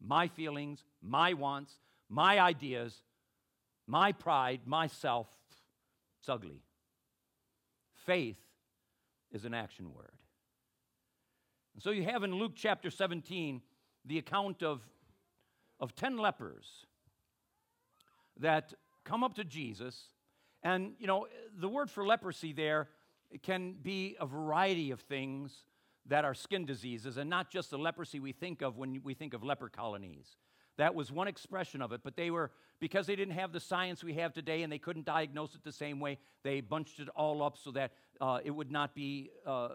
My 0.00 0.28
feelings, 0.28 0.82
my 1.02 1.34
wants, 1.34 1.74
my 2.08 2.40
ideas, 2.40 3.02
my 3.86 4.12
pride, 4.12 4.60
myself. 4.64 5.26
It's 6.20 6.28
ugly. 6.28 6.62
Faith 8.06 8.36
is 9.32 9.44
an 9.44 9.54
action 9.54 9.92
word. 9.94 10.12
And 11.74 11.82
so 11.82 11.90
you 11.90 12.04
have 12.04 12.22
in 12.24 12.34
Luke 12.34 12.52
chapter 12.54 12.90
17 12.90 13.62
the 14.04 14.18
account 14.18 14.62
of, 14.62 14.82
of 15.78 15.94
10 15.94 16.16
lepers 16.16 16.86
that 18.38 18.74
come 19.04 19.22
up 19.22 19.34
to 19.34 19.44
Jesus. 19.44 20.08
And, 20.62 20.92
you 20.98 21.06
know, 21.06 21.26
the 21.58 21.68
word 21.68 21.90
for 21.90 22.04
leprosy 22.04 22.52
there 22.52 22.88
can 23.42 23.74
be 23.80 24.16
a 24.20 24.26
variety 24.26 24.90
of 24.90 25.00
things 25.00 25.64
that 26.06 26.24
are 26.24 26.34
skin 26.34 26.64
diseases 26.64 27.16
and 27.16 27.30
not 27.30 27.50
just 27.50 27.70
the 27.70 27.78
leprosy 27.78 28.18
we 28.18 28.32
think 28.32 28.62
of 28.62 28.76
when 28.76 29.00
we 29.04 29.14
think 29.14 29.34
of 29.34 29.44
leper 29.44 29.68
colonies. 29.68 30.36
That 30.76 30.94
was 30.94 31.12
one 31.12 31.28
expression 31.28 31.82
of 31.82 31.92
it, 31.92 32.00
but 32.02 32.16
they 32.16 32.30
were, 32.30 32.50
because 32.80 33.06
they 33.06 33.14
didn't 33.14 33.34
have 33.34 33.52
the 33.52 33.60
science 33.60 34.02
we 34.02 34.14
have 34.14 34.32
today 34.32 34.62
and 34.62 34.72
they 34.72 34.78
couldn't 34.78 35.04
diagnose 35.04 35.54
it 35.54 35.62
the 35.62 35.72
same 35.72 36.00
way, 36.00 36.18
they 36.42 36.60
bunched 36.60 37.00
it 37.00 37.08
all 37.10 37.42
up 37.42 37.58
so 37.58 37.70
that 37.72 37.92
uh, 38.20 38.38
it 38.44 38.50
would 38.50 38.70
not 38.70 38.94
be, 38.94 39.30
uh, 39.46 39.68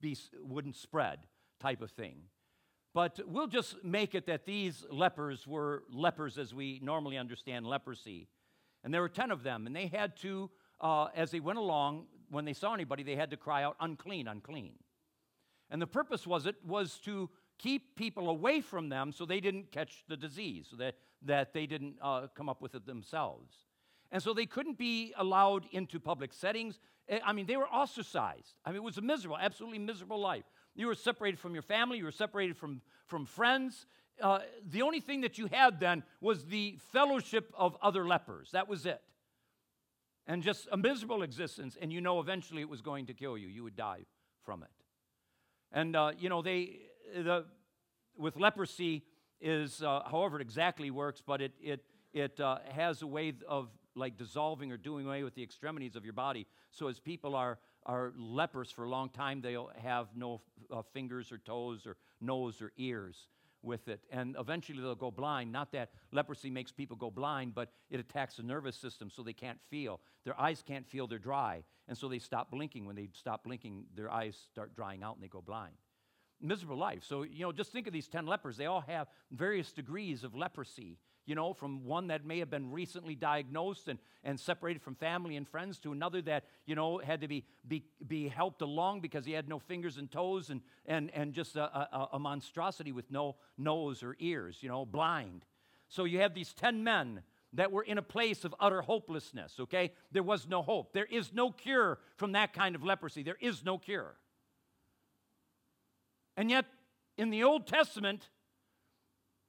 be, 0.00 0.16
wouldn't 0.42 0.76
spread 0.76 1.20
type 1.60 1.80
of 1.82 1.90
thing. 1.90 2.22
But 2.94 3.20
we'll 3.26 3.46
just 3.46 3.84
make 3.84 4.14
it 4.14 4.26
that 4.26 4.46
these 4.46 4.84
lepers 4.90 5.46
were 5.46 5.84
lepers 5.92 6.38
as 6.38 6.54
we 6.54 6.80
normally 6.82 7.18
understand 7.18 7.66
leprosy. 7.66 8.28
And 8.82 8.92
there 8.92 9.00
were 9.00 9.08
10 9.08 9.30
of 9.30 9.42
them, 9.42 9.66
and 9.66 9.76
they 9.76 9.86
had 9.86 10.16
to, 10.18 10.50
uh, 10.80 11.08
as 11.14 11.30
they 11.30 11.40
went 11.40 11.58
along, 11.58 12.06
when 12.30 12.44
they 12.44 12.52
saw 12.52 12.74
anybody, 12.74 13.02
they 13.02 13.16
had 13.16 13.30
to 13.30 13.36
cry 13.36 13.62
out, 13.62 13.76
unclean, 13.80 14.28
unclean. 14.28 14.74
And 15.70 15.80
the 15.82 15.86
purpose 15.86 16.26
was 16.26 16.46
it 16.46 16.56
was 16.64 16.98
to 17.04 17.30
keep 17.58 17.96
people 17.96 18.30
away 18.30 18.60
from 18.60 18.88
them 18.88 19.12
so 19.12 19.26
they 19.26 19.40
didn't 19.40 19.70
catch 19.72 20.04
the 20.08 20.16
disease, 20.16 20.66
so 20.70 20.76
that, 20.76 20.94
that 21.22 21.52
they 21.52 21.66
didn't 21.66 21.96
uh, 22.00 22.28
come 22.34 22.48
up 22.48 22.62
with 22.62 22.74
it 22.74 22.86
themselves. 22.86 23.54
And 24.10 24.22
so 24.22 24.32
they 24.32 24.46
couldn't 24.46 24.78
be 24.78 25.12
allowed 25.16 25.64
into 25.70 26.00
public 26.00 26.32
settings. 26.32 26.80
Eh, 27.08 27.18
I 27.24 27.32
mean, 27.32 27.46
they 27.46 27.56
were 27.56 27.68
ostracized. 27.68 28.54
I 28.64 28.70
mean, 28.70 28.78
it 28.78 28.82
was 28.82 28.98
a 28.98 29.02
miserable, 29.02 29.38
absolutely 29.38 29.78
miserable 29.78 30.20
life. 30.20 30.44
You 30.74 30.86
were 30.86 30.94
separated 30.94 31.38
from 31.38 31.54
your 31.54 31.62
family, 31.62 31.98
you 31.98 32.04
were 32.04 32.12
separated 32.12 32.56
from, 32.56 32.80
from 33.06 33.26
friends. 33.26 33.86
Uh, 34.20 34.40
the 34.68 34.82
only 34.82 35.00
thing 35.00 35.20
that 35.20 35.38
you 35.38 35.46
had 35.46 35.78
then 35.78 36.02
was 36.20 36.46
the 36.46 36.78
fellowship 36.92 37.52
of 37.56 37.76
other 37.82 38.06
lepers. 38.06 38.50
That 38.52 38.68
was 38.68 38.86
it. 38.86 39.00
And 40.26 40.42
just 40.42 40.68
a 40.70 40.76
miserable 40.76 41.22
existence, 41.22 41.76
and 41.80 41.92
you 41.92 42.00
know 42.00 42.20
eventually 42.20 42.60
it 42.60 42.68
was 42.68 42.82
going 42.82 43.06
to 43.06 43.14
kill 43.14 43.38
you. 43.38 43.48
You 43.48 43.64
would 43.64 43.76
die 43.76 44.04
from 44.44 44.62
it. 44.62 44.68
And, 45.72 45.96
uh, 45.96 46.12
you 46.18 46.28
know, 46.28 46.42
they, 46.42 46.80
the, 47.14 47.44
with 48.16 48.36
leprosy 48.36 49.04
is, 49.40 49.82
uh, 49.82 50.02
however 50.10 50.36
it 50.38 50.42
exactly 50.42 50.90
works, 50.90 51.22
but 51.24 51.40
it, 51.40 51.52
it, 51.62 51.84
it 52.12 52.40
uh, 52.40 52.58
has 52.70 53.02
a 53.02 53.06
way 53.06 53.32
of 53.46 53.68
like 53.98 54.16
dissolving 54.16 54.72
or 54.72 54.76
doing 54.76 55.06
away 55.06 55.22
with 55.22 55.34
the 55.34 55.42
extremities 55.42 55.96
of 55.96 56.04
your 56.04 56.12
body. 56.12 56.46
So 56.70 56.88
as 56.88 56.98
people 56.98 57.34
are, 57.34 57.58
are 57.84 58.12
lepers 58.16 58.70
for 58.70 58.84
a 58.84 58.88
long 58.88 59.10
time, 59.10 59.40
they'll 59.40 59.70
have 59.82 60.08
no 60.14 60.40
uh, 60.72 60.82
fingers 60.92 61.32
or 61.32 61.38
toes 61.38 61.86
or 61.86 61.96
nose 62.20 62.62
or 62.62 62.72
ears 62.76 63.28
with 63.62 63.88
it. 63.88 64.00
And 64.10 64.36
eventually 64.38 64.80
they'll 64.80 64.94
go 64.94 65.10
blind. 65.10 65.52
Not 65.52 65.72
that 65.72 65.90
leprosy 66.12 66.50
makes 66.50 66.72
people 66.72 66.96
go 66.96 67.10
blind, 67.10 67.54
but 67.54 67.72
it 67.90 68.00
attacks 68.00 68.36
the 68.36 68.42
nervous 68.42 68.76
system 68.76 69.10
so 69.10 69.22
they 69.22 69.32
can't 69.32 69.58
feel. 69.68 70.00
Their 70.24 70.38
eyes 70.40 70.62
can't 70.66 70.86
feel, 70.86 71.06
they're 71.06 71.18
dry. 71.18 71.64
And 71.88 71.96
so 71.96 72.08
they 72.08 72.18
stop 72.18 72.50
blinking. 72.50 72.86
When 72.86 72.96
they 72.96 73.08
stop 73.12 73.44
blinking, 73.44 73.84
their 73.94 74.10
eyes 74.10 74.38
start 74.50 74.74
drying 74.74 75.02
out 75.02 75.16
and 75.16 75.22
they 75.22 75.28
go 75.28 75.40
blind. 75.40 75.74
Miserable 76.40 76.76
life. 76.76 77.02
So, 77.04 77.22
you 77.22 77.40
know, 77.40 77.50
just 77.50 77.72
think 77.72 77.88
of 77.88 77.92
these 77.92 78.06
10 78.06 78.26
lepers. 78.26 78.56
They 78.56 78.66
all 78.66 78.82
have 78.82 79.08
various 79.32 79.72
degrees 79.72 80.22
of 80.22 80.36
leprosy 80.36 80.98
you 81.28 81.34
know, 81.34 81.52
from 81.52 81.84
one 81.84 82.06
that 82.06 82.24
may 82.24 82.38
have 82.38 82.48
been 82.48 82.72
recently 82.72 83.14
diagnosed 83.14 83.88
and, 83.88 83.98
and 84.24 84.40
separated 84.40 84.80
from 84.80 84.94
family 84.94 85.36
and 85.36 85.46
friends 85.46 85.78
to 85.80 85.92
another 85.92 86.22
that, 86.22 86.44
you 86.64 86.74
know, 86.74 86.96
had 86.96 87.20
to 87.20 87.28
be, 87.28 87.44
be, 87.68 87.84
be 88.06 88.28
helped 88.28 88.62
along 88.62 89.02
because 89.02 89.26
he 89.26 89.32
had 89.32 89.46
no 89.46 89.58
fingers 89.58 89.98
and 89.98 90.10
toes 90.10 90.48
and, 90.48 90.62
and, 90.86 91.10
and 91.12 91.34
just 91.34 91.54
a, 91.56 91.64
a, 91.64 92.08
a 92.14 92.18
monstrosity 92.18 92.92
with 92.92 93.10
no 93.10 93.36
nose 93.58 94.02
or 94.02 94.16
ears, 94.20 94.56
you 94.62 94.70
know, 94.70 94.86
blind. 94.86 95.44
So 95.88 96.04
you 96.04 96.20
have 96.20 96.32
these 96.32 96.54
10 96.54 96.82
men 96.82 97.20
that 97.52 97.72
were 97.72 97.82
in 97.82 97.98
a 97.98 98.02
place 98.02 98.46
of 98.46 98.54
utter 98.58 98.80
hopelessness, 98.80 99.60
okay? 99.60 99.92
There 100.10 100.22
was 100.22 100.48
no 100.48 100.62
hope. 100.62 100.94
There 100.94 101.04
is 101.04 101.34
no 101.34 101.50
cure 101.50 101.98
from 102.16 102.32
that 102.32 102.54
kind 102.54 102.74
of 102.74 102.82
leprosy. 102.82 103.22
There 103.22 103.38
is 103.38 103.62
no 103.62 103.76
cure. 103.76 104.16
And 106.38 106.50
yet, 106.50 106.64
in 107.18 107.28
the 107.28 107.44
Old 107.44 107.66
Testament, 107.66 108.30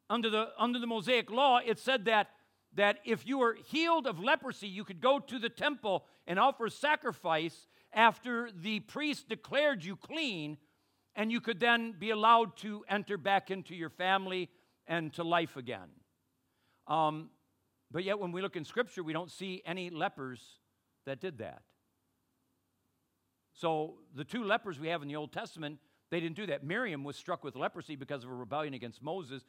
under 0.10 0.30
the, 0.30 0.50
under 0.58 0.80
the 0.80 0.88
Mosaic 0.88 1.30
law, 1.30 1.60
it 1.64 1.80
said 1.80 2.06
that, 2.06 2.30
that 2.74 3.00
if 3.06 3.28
you 3.28 3.38
were 3.38 3.58
healed 3.68 4.08
of 4.08 4.20
leprosy, 4.20 4.68
you 4.68 4.84
could 4.84 5.02
go 5.02 5.20
to 5.20 5.40
the 5.40 5.50
temple 5.50 6.06
and 6.26 6.40
offer 6.40 6.70
sacrifice 6.70 7.68
after 7.94 8.50
the 8.52 8.80
priest 8.82 9.30
declared 9.30 9.84
you 9.84 9.96
clean, 9.96 10.58
and 11.16 11.32
you 11.32 11.42
could 11.42 11.60
then 11.60 11.94
be 11.98 12.12
allowed 12.12 12.56
to 12.58 12.84
enter 12.90 13.18
back 13.18 13.52
into 13.52 13.76
your 13.76 13.90
family 13.90 14.50
and 14.88 15.14
to 15.14 15.24
life 15.24 15.58
again. 15.58 15.90
Um, 16.88 17.30
but 17.92 18.04
yet, 18.04 18.20
when 18.20 18.32
we 18.32 18.42
look 18.42 18.56
in 18.56 18.66
Scripture, 18.66 19.04
we 19.04 19.14
don't 19.14 19.32
see 19.32 19.62
any 19.66 19.90
lepers 19.90 20.42
that 21.06 21.20
did 21.20 21.40
that. 21.40 21.62
So, 23.54 23.96
the 24.16 24.24
two 24.24 24.44
lepers 24.44 24.80
we 24.80 24.88
have 24.90 25.02
in 25.02 25.08
the 25.08 25.16
Old 25.16 25.32
Testament, 25.34 25.80
they 26.12 26.20
didn't 26.20 26.36
do 26.36 26.48
that. 26.48 26.64
Miriam 26.64 27.04
was 27.04 27.16
struck 27.16 27.44
with 27.44 27.56
leprosy 27.56 27.96
because 27.96 28.24
of 28.24 28.32
a 28.32 28.34
rebellion 28.34 28.74
against 28.74 29.04
Moses. 29.04 29.46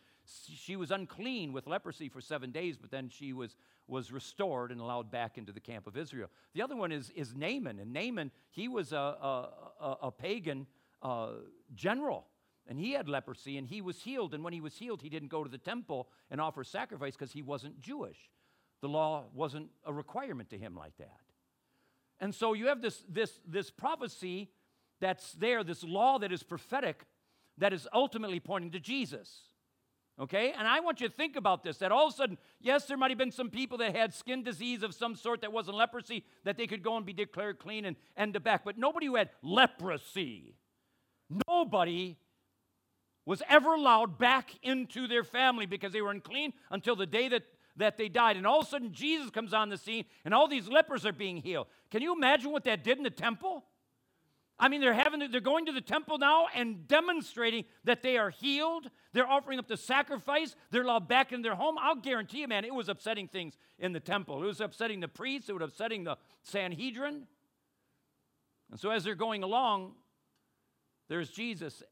She 0.55 0.77
was 0.77 0.91
unclean 0.91 1.53
with 1.53 1.67
leprosy 1.67 2.09
for 2.09 2.21
seven 2.21 2.51
days, 2.51 2.77
but 2.77 2.91
then 2.91 3.09
she 3.09 3.33
was, 3.33 3.57
was 3.89 4.13
restored 4.13 4.71
and 4.71 4.81
allowed 4.81 5.11
back 5.11 5.39
into 5.39 5.53
the 5.53 5.61
camp 5.61 5.87
of 5.87 5.97
Israel. 5.97 6.29
The 6.53 6.61
other 6.61 6.77
one 6.77 6.93
is, 6.93 7.11
is 7.11 7.35
Naaman. 7.35 7.79
And 7.79 7.93
Naaman, 7.93 8.31
he 8.51 8.69
was 8.69 8.93
a, 8.93 8.97
a, 8.97 9.49
a, 9.81 9.97
a 10.03 10.11
pagan 10.13 10.67
uh, 11.03 11.31
general. 11.75 12.27
And 12.67 12.79
he 12.79 12.93
had 12.93 13.09
leprosy 13.09 13.57
and 13.57 13.67
he 13.67 13.81
was 13.81 14.03
healed. 14.03 14.35
And 14.35 14.45
when 14.45 14.53
he 14.53 14.61
was 14.61 14.77
healed, 14.77 15.01
he 15.01 15.09
didn't 15.09 15.29
go 15.29 15.43
to 15.43 15.51
the 15.51 15.59
temple 15.59 16.09
and 16.31 16.41
offer 16.43 16.63
sacrifice 16.63 17.15
because 17.15 17.33
he 17.33 17.43
wasn't 17.43 17.81
Jewish. 17.81 18.31
The 18.83 18.89
law 18.89 19.25
wasn't 19.35 19.71
a 19.87 19.93
requirement 19.93 20.51
to 20.51 20.59
him 20.59 20.77
like 20.77 20.97
that. 20.99 21.21
And 22.21 22.35
so 22.35 22.53
you 22.53 22.67
have 22.67 22.83
this, 22.83 23.03
this, 23.09 23.41
this 23.47 23.71
prophecy 23.71 24.51
that's 25.01 25.33
there, 25.33 25.65
this 25.65 25.83
law 25.83 26.19
that 26.19 26.33
is 26.33 26.43
prophetic, 26.43 27.05
that 27.59 27.73
is 27.73 27.89
ultimately 27.93 28.41
pointing 28.41 28.71
to 28.73 28.81
Jesus. 28.81 29.41
Okay? 30.21 30.53
And 30.57 30.69
I 30.69 30.81
want 30.81 31.01
you 31.01 31.09
to 31.09 31.15
think 31.15 31.37
about 31.37 31.63
this 31.63 31.79
that 31.79 31.91
all 31.91 32.09
of 32.09 32.13
a 32.13 32.17
sudden, 32.17 32.39
yes, 32.61 32.85
there 32.85 32.97
might 32.97 33.11
have 33.11 33.19
been 33.19 33.33
some 33.33 33.49
people 33.49 33.79
that 33.79 33.97
had 33.97 34.13
skin 34.13 34.43
disease 34.43 34.83
of 34.83 34.95
some 34.95 35.17
sort 35.17 35.41
that 35.41 35.53
wasn't 35.53 35.79
leprosy, 35.79 36.25
that 36.45 36.59
they 36.59 36.67
could 36.67 36.83
go 36.83 36.97
and 36.97 37.07
be 37.07 37.15
declared 37.15 37.59
clean 37.59 37.87
and 37.87 37.97
end 38.17 38.37
up 38.37 38.45
back, 38.45 38.65
but 38.65 38.77
nobody 38.77 39.07
who 39.07 39.17
had 39.17 39.31
leprosy, 39.43 40.57
nobody 41.49 42.19
was 43.25 43.43
ever 43.49 43.75
allowed 43.75 44.19
back 44.19 44.51
into 44.63 45.07
their 45.07 45.25
family 45.25 45.65
because 45.65 45.93
they 45.93 46.03
were 46.03 46.11
unclean 46.11 46.53
until 46.71 46.97
the 46.97 47.07
day 47.07 47.29
that, 47.29 47.45
that 47.77 47.97
they 47.97 48.09
died. 48.09 48.37
And 48.37 48.47
all 48.47 48.61
of 48.61 48.67
a 48.67 48.69
sudden, 48.69 48.93
Jesus 48.93 49.31
comes 49.31 49.55
on 49.55 49.69
the 49.69 49.79
scene 49.79 50.05
and 50.25 50.35
all 50.35 50.49
these 50.49 50.69
lepers 50.69 51.07
are 51.07 51.13
being 51.13 51.37
healed. 51.37 51.67
Can 51.91 52.03
you 52.03 52.15
imagine 52.15 52.51
what 52.51 52.65
that 52.65 52.85
did 52.85 52.99
in 52.99 53.05
the 53.05 53.11
temple? 53.11 53.65
I 54.63 54.69
mean, 54.69 54.83
they're 54.83 54.93
having 54.93 55.21
they're 55.33 55.41
going 55.41 55.65
to 55.67 55.73
the 55.73 55.81
temple 55.81 56.19
now 56.19 56.47
and 56.55 56.87
demonstrating 56.87 57.65
that 57.85 58.03
they 58.03 58.19
are 58.19 58.29
healed. 58.29 58.91
They're 59.15 59.27
offering 59.27 59.59
up 59.59 59.67
the 59.67 59.79
sacrifice. 59.79 60.55
They're 60.71 60.83
allowed 60.83 61.09
back 61.09 61.33
in 61.33 61.41
their 61.41 61.55
home. 61.55 61.77
I'll 61.81 61.97
guarantee 61.97 62.43
you, 62.43 62.49
man, 62.49 62.67
it 62.67 62.75
was 62.75 62.91
upsetting 62.91 63.27
things 63.27 63.57
in 63.79 63.95
the 63.95 64.01
temple. 64.01 64.43
It 64.43 64.47
was 64.47 64.61
upsetting 64.61 65.01
the 65.01 65.09
priests. 65.09 65.49
It 65.49 65.55
was 65.55 65.63
upsetting 65.63 66.05
the 66.05 66.19
Sanhedrin. 66.43 67.27
And 68.71 68.79
so 68.79 68.91
as 68.91 69.03
they're 69.03 69.15
going 69.15 69.43
along, 69.43 69.95
there's 71.09 71.31
Jesus, 71.31 71.83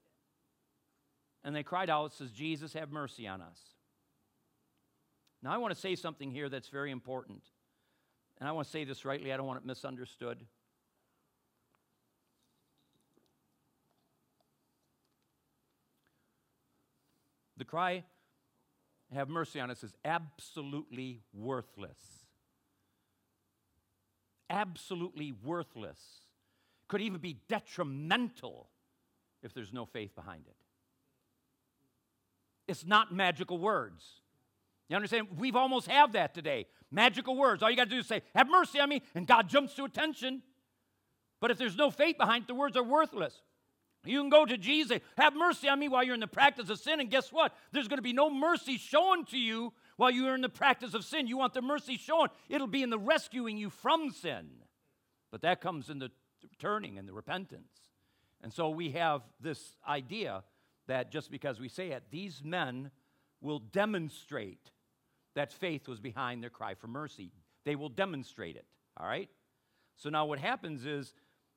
and 1.42 1.56
they 1.56 1.62
cried 1.62 1.88
out, 1.88 2.12
"says 2.12 2.30
Jesus, 2.30 2.74
have 2.74 2.92
mercy 2.92 3.26
on 3.26 3.40
us." 3.40 3.58
Now 5.42 5.52
I 5.52 5.56
want 5.56 5.74
to 5.74 5.80
say 5.80 5.96
something 5.96 6.30
here 6.30 6.50
that's 6.50 6.68
very 6.68 6.90
important, 6.90 7.42
and 8.38 8.46
I 8.46 8.52
want 8.52 8.66
to 8.66 8.70
say 8.70 8.84
this 8.84 9.06
rightly. 9.06 9.32
I 9.32 9.38
don't 9.38 9.46
want 9.46 9.58
it 9.58 9.64
misunderstood. 9.64 10.46
Cry, 17.68 18.04
have 19.14 19.28
mercy 19.28 19.60
on 19.60 19.70
us, 19.70 19.84
is 19.84 19.94
absolutely 20.04 21.22
worthless. 21.32 21.98
Absolutely 24.50 25.32
worthless. 25.32 25.98
Could 26.88 27.02
even 27.02 27.20
be 27.20 27.40
detrimental 27.48 28.68
if 29.42 29.54
there's 29.54 29.72
no 29.72 29.84
faith 29.84 30.14
behind 30.14 30.44
it. 30.46 30.56
It's 32.66 32.84
not 32.84 33.14
magical 33.14 33.58
words. 33.58 34.20
You 34.88 34.96
understand? 34.96 35.28
We've 35.38 35.56
almost 35.56 35.86
have 35.88 36.12
that 36.12 36.34
today. 36.34 36.66
Magical 36.90 37.36
words. 37.36 37.62
All 37.62 37.70
you 37.70 37.76
got 37.76 37.84
to 37.84 37.90
do 37.90 37.98
is 37.98 38.06
say, 38.06 38.22
"Have 38.34 38.48
mercy 38.48 38.80
on 38.80 38.88
me," 38.88 39.02
and 39.14 39.26
God 39.26 39.48
jumps 39.48 39.74
to 39.74 39.84
attention. 39.84 40.42
But 41.40 41.50
if 41.50 41.58
there's 41.58 41.76
no 41.76 41.90
faith 41.90 42.16
behind 42.16 42.44
it, 42.44 42.46
the 42.48 42.54
words 42.54 42.76
are 42.76 42.82
worthless. 42.82 43.42
You 44.04 44.20
can 44.20 44.30
go 44.30 44.46
to 44.46 44.56
Jesus, 44.56 45.00
have 45.16 45.34
mercy 45.34 45.68
on 45.68 45.78
me 45.78 45.88
while 45.88 46.04
you're 46.04 46.14
in 46.14 46.20
the 46.20 46.26
practice 46.26 46.70
of 46.70 46.78
sin, 46.78 47.00
and 47.00 47.10
guess 47.10 47.32
what? 47.32 47.54
There's 47.72 47.88
going 47.88 47.98
to 47.98 48.02
be 48.02 48.12
no 48.12 48.30
mercy 48.30 48.78
shown 48.78 49.24
to 49.26 49.38
you 49.38 49.72
while 49.96 50.10
you're 50.10 50.34
in 50.34 50.40
the 50.40 50.48
practice 50.48 50.94
of 50.94 51.04
sin. 51.04 51.26
You 51.26 51.36
want 51.36 51.54
the 51.54 51.62
mercy 51.62 51.96
shown, 51.96 52.28
it'll 52.48 52.66
be 52.66 52.82
in 52.82 52.90
the 52.90 52.98
rescuing 52.98 53.56
you 53.56 53.70
from 53.70 54.10
sin. 54.10 54.48
But 55.30 55.42
that 55.42 55.60
comes 55.60 55.90
in 55.90 55.98
the 55.98 56.10
turning 56.58 56.96
and 56.98 57.08
the 57.08 57.12
repentance. 57.12 57.72
And 58.40 58.52
so 58.52 58.70
we 58.70 58.92
have 58.92 59.22
this 59.40 59.76
idea 59.86 60.44
that 60.86 61.10
just 61.10 61.30
because 61.30 61.58
we 61.58 61.68
say 61.68 61.90
it, 61.90 62.04
these 62.10 62.42
men 62.44 62.90
will 63.40 63.58
demonstrate 63.58 64.70
that 65.34 65.52
faith 65.52 65.88
was 65.88 66.00
behind 66.00 66.42
their 66.42 66.50
cry 66.50 66.74
for 66.74 66.86
mercy. 66.86 67.32
They 67.64 67.76
will 67.76 67.88
demonstrate 67.88 68.56
it, 68.56 68.64
all 68.96 69.06
right? 69.06 69.28
So 69.96 70.08
now 70.08 70.26
what 70.26 70.38
happens 70.38 70.86
is 70.86 71.12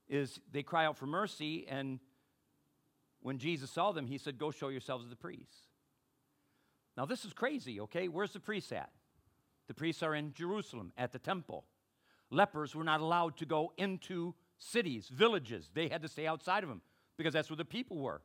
is 0.09 0.41
they 0.51 0.61
cry 0.61 0.85
out 0.85 0.97
for 0.97 1.05
mercy 1.05 1.65
and 1.69 1.99
when 3.21 3.37
Jesus 3.37 3.69
saw 3.69 3.91
them, 3.91 4.07
he 4.07 4.17
said, 4.17 4.37
Go 4.37 4.51
show 4.51 4.69
yourselves 4.69 5.05
to 5.05 5.09
the 5.09 5.15
priests. 5.15 5.67
Now, 6.97 7.05
this 7.05 7.23
is 7.23 7.33
crazy, 7.33 7.79
okay? 7.81 8.07
Where's 8.07 8.33
the 8.33 8.39
priests 8.39 8.71
at? 8.71 8.89
The 9.67 9.73
priests 9.73 10.03
are 10.03 10.13
in 10.13 10.33
Jerusalem 10.33 10.91
at 10.97 11.13
the 11.13 11.19
temple. 11.19 11.65
Lepers 12.29 12.75
were 12.75 12.83
not 12.83 12.99
allowed 12.99 13.37
to 13.37 13.45
go 13.45 13.71
into 13.77 14.35
cities, 14.57 15.07
villages. 15.07 15.69
They 15.73 15.87
had 15.87 16.01
to 16.01 16.07
stay 16.07 16.27
outside 16.27 16.63
of 16.63 16.69
them 16.69 16.81
because 17.17 17.33
that's 17.33 17.49
where 17.49 17.57
the 17.57 17.65
people 17.65 17.97
were. 17.97 18.21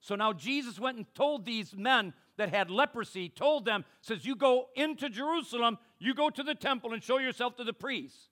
So 0.00 0.14
now 0.14 0.32
Jesus 0.32 0.78
went 0.78 0.96
and 0.96 1.06
told 1.14 1.44
these 1.44 1.74
men 1.74 2.12
that 2.36 2.50
had 2.50 2.70
leprosy, 2.70 3.28
told 3.28 3.64
them, 3.64 3.84
says, 4.00 4.24
You 4.24 4.36
go 4.36 4.68
into 4.76 5.08
Jerusalem, 5.08 5.78
you 5.98 6.14
go 6.14 6.30
to 6.30 6.42
the 6.42 6.54
temple 6.54 6.92
and 6.92 7.02
show 7.02 7.18
yourself 7.18 7.56
to 7.56 7.64
the 7.64 7.72
priests. 7.72 8.28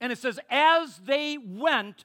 And 0.00 0.12
it 0.12 0.18
says, 0.18 0.40
As 0.50 0.98
they 0.98 1.38
went, 1.38 2.04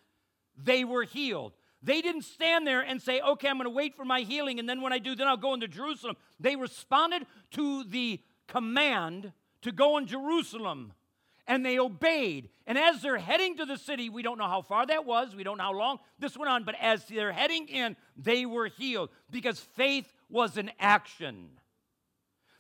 they 0.62 0.84
were 0.84 1.04
healed. 1.04 1.54
They 1.82 2.02
didn't 2.02 2.24
stand 2.24 2.68
there 2.68 2.82
and 2.82 3.02
say, 3.02 3.22
okay, 3.22 3.48
I'm 3.48 3.58
going 3.58 3.66
to 3.66 3.70
wait 3.70 3.96
for 3.96 4.04
my 4.04 4.22
healing, 4.22 4.60
and 4.60 4.68
then 4.68 4.82
when 4.82 4.92
I 4.92 5.00
do, 5.00 5.16
then 5.16 5.28
I'll 5.28 5.38
go 5.38 5.54
into 5.54 5.68
Jerusalem. 5.68 6.18
They 6.40 6.56
responded 6.56 7.26
to 7.52 7.86
the 7.86 8.20
command 8.48 9.32
to 9.62 9.72
go 9.72 9.98
in 9.98 10.06
Jerusalem, 10.06 10.94
and 11.48 11.66
they 11.66 11.80
obeyed. 11.80 12.50
And 12.68 12.78
as 12.78 13.02
they're 13.02 13.18
heading 13.18 13.58
to 13.58 13.66
the 13.66 13.78
city, 13.78 14.10
we 14.10 14.22
don't 14.24 14.38
know 14.38 14.48
how 14.48 14.62
far 14.62 14.86
that 14.88 15.06
was, 15.06 15.36
we 15.36 15.44
don't 15.44 15.58
know 15.58 15.64
how 15.64 15.74
long 15.74 16.00
this 16.20 16.38
went 16.38 16.50
on, 16.50 16.66
but 16.66 16.76
as 16.82 17.06
they're 17.06 17.32
heading 17.32 17.68
in, 17.70 17.96
they 18.18 18.46
were 18.46 18.68
healed 18.68 19.10
because 19.32 19.60
faith 19.60 20.12
was 20.30 20.58
an 20.58 20.72
action. 20.80 21.50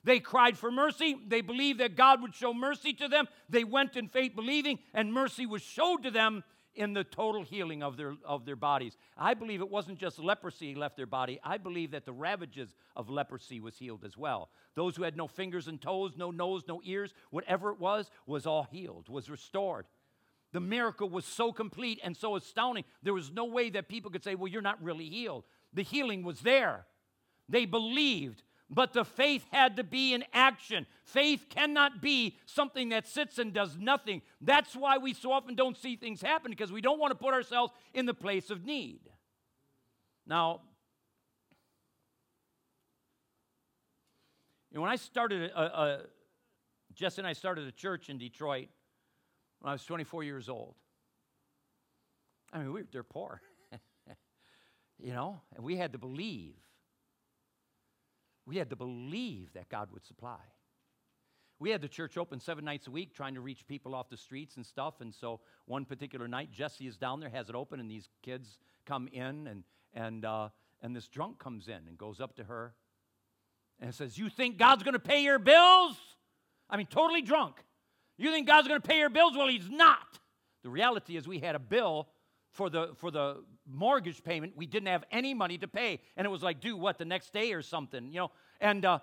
They 0.05 0.19
cried 0.19 0.57
for 0.57 0.71
mercy. 0.71 1.17
They 1.27 1.41
believed 1.41 1.81
that 1.81 1.97
God 1.97 2.21
would 2.21 2.33
show 2.33 2.53
mercy 2.53 2.93
to 2.93 3.09
them. 3.09 3.27
They 3.49 3.65
went 3.65 3.97
in 3.97 4.07
faith 4.07 4.33
believing, 4.33 4.79
and 4.93 5.13
mercy 5.13 5.45
was 5.45 5.61
showed 5.61 6.03
to 6.03 6.11
them 6.11 6.43
in 6.75 6.93
the 6.93 7.03
total 7.03 7.43
healing 7.43 7.83
of 7.83 7.97
their, 7.97 8.15
of 8.25 8.45
their 8.45 8.55
bodies. 8.55 8.95
I 9.17 9.33
believe 9.33 9.61
it 9.61 9.69
wasn't 9.69 9.99
just 9.99 10.19
leprosy 10.19 10.75
left 10.75 10.97
their 10.97 11.05
body. 11.05 11.39
I 11.43 11.57
believe 11.57 11.91
that 11.91 12.05
the 12.05 12.13
ravages 12.13 12.75
of 12.95 13.09
leprosy 13.09 13.59
was 13.59 13.77
healed 13.77 14.03
as 14.05 14.17
well. 14.17 14.49
Those 14.75 14.95
who 14.95 15.03
had 15.03 15.17
no 15.17 15.27
fingers 15.27 15.67
and 15.67 15.81
toes, 15.81 16.13
no 16.15 16.31
nose, 16.31 16.63
no 16.67 16.81
ears, 16.83 17.13
whatever 17.31 17.71
it 17.71 17.79
was, 17.79 18.09
was 18.25 18.45
all 18.45 18.63
healed, 18.63 19.09
was 19.09 19.29
restored. 19.29 19.87
The 20.51 20.59
miracle 20.59 21.09
was 21.09 21.25
so 21.25 21.51
complete 21.51 21.99
and 22.03 22.15
so 22.15 22.35
astounding. 22.35 22.85
There 23.03 23.13
was 23.13 23.31
no 23.31 23.45
way 23.45 23.69
that 23.71 23.87
people 23.87 24.09
could 24.09 24.23
say, 24.23 24.35
well, 24.35 24.47
you're 24.47 24.61
not 24.61 24.81
really 24.81 25.09
healed. 25.09 25.45
The 25.73 25.83
healing 25.83 26.23
was 26.23 26.39
there. 26.41 26.85
They 27.47 27.65
believed 27.65 28.43
but 28.69 28.93
the 28.93 29.03
faith 29.03 29.45
had 29.51 29.77
to 29.77 29.83
be 29.83 30.13
in 30.13 30.23
action. 30.33 30.85
Faith 31.03 31.45
cannot 31.49 32.01
be 32.01 32.37
something 32.45 32.89
that 32.89 33.07
sits 33.07 33.39
and 33.39 33.51
does 33.51 33.77
nothing. 33.77 34.21
That's 34.41 34.75
why 34.75 34.99
we 34.99 35.13
so 35.13 35.31
often 35.31 35.55
don't 35.55 35.77
see 35.77 35.95
things 35.95 36.21
happen 36.21 36.51
because 36.51 36.71
we 36.71 36.81
don't 36.81 36.99
want 36.99 37.11
to 37.11 37.17
put 37.17 37.33
ourselves 37.33 37.73
in 37.93 38.05
the 38.05 38.13
place 38.13 38.51
of 38.51 38.63
need. 38.63 38.99
Now, 40.27 40.61
you 44.69 44.75
know, 44.75 44.81
when 44.81 44.91
I 44.91 44.97
started, 44.97 45.49
a, 45.49 45.61
a, 45.61 45.99
Jess 46.93 47.17
and 47.17 47.25
I 47.25 47.33
started 47.33 47.67
a 47.67 47.71
church 47.71 48.09
in 48.09 48.19
Detroit 48.19 48.67
when 49.61 49.69
I 49.69 49.73
was 49.73 49.83
24 49.83 50.23
years 50.23 50.47
old. 50.47 50.75
I 52.53 52.59
mean, 52.59 52.71
we, 52.71 52.81
they're 52.91 53.03
poor, 53.03 53.41
you 54.99 55.13
know, 55.13 55.41
and 55.55 55.63
we 55.63 55.75
had 55.75 55.93
to 55.93 55.97
believe 55.97 56.55
we 58.49 58.57
had 58.57 58.71
to 58.71 58.75
believe 58.75 59.53
that 59.53 59.69
God 59.69 59.89
would 59.93 60.03
supply. 60.03 60.39
We 61.59 61.69
had 61.69 61.81
the 61.81 61.87
church 61.87 62.17
open 62.17 62.39
seven 62.39 62.65
nights 62.65 62.87
a 62.87 62.91
week 62.91 63.13
trying 63.13 63.35
to 63.35 63.41
reach 63.41 63.67
people 63.67 63.93
off 63.93 64.09
the 64.09 64.17
streets 64.17 64.55
and 64.55 64.65
stuff. 64.65 65.01
And 65.01 65.13
so 65.13 65.41
one 65.65 65.85
particular 65.85 66.27
night, 66.27 66.51
Jesse 66.51 66.87
is 66.87 66.97
down 66.97 67.19
there, 67.19 67.29
has 67.29 67.47
it 67.49 67.53
open, 67.53 67.79
and 67.79 67.91
these 67.91 68.09
kids 68.23 68.57
come 68.87 69.07
in, 69.13 69.45
and, 69.45 69.63
and, 69.93 70.25
uh, 70.25 70.49
and 70.81 70.95
this 70.95 71.07
drunk 71.07 71.37
comes 71.37 71.67
in 71.67 71.87
and 71.87 71.95
goes 71.95 72.19
up 72.19 72.35
to 72.37 72.43
her 72.45 72.73
and 73.79 73.93
says, 73.93 74.17
You 74.17 74.29
think 74.29 74.57
God's 74.57 74.81
going 74.81 74.93
to 74.93 74.99
pay 74.99 75.21
your 75.21 75.37
bills? 75.37 75.95
I 76.71 76.77
mean, 76.77 76.87
totally 76.87 77.21
drunk. 77.21 77.63
You 78.17 78.31
think 78.31 78.47
God's 78.47 78.67
going 78.67 78.81
to 78.81 78.87
pay 78.87 78.97
your 78.97 79.11
bills? 79.11 79.33
Well, 79.37 79.47
He's 79.47 79.69
not. 79.69 80.17
The 80.63 80.71
reality 80.71 81.17
is, 81.17 81.27
we 81.27 81.37
had 81.37 81.53
a 81.53 81.59
bill 81.59 82.07
for 82.51 82.69
the 82.69 82.93
for 82.97 83.11
the 83.11 83.43
mortgage 83.67 84.23
payment 84.23 84.53
we 84.55 84.65
didn't 84.65 84.87
have 84.87 85.03
any 85.11 85.33
money 85.33 85.57
to 85.57 85.67
pay. 85.67 85.99
And 86.17 86.25
it 86.25 86.29
was 86.29 86.43
like 86.43 86.59
do 86.59 86.75
what 86.77 86.97
the 86.97 87.05
next 87.05 87.33
day 87.33 87.53
or 87.53 87.61
something 87.61 88.11
you 88.11 88.19
know? 88.19 88.31
And 88.59 88.85
uh, 88.85 88.99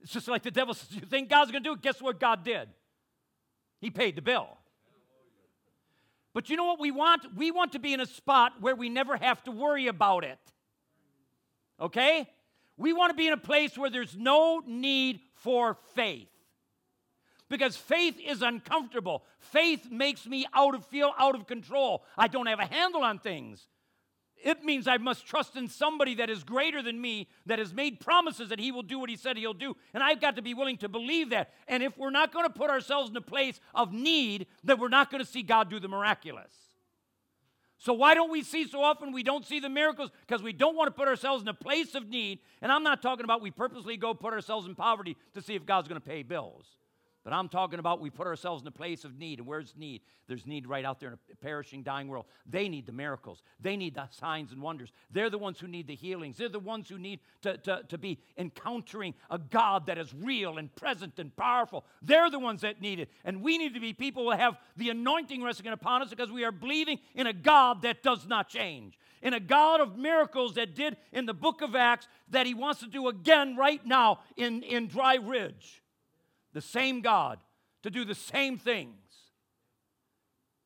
it's 0.00 0.12
just 0.12 0.28
like 0.28 0.42
the 0.42 0.50
devil 0.50 0.74
says 0.74 0.92
you 0.92 1.00
think 1.02 1.28
god's 1.28 1.50
going 1.50 1.62
to 1.62 1.68
do 1.68 1.74
it? 1.74 1.82
Guess 1.82 2.00
what 2.02 2.20
god 2.20 2.44
did? 2.44 2.68
He 3.80 3.90
paid 3.90 4.16
the 4.16 4.22
bill. 4.22 4.48
But 6.34 6.50
you 6.50 6.56
know 6.56 6.66
what 6.66 6.80
we 6.80 6.90
want? 6.90 7.22
We 7.36 7.50
want 7.50 7.72
to 7.72 7.78
be 7.78 7.92
in 7.92 8.00
a 8.00 8.06
spot 8.06 8.52
where 8.60 8.76
we 8.76 8.88
never 8.88 9.16
have 9.16 9.42
to 9.44 9.50
worry 9.50 9.86
about 9.86 10.24
it. 10.24 10.38
Okay? 11.80 12.28
We 12.76 12.92
want 12.92 13.10
to 13.10 13.16
be 13.16 13.26
in 13.26 13.32
a 13.32 13.38
place 13.38 13.76
where 13.76 13.90
there's 13.90 14.16
no 14.16 14.62
need 14.64 15.20
for 15.34 15.76
faith 15.94 16.28
because 17.48 17.76
faith 17.76 18.16
is 18.24 18.42
uncomfortable. 18.42 19.24
Faith 19.38 19.90
makes 19.90 20.26
me 20.26 20.46
out 20.54 20.74
of 20.74 20.84
feel 20.86 21.12
out 21.18 21.34
of 21.34 21.46
control. 21.46 22.04
I 22.16 22.28
don't 22.28 22.46
have 22.46 22.60
a 22.60 22.66
handle 22.66 23.02
on 23.02 23.18
things. 23.18 23.68
It 24.44 24.62
means 24.64 24.86
I 24.86 24.98
must 24.98 25.26
trust 25.26 25.56
in 25.56 25.66
somebody 25.68 26.14
that 26.16 26.30
is 26.30 26.44
greater 26.44 26.80
than 26.80 27.00
me, 27.00 27.28
that 27.46 27.58
has 27.58 27.74
made 27.74 27.98
promises 27.98 28.50
that 28.50 28.60
he 28.60 28.70
will 28.70 28.82
do 28.82 28.98
what 28.98 29.10
he 29.10 29.16
said 29.16 29.36
he'll 29.36 29.52
do. 29.52 29.76
And 29.92 30.02
I've 30.02 30.20
got 30.20 30.36
to 30.36 30.42
be 30.42 30.54
willing 30.54 30.76
to 30.78 30.88
believe 30.88 31.30
that. 31.30 31.52
And 31.66 31.82
if 31.82 31.98
we're 31.98 32.10
not 32.10 32.32
going 32.32 32.46
to 32.46 32.52
put 32.52 32.70
ourselves 32.70 33.10
in 33.10 33.16
a 33.16 33.20
place 33.20 33.60
of 33.74 33.92
need, 33.92 34.46
then 34.62 34.78
we're 34.78 34.88
not 34.88 35.10
going 35.10 35.24
to 35.24 35.30
see 35.30 35.42
God 35.42 35.70
do 35.70 35.80
the 35.80 35.88
miraculous. 35.88 36.52
So, 37.80 37.92
why 37.92 38.14
don't 38.14 38.30
we 38.30 38.42
see 38.42 38.66
so 38.66 38.82
often 38.82 39.12
we 39.12 39.22
don't 39.22 39.46
see 39.46 39.60
the 39.60 39.68
miracles? 39.68 40.10
Because 40.26 40.42
we 40.42 40.52
don't 40.52 40.76
want 40.76 40.88
to 40.88 40.92
put 40.92 41.06
ourselves 41.06 41.42
in 41.42 41.48
a 41.48 41.54
place 41.54 41.94
of 41.94 42.08
need. 42.08 42.40
And 42.60 42.72
I'm 42.72 42.82
not 42.82 43.02
talking 43.02 43.24
about 43.24 43.40
we 43.40 43.52
purposely 43.52 43.96
go 43.96 44.14
put 44.14 44.32
ourselves 44.32 44.66
in 44.66 44.74
poverty 44.74 45.16
to 45.34 45.42
see 45.42 45.54
if 45.54 45.64
God's 45.64 45.86
going 45.86 46.00
to 46.00 46.06
pay 46.06 46.24
bills. 46.24 46.66
But 47.28 47.36
I'm 47.36 47.50
talking 47.50 47.78
about 47.78 48.00
we 48.00 48.08
put 48.08 48.26
ourselves 48.26 48.62
in 48.62 48.68
a 48.68 48.70
place 48.70 49.04
of 49.04 49.18
need. 49.18 49.38
And 49.38 49.46
where's 49.46 49.74
need? 49.76 50.00
There's 50.28 50.46
need 50.46 50.66
right 50.66 50.82
out 50.82 50.98
there 50.98 51.10
in 51.10 51.18
a 51.30 51.36
perishing, 51.44 51.82
dying 51.82 52.08
world. 52.08 52.24
They 52.48 52.70
need 52.70 52.86
the 52.86 52.92
miracles. 52.92 53.42
They 53.60 53.76
need 53.76 53.96
the 53.96 54.08
signs 54.12 54.50
and 54.50 54.62
wonders. 54.62 54.92
They're 55.10 55.28
the 55.28 55.36
ones 55.36 55.60
who 55.60 55.66
need 55.66 55.88
the 55.88 55.94
healings. 55.94 56.38
They're 56.38 56.48
the 56.48 56.58
ones 56.58 56.88
who 56.88 56.96
need 56.96 57.20
to, 57.42 57.58
to, 57.58 57.82
to 57.86 57.98
be 57.98 58.18
encountering 58.38 59.12
a 59.28 59.36
God 59.36 59.84
that 59.88 59.98
is 59.98 60.14
real 60.14 60.56
and 60.56 60.74
present 60.74 61.18
and 61.18 61.36
powerful. 61.36 61.84
They're 62.00 62.30
the 62.30 62.38
ones 62.38 62.62
that 62.62 62.80
need 62.80 62.98
it. 62.98 63.10
And 63.26 63.42
we 63.42 63.58
need 63.58 63.74
to 63.74 63.80
be 63.80 63.92
people 63.92 64.24
who 64.24 64.30
have 64.30 64.56
the 64.78 64.88
anointing 64.88 65.42
resting 65.42 65.70
upon 65.70 66.00
us 66.00 66.08
because 66.08 66.32
we 66.32 66.44
are 66.44 66.52
believing 66.52 66.98
in 67.14 67.26
a 67.26 67.34
God 67.34 67.82
that 67.82 68.02
does 68.02 68.26
not 68.26 68.48
change. 68.48 68.98
In 69.20 69.34
a 69.34 69.40
God 69.40 69.82
of 69.82 69.98
miracles 69.98 70.54
that 70.54 70.74
did 70.74 70.96
in 71.12 71.26
the 71.26 71.34
book 71.34 71.60
of 71.60 71.76
Acts 71.76 72.08
that 72.30 72.46
he 72.46 72.54
wants 72.54 72.80
to 72.80 72.86
do 72.86 73.06
again 73.08 73.54
right 73.54 73.84
now 73.84 74.20
in, 74.38 74.62
in 74.62 74.86
Dry 74.86 75.16
Ridge 75.16 75.82
the 76.58 76.62
same 76.62 77.02
God 77.02 77.38
to 77.84 77.90
do 77.90 78.04
the 78.04 78.16
same 78.16 78.58
things. 78.58 78.98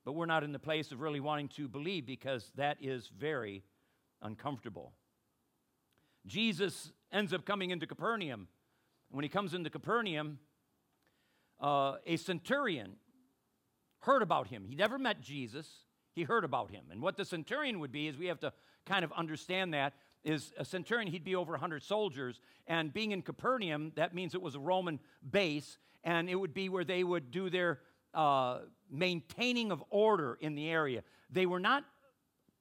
But 0.06 0.14
we're 0.14 0.24
not 0.24 0.42
in 0.42 0.50
the 0.50 0.58
place 0.58 0.90
of 0.90 1.02
really 1.02 1.20
wanting 1.20 1.48
to 1.48 1.68
believe 1.68 2.06
because 2.06 2.50
that 2.56 2.78
is 2.80 3.10
very 3.14 3.62
uncomfortable. 4.22 4.94
Jesus 6.24 6.92
ends 7.12 7.34
up 7.34 7.44
coming 7.44 7.72
into 7.72 7.86
Capernaum. 7.86 8.48
When 9.10 9.22
he 9.22 9.28
comes 9.28 9.52
into 9.52 9.68
Capernaum, 9.68 10.38
uh, 11.60 11.96
a 12.06 12.16
centurion 12.16 12.92
heard 13.98 14.22
about 14.22 14.46
him. 14.46 14.64
He 14.66 14.74
never 14.74 14.98
met 14.98 15.20
Jesus, 15.20 15.68
he 16.14 16.22
heard 16.22 16.42
about 16.42 16.70
him. 16.70 16.84
And 16.90 17.02
what 17.02 17.18
the 17.18 17.26
centurion 17.26 17.80
would 17.80 17.92
be 17.92 18.08
is 18.08 18.16
we 18.16 18.28
have 18.28 18.40
to 18.40 18.54
kind 18.86 19.04
of 19.04 19.12
understand 19.12 19.74
that 19.74 19.92
is 20.24 20.52
a 20.56 20.64
centurion, 20.64 21.10
he'd 21.10 21.24
be 21.24 21.34
over 21.34 21.52
100 21.52 21.82
soldiers. 21.82 22.40
And 22.66 22.92
being 22.92 23.12
in 23.12 23.22
Capernaum, 23.22 23.92
that 23.96 24.14
means 24.14 24.34
it 24.34 24.42
was 24.42 24.54
a 24.54 24.60
Roman 24.60 25.00
base, 25.28 25.78
and 26.04 26.28
it 26.28 26.36
would 26.36 26.54
be 26.54 26.68
where 26.68 26.84
they 26.84 27.04
would 27.04 27.30
do 27.30 27.50
their 27.50 27.80
uh, 28.14 28.60
maintaining 28.90 29.72
of 29.72 29.82
order 29.90 30.38
in 30.40 30.54
the 30.54 30.68
area. 30.68 31.02
They 31.30 31.46
were 31.46 31.60
not 31.60 31.84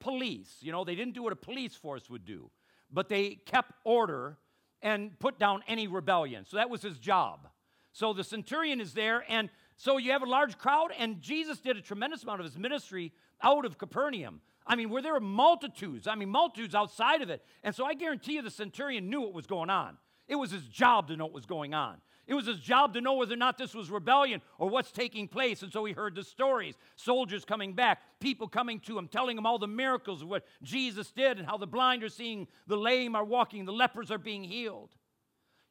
police, 0.00 0.56
you 0.60 0.72
know, 0.72 0.84
they 0.84 0.96
didn't 0.96 1.14
do 1.14 1.22
what 1.22 1.32
a 1.32 1.36
police 1.36 1.76
force 1.76 2.10
would 2.10 2.24
do, 2.24 2.50
but 2.90 3.08
they 3.08 3.36
kept 3.46 3.72
order 3.84 4.36
and 4.82 5.16
put 5.20 5.38
down 5.38 5.62
any 5.68 5.86
rebellion. 5.86 6.44
So 6.44 6.56
that 6.56 6.68
was 6.68 6.82
his 6.82 6.98
job. 6.98 7.48
So 7.92 8.12
the 8.12 8.24
centurion 8.24 8.80
is 8.80 8.94
there, 8.94 9.24
and 9.28 9.48
So 9.76 9.98
you 9.98 10.12
have 10.12 10.22
a 10.22 10.26
large 10.26 10.58
crowd, 10.58 10.92
and 10.98 11.20
Jesus 11.20 11.58
did 11.58 11.76
a 11.76 11.80
tremendous 11.80 12.22
amount 12.22 12.40
of 12.40 12.46
his 12.46 12.58
ministry 12.58 13.12
out 13.42 13.64
of 13.64 13.78
Capernaum. 13.78 14.40
I 14.66 14.76
mean, 14.76 14.90
where 14.90 15.02
there 15.02 15.14
were 15.14 15.20
multitudes, 15.20 16.06
I 16.06 16.14
mean, 16.14 16.28
multitudes 16.28 16.74
outside 16.74 17.22
of 17.22 17.30
it. 17.30 17.42
And 17.64 17.74
so 17.74 17.84
I 17.84 17.94
guarantee 17.94 18.34
you 18.34 18.42
the 18.42 18.50
centurion 18.50 19.10
knew 19.10 19.20
what 19.22 19.34
was 19.34 19.46
going 19.46 19.70
on. 19.70 19.96
It 20.28 20.36
was 20.36 20.50
his 20.50 20.62
job 20.68 21.08
to 21.08 21.16
know 21.16 21.24
what 21.24 21.34
was 21.34 21.46
going 21.46 21.74
on. 21.74 21.96
It 22.26 22.34
was 22.34 22.46
his 22.46 22.60
job 22.60 22.94
to 22.94 23.00
know 23.00 23.14
whether 23.14 23.34
or 23.34 23.38
not 23.38 23.58
this 23.58 23.74
was 23.74 23.90
rebellion 23.90 24.40
or 24.58 24.68
what's 24.68 24.92
taking 24.92 25.26
place. 25.26 25.62
And 25.62 25.72
so 25.72 25.84
he 25.84 25.92
heard 25.92 26.14
the 26.14 26.22
stories 26.22 26.76
soldiers 26.94 27.44
coming 27.44 27.74
back, 27.74 28.00
people 28.20 28.46
coming 28.46 28.78
to 28.80 28.96
him, 28.96 29.08
telling 29.08 29.36
him 29.36 29.44
all 29.44 29.58
the 29.58 29.66
miracles 29.66 30.22
of 30.22 30.28
what 30.28 30.44
Jesus 30.62 31.10
did 31.10 31.38
and 31.38 31.46
how 31.46 31.56
the 31.56 31.66
blind 31.66 32.04
are 32.04 32.08
seeing, 32.08 32.46
the 32.68 32.76
lame 32.76 33.16
are 33.16 33.24
walking, 33.24 33.64
the 33.64 33.72
lepers 33.72 34.10
are 34.10 34.18
being 34.18 34.44
healed. 34.44 34.90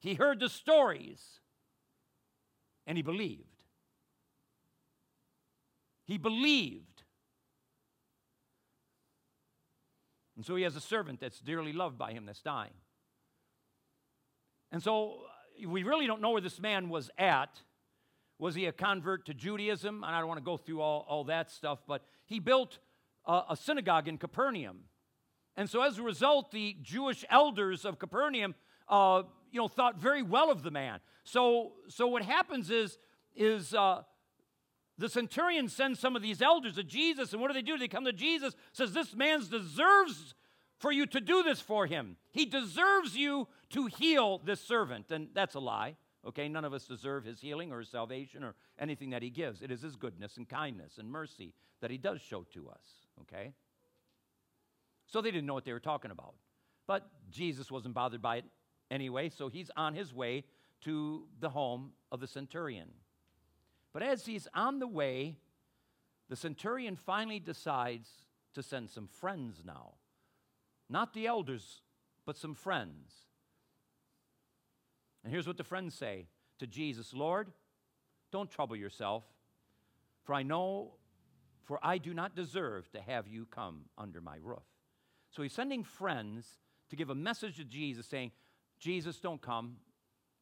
He 0.01 0.15
heard 0.15 0.39
the 0.39 0.49
stories 0.49 1.39
and 2.85 2.97
he 2.97 3.01
believed. 3.01 3.50
He 6.05 6.17
believed. 6.17 7.03
And 10.35 10.45
so 10.45 10.55
he 10.55 10.63
has 10.63 10.75
a 10.75 10.81
servant 10.81 11.19
that's 11.19 11.39
dearly 11.39 11.73
loved 11.73 11.97
by 11.97 12.13
him 12.13 12.25
that's 12.25 12.41
dying. 12.41 12.73
And 14.71 14.81
so 14.81 15.19
uh, 15.63 15.69
we 15.69 15.83
really 15.83 16.07
don't 16.07 16.21
know 16.21 16.31
where 16.31 16.41
this 16.41 16.59
man 16.59 16.89
was 16.89 17.09
at. 17.17 17.61
Was 18.39 18.55
he 18.55 18.65
a 18.65 18.71
convert 18.71 19.25
to 19.27 19.33
Judaism? 19.33 20.03
And 20.03 20.15
I 20.15 20.19
don't 20.19 20.27
want 20.27 20.39
to 20.39 20.43
go 20.43 20.57
through 20.57 20.81
all, 20.81 21.05
all 21.07 21.25
that 21.25 21.51
stuff, 21.51 21.79
but 21.87 22.03
he 22.25 22.39
built 22.39 22.79
a, 23.25 23.41
a 23.51 23.55
synagogue 23.55 24.07
in 24.07 24.17
Capernaum. 24.17 24.85
And 25.55 25.69
so 25.69 25.83
as 25.83 25.99
a 25.99 26.01
result, 26.01 26.51
the 26.51 26.75
Jewish 26.81 27.23
elders 27.29 27.85
of 27.85 27.99
Capernaum 27.99 28.55
uh, 28.87 29.23
you 29.51 29.59
know, 29.59 29.67
thought 29.67 29.97
very 29.97 30.23
well 30.23 30.49
of 30.49 30.63
the 30.63 30.71
man. 30.71 30.99
So, 31.23 31.73
so 31.87 32.07
what 32.07 32.23
happens 32.23 32.71
is, 32.71 32.97
is 33.35 33.73
uh, 33.73 34.01
the 34.97 35.09
centurion 35.09 35.67
sends 35.67 35.99
some 35.99 36.15
of 36.15 36.21
these 36.21 36.41
elders 36.41 36.75
to 36.75 36.83
Jesus, 36.83 37.33
and 37.33 37.41
what 37.41 37.47
do 37.47 37.53
they 37.53 37.61
do? 37.61 37.77
They 37.77 37.87
come 37.87 38.05
to 38.05 38.13
Jesus, 38.13 38.55
says, 38.71 38.93
This 38.93 39.15
man 39.15 39.41
deserves 39.49 40.35
for 40.81 40.91
you 40.91 41.05
to 41.05 41.21
do 41.21 41.43
this 41.43 41.61
for 41.61 41.85
him. 41.85 42.17
He 42.31 42.45
deserves 42.45 43.15
you 43.15 43.47
to 43.69 43.85
heal 43.85 44.39
this 44.39 44.59
servant. 44.59 45.11
And 45.11 45.29
that's 45.33 45.55
a 45.55 45.59
lie. 45.59 45.95
Okay, 46.27 46.49
none 46.49 46.65
of 46.65 46.73
us 46.73 46.85
deserve 46.85 47.23
his 47.23 47.39
healing 47.39 47.71
or 47.71 47.79
his 47.79 47.89
salvation 47.89 48.43
or 48.43 48.55
anything 48.79 49.11
that 49.11 49.23
he 49.23 49.29
gives. 49.29 49.61
It 49.61 49.71
is 49.71 49.81
his 49.81 49.95
goodness 49.95 50.37
and 50.37 50.49
kindness 50.49 50.97
and 50.97 51.09
mercy 51.09 51.53
that 51.81 51.91
he 51.91 51.97
does 51.97 52.21
show 52.21 52.45
to 52.53 52.69
us. 52.69 52.83
Okay? 53.21 53.53
So 55.07 55.21
they 55.21 55.31
didn't 55.31 55.45
know 55.45 55.53
what 55.53 55.65
they 55.65 55.73
were 55.73 55.79
talking 55.79 56.11
about. 56.11 56.33
But 56.87 57.07
Jesus 57.29 57.71
wasn't 57.71 57.93
bothered 57.93 58.21
by 58.21 58.37
it 58.37 58.45
anyway, 58.89 59.29
so 59.29 59.49
he's 59.49 59.71
on 59.77 59.93
his 59.93 60.13
way 60.13 60.43
to 60.81 61.27
the 61.39 61.49
home 61.49 61.91
of 62.11 62.19
the 62.19 62.27
centurion. 62.27 62.89
But 63.93 64.03
as 64.03 64.25
he's 64.25 64.47
on 64.53 64.79
the 64.79 64.87
way, 64.87 65.37
the 66.29 66.35
centurion 66.35 66.95
finally 66.95 67.39
decides 67.39 68.09
to 68.53 68.63
send 68.63 68.89
some 68.89 69.07
friends 69.07 69.63
now. 69.65 69.95
Not 70.89 71.13
the 71.13 71.27
elders, 71.27 71.81
but 72.25 72.37
some 72.37 72.53
friends. 72.53 73.13
And 75.23 75.31
here's 75.31 75.47
what 75.47 75.57
the 75.57 75.63
friends 75.63 75.95
say 75.95 76.27
to 76.59 76.67
Jesus 76.67 77.13
Lord, 77.13 77.51
don't 78.31 78.49
trouble 78.49 78.75
yourself, 78.75 79.23
for 80.23 80.33
I 80.33 80.43
know, 80.43 80.93
for 81.63 81.79
I 81.83 81.97
do 81.97 82.13
not 82.13 82.35
deserve 82.35 82.89
to 82.91 83.01
have 83.01 83.27
you 83.27 83.45
come 83.45 83.85
under 83.97 84.21
my 84.21 84.37
roof. 84.41 84.63
So 85.31 85.43
he's 85.43 85.53
sending 85.53 85.83
friends 85.83 86.45
to 86.89 86.95
give 86.95 87.09
a 87.09 87.15
message 87.15 87.57
to 87.57 87.63
Jesus 87.63 88.05
saying, 88.05 88.31
Jesus, 88.79 89.19
don't 89.19 89.41
come. 89.41 89.77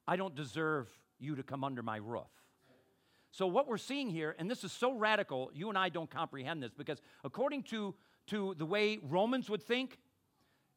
I 0.07 0.15
don't 0.15 0.35
deserve 0.35 0.87
you 1.19 1.35
to 1.35 1.43
come 1.43 1.63
under 1.63 1.83
my 1.83 1.97
roof. 1.97 2.29
So, 3.31 3.45
what 3.47 3.67
we're 3.67 3.77
seeing 3.77 4.09
here, 4.09 4.35
and 4.39 4.49
this 4.49 4.63
is 4.63 4.71
so 4.71 4.93
radical, 4.93 5.51
you 5.53 5.69
and 5.69 5.77
I 5.77 5.89
don't 5.89 6.09
comprehend 6.09 6.63
this 6.63 6.73
because 6.73 6.99
according 7.23 7.63
to, 7.63 7.93
to 8.27 8.55
the 8.57 8.65
way 8.65 8.99
Romans 9.03 9.49
would 9.49 9.61
think, 9.61 9.99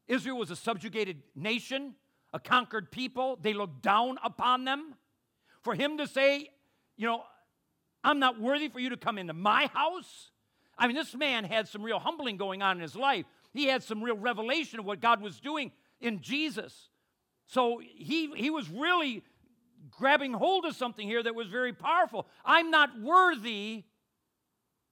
Israel 0.07 0.37
was 0.37 0.51
a 0.51 0.55
subjugated 0.55 1.23
nation, 1.35 1.95
a 2.33 2.39
conquered 2.39 2.91
people. 2.91 3.37
They 3.41 3.53
looked 3.53 3.81
down 3.81 4.17
upon 4.23 4.65
them. 4.65 4.95
For 5.61 5.73
him 5.75 5.97
to 5.97 6.07
say, 6.07 6.49
you 6.97 7.07
know, 7.07 7.23
I'm 8.03 8.19
not 8.19 8.39
worthy 8.39 8.67
for 8.67 8.79
you 8.79 8.89
to 8.89 8.97
come 8.97 9.17
into 9.17 9.33
my 9.33 9.69
house. 9.73 10.31
I 10.77 10.87
mean, 10.87 10.95
this 10.95 11.15
man 11.15 11.45
had 11.45 11.67
some 11.67 11.81
real 11.81 11.99
humbling 11.99 12.37
going 12.37 12.61
on 12.61 12.77
in 12.77 12.81
his 12.81 12.95
life. 12.95 13.25
He 13.53 13.65
had 13.65 13.81
some 13.81 14.03
real 14.03 14.17
revelation 14.17 14.79
of 14.79 14.85
what 14.85 14.99
God 14.99 15.21
was 15.21 15.39
doing 15.39 15.71
in 16.01 16.21
Jesus. 16.21 16.89
So 17.47 17.79
he, 17.79 18.31
he 18.35 18.49
was 18.49 18.69
really 18.69 19.23
grabbing 19.97 20.33
hold 20.33 20.65
of 20.65 20.75
something 20.75 21.07
here 21.07 21.21
that 21.23 21.35
was 21.35 21.47
very 21.47 21.73
powerful. 21.73 22.27
I'm 22.45 22.71
not 22.71 22.99
worthy 22.99 23.83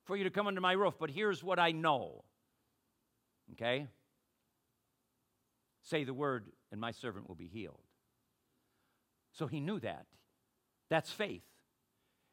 for 0.05 0.15
you 0.15 0.23
to 0.23 0.29
come 0.29 0.47
under 0.47 0.61
my 0.61 0.73
roof, 0.73 0.95
but 0.99 1.09
here's 1.09 1.43
what 1.43 1.59
I 1.59 1.71
know. 1.71 2.23
Okay? 3.53 3.87
Say 5.83 6.03
the 6.03 6.13
word, 6.13 6.45
and 6.71 6.79
my 6.79 6.91
servant 6.91 7.27
will 7.27 7.35
be 7.35 7.47
healed. 7.47 7.79
So 9.33 9.47
he 9.47 9.59
knew 9.59 9.79
that. 9.79 10.05
That's 10.89 11.11
faith. 11.11 11.43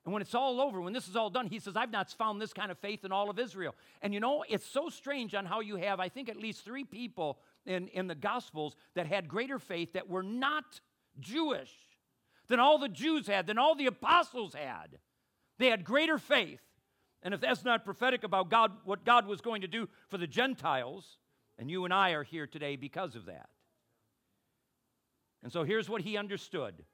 And 0.05 0.13
when 0.13 0.23
it's 0.23 0.35
all 0.35 0.61
over, 0.61 0.81
when 0.81 0.93
this 0.93 1.07
is 1.07 1.17
all 1.17 1.29
done, 1.29 1.47
he 1.47 1.59
says, 1.59 1.77
I've 1.77 1.93
not 1.93 2.11
found 2.13 2.41
this 2.41 2.53
kind 2.53 2.71
of 2.71 2.79
faith 2.79 3.05
in 3.05 3.13
all 3.13 3.29
of 3.29 3.39
Israel. 3.39 3.75
And 4.01 4.15
you 4.15 4.21
know, 4.21 4.45
it's 4.49 4.67
so 4.67 4.89
strange 4.89 5.35
on 5.35 5.45
how 5.45 5.61
you 5.61 5.77
have, 5.77 6.01
I 6.01 6.09
think, 6.09 6.29
at 6.29 6.37
least 6.37 6.65
three 6.65 6.85
people 6.85 7.39
in, 7.67 7.89
in 7.89 8.07
the 8.07 8.15
Gospels 8.15 8.75
that 8.95 9.07
had 9.07 9.29
greater 9.29 9.59
faith 9.59 9.93
that 9.93 10.09
were 10.09 10.23
not 10.23 10.81
Jewish 11.21 11.71
than 12.49 12.61
all 12.61 12.79
the 12.79 12.89
Jews 12.89 13.27
had, 13.27 13.47
than 13.47 13.59
all 13.59 13.75
the 13.75 13.87
apostles 13.87 14.55
had. 14.55 14.99
They 15.59 15.69
had 15.69 15.85
greater 15.85 16.19
faith. 16.19 16.61
And 17.23 17.35
if 17.35 17.41
that's 17.41 17.65
not 17.65 17.85
prophetic 17.85 18.25
about 18.25 18.49
God, 18.49 18.73
what 18.85 19.05
God 19.05 19.27
was 19.27 19.41
going 19.41 19.63
to 19.63 19.69
do 19.69 19.89
for 20.09 20.19
the 20.19 20.27
Gentiles, 20.27 21.19
and 21.59 21.71
you 21.71 21.85
and 21.85 21.93
I 21.93 22.11
are 22.11 22.23
here 22.23 22.47
today 22.47 22.77
because 22.77 23.17
of 23.17 23.27
that. 23.27 23.49
And 25.43 25.53
so 25.53 25.65
here's 25.65 25.89
what 25.89 26.03
he 26.03 26.17
understood 26.17 26.85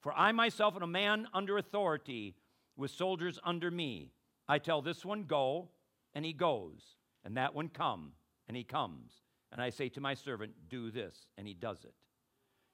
For 0.00 0.12
I 0.12 0.32
myself 0.32 0.76
am 0.76 0.82
a 0.82 0.86
man 0.86 1.26
under 1.32 1.58
authority 1.58 2.36
with 2.76 2.90
soldiers 2.90 3.38
under 3.44 3.70
me. 3.70 4.12
I 4.48 4.58
tell 4.58 4.82
this 4.82 5.04
one, 5.04 5.24
go, 5.24 5.68
and 6.14 6.24
he 6.24 6.32
goes, 6.32 6.96
and 7.24 7.36
that 7.36 7.54
one, 7.54 7.68
come, 7.68 8.12
and 8.48 8.56
he 8.56 8.64
comes. 8.64 9.12
And 9.50 9.60
I 9.60 9.70
say 9.70 9.88
to 9.90 10.00
my 10.00 10.14
servant, 10.14 10.52
Do 10.68 10.90
this, 10.90 11.26
and 11.38 11.46
he 11.46 11.54
does 11.54 11.84
it. 11.84 11.94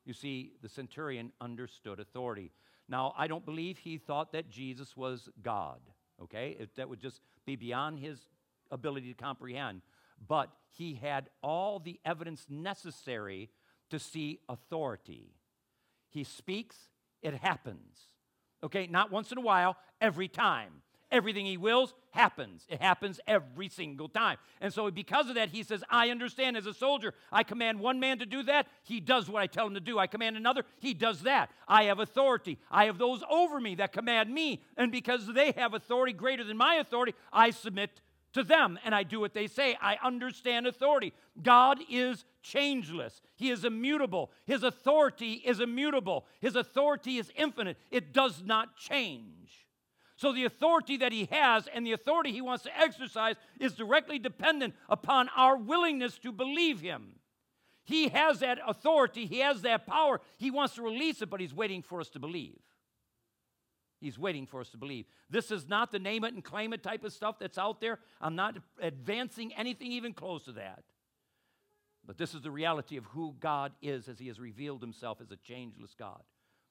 You 0.09 0.15
see, 0.15 0.53
the 0.63 0.71
centurion 0.71 1.33
understood 1.39 2.01
authority. 2.01 2.51
Now, 2.89 3.13
I 3.19 3.27
don't 3.27 3.45
believe 3.45 3.77
he 3.77 3.99
thought 3.99 4.33
that 4.33 4.49
Jesus 4.49 4.97
was 4.97 5.29
God, 5.43 5.81
okay? 6.23 6.57
That 6.77 6.89
would 6.89 6.99
just 6.99 7.21
be 7.45 7.57
beyond 7.57 7.99
his 7.99 8.19
ability 8.71 9.13
to 9.13 9.23
comprehend. 9.23 9.83
But 10.27 10.49
he 10.71 10.95
had 10.95 11.29
all 11.43 11.79
the 11.79 12.01
evidence 12.07 12.47
necessary 12.49 13.51
to 13.91 13.99
see 13.99 14.41
authority. 14.49 15.35
He 16.09 16.25
speaks, 16.25 16.77
it 17.21 17.35
happens. 17.35 17.99
Okay, 18.65 18.87
not 18.87 19.13
once 19.13 19.31
in 19.31 19.37
a 19.37 19.43
while, 19.43 19.77
every 20.01 20.29
time. 20.29 20.81
Everything 21.11 21.47
he 21.47 21.57
wills 21.57 21.95
happens. 22.11 22.67
It 22.69 22.83
happens 22.83 23.19
every 23.27 23.69
single 23.69 24.09
time. 24.09 24.37
And 24.61 24.73
so, 24.73 24.91
because 24.91 25.29
of 25.29 25.37
that, 25.37 25.49
he 25.49 25.63
says, 25.63 25.83
I 25.89 26.11
understand 26.11 26.57
as 26.57 26.67
a 26.67 26.75
soldier, 26.75 27.15
I 27.33 27.45
command 27.45 27.81
one 27.81 27.99
man 27.99 28.19
to 28.19 28.27
do 28.27 28.43
that. 28.43 28.67
He 28.85 29.01
does 29.01 29.31
what 29.31 29.43
I 29.43 29.47
tell 29.47 29.67
him 29.67 29.75
to 29.75 29.81
do. 29.81 29.99
I 29.99 30.07
command 30.07 30.37
another. 30.37 30.65
He 30.81 30.93
does 30.93 31.23
that. 31.23 31.51
I 31.67 31.85
have 31.85 31.99
authority. 31.99 32.59
I 32.71 32.85
have 32.85 32.99
those 32.99 33.23
over 33.31 33.59
me 33.59 33.77
that 33.77 33.93
command 33.93 34.33
me. 34.33 34.63
And 34.77 34.93
because 34.93 35.27
they 35.27 35.53
have 35.53 35.73
authority 35.73 36.13
greater 36.13 36.45
than 36.45 36.59
my 36.59 36.75
authority, 36.75 37.15
I 37.33 37.51
submit 37.51 38.03
to 38.35 38.43
them 38.43 38.79
and 38.85 38.95
I 38.95 39.03
do 39.03 39.21
what 39.21 39.35
they 39.35 39.47
say. 39.47 39.77
I 39.81 39.97
understand 40.03 40.67
authority. 40.67 41.13
God 41.43 41.79
is 41.91 42.25
changeless, 42.43 43.21
He 43.37 43.51
is 43.51 43.65
immutable. 43.65 44.31
His 44.45 44.63
authority 44.63 45.35
is 45.45 45.61
immutable, 45.61 46.27
His 46.41 46.57
authority 46.57 47.19
is 47.19 47.33
infinite, 47.37 47.77
it 47.91 48.13
does 48.13 48.43
not 48.45 48.77
change. 48.77 49.58
So 50.19 50.33
the 50.33 50.47
authority 50.47 50.97
that 50.97 51.13
he 51.13 51.29
has 51.31 51.69
and 51.73 51.87
the 51.87 51.93
authority 51.93 52.33
he 52.33 52.41
wants 52.41 52.65
to 52.65 52.77
exercise 52.77 53.37
is 53.61 53.75
directly 53.75 54.19
dependent 54.19 54.75
upon 54.89 55.29
our 55.37 55.57
willingness 55.57 56.19
to 56.19 56.33
believe 56.33 56.81
him. 56.81 57.13
He 57.85 58.09
has 58.09 58.41
that 58.41 58.59
authority, 58.67 59.27
he 59.27 59.39
has 59.39 59.63
that 59.63 59.87
power. 59.87 60.21
He 60.37 60.51
wants 60.51 60.75
to 60.75 60.83
release 60.83 61.23
it, 61.23 61.31
but 61.31 61.41
he's 61.41 61.55
waiting 61.55 61.83
for 61.83 62.01
us 62.01 62.09
to 62.11 62.19
believe. 62.19 62.59
He's 64.01 64.19
waiting 64.19 64.47
for 64.47 64.61
us 64.61 64.71
to 64.71 64.77
believe. 64.77 65.07
This 65.31 65.53
is 65.53 65.69
not 65.69 65.93
the 65.93 66.01
name 66.01 66.25
it 66.25 66.35
and 66.35 66.43
claim 66.43 66.73
it 66.73 66.83
type 66.83 67.05
of 67.05 67.13
stuff 67.13 67.39
that's 67.39 67.57
out 67.57 67.81
there. 67.81 68.01
I'm 68.21 68.35
not 68.35 68.57
advancing 68.83 69.55
anything 69.55 69.93
even 69.93 70.15
close 70.15 70.43
to 70.47 70.53
that. 70.53 70.83
But 72.05 72.19
this 72.19 72.35
is 72.35 72.43
the 72.43 72.51
reality 72.51 72.97
of 72.97 73.05
who 73.07 73.37
God 73.39 73.71
is 73.81 74.09
as 74.09 74.19
he 74.19 74.27
has 74.27 74.41
revealed 74.41 74.81
himself 74.81 75.21
as 75.21 75.31
a 75.31 75.37
changeless 75.37 75.95
God 75.97 76.23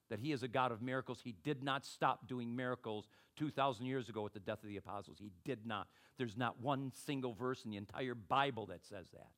that 0.10 0.20
he 0.20 0.32
is 0.32 0.43
a 0.43 0.47
God 0.47 0.72
of 0.72 0.82
miracles. 0.82 1.20
He 1.24 1.36
did 1.43 1.64
not 1.64 1.86
stop 1.86 2.28
doing 2.28 2.55
miracles 2.55 3.08
2,000 3.38 3.86
years 3.86 4.10
ago 4.10 4.22
with 4.22 4.34
the 4.34 4.39
death 4.39 4.64
of 4.64 4.70
the 4.70 4.78
apostles. 4.78 5.18
He 5.20 5.32
did 5.43 5.66
not. 5.66 5.88
There's 6.18 6.38
not 6.38 6.62
one 6.62 6.91
single 7.05 7.34
verse 7.34 7.66
in 7.66 7.72
the 7.72 7.78
entire 7.78 8.16
Bible 8.16 8.66
that 8.68 8.86
says 8.86 9.08
that. 9.14 9.30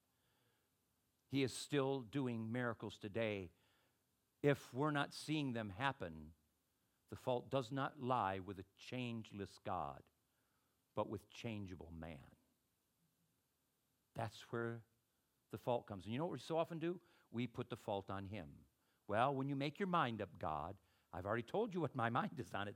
He 1.32 1.44
is 1.44 1.54
still 1.54 2.02
doing 2.12 2.52
miracles 2.52 2.98
today. 3.00 3.50
If 4.42 4.74
we're 4.74 4.92
not 4.92 5.14
seeing 5.14 5.54
them 5.54 5.74
happen, 5.78 6.32
The 7.10 7.16
fault 7.16 7.50
does 7.50 7.72
not 7.72 7.94
lie 8.02 8.40
with 8.46 8.60
a 8.60 8.66
changeless 8.90 9.60
God, 9.66 10.02
but 10.96 11.10
with 11.10 11.30
changeable 11.32 11.92
man. 12.00 12.18
That's 14.16 14.38
where 14.52 14.82
the 15.52 15.58
fault 15.58 15.88
comes. 15.88 16.06
And 16.06 16.14
you 16.14 16.20
know 16.20 16.26
what 16.26 16.34
we 16.34 16.40
so 16.40 16.58
often 16.58 16.78
do? 16.78 17.00
We 17.32 17.48
put 17.48 17.70
the 17.70 17.76
fault 17.76 18.10
on 18.10 18.26
him. 18.26 18.48
Well, 19.10 19.34
when 19.34 19.50
you 19.50 19.56
make 19.56 19.80
your 19.80 19.88
mind 19.88 20.22
up, 20.22 20.30
God, 20.40 20.76
I've 21.12 21.26
already 21.26 21.44
told 21.44 21.74
you 21.74 21.82
what 21.82 21.96
my 21.96 22.10
mind 22.22 22.32
is 22.38 22.54
on 22.54 22.70
it. 22.70 22.76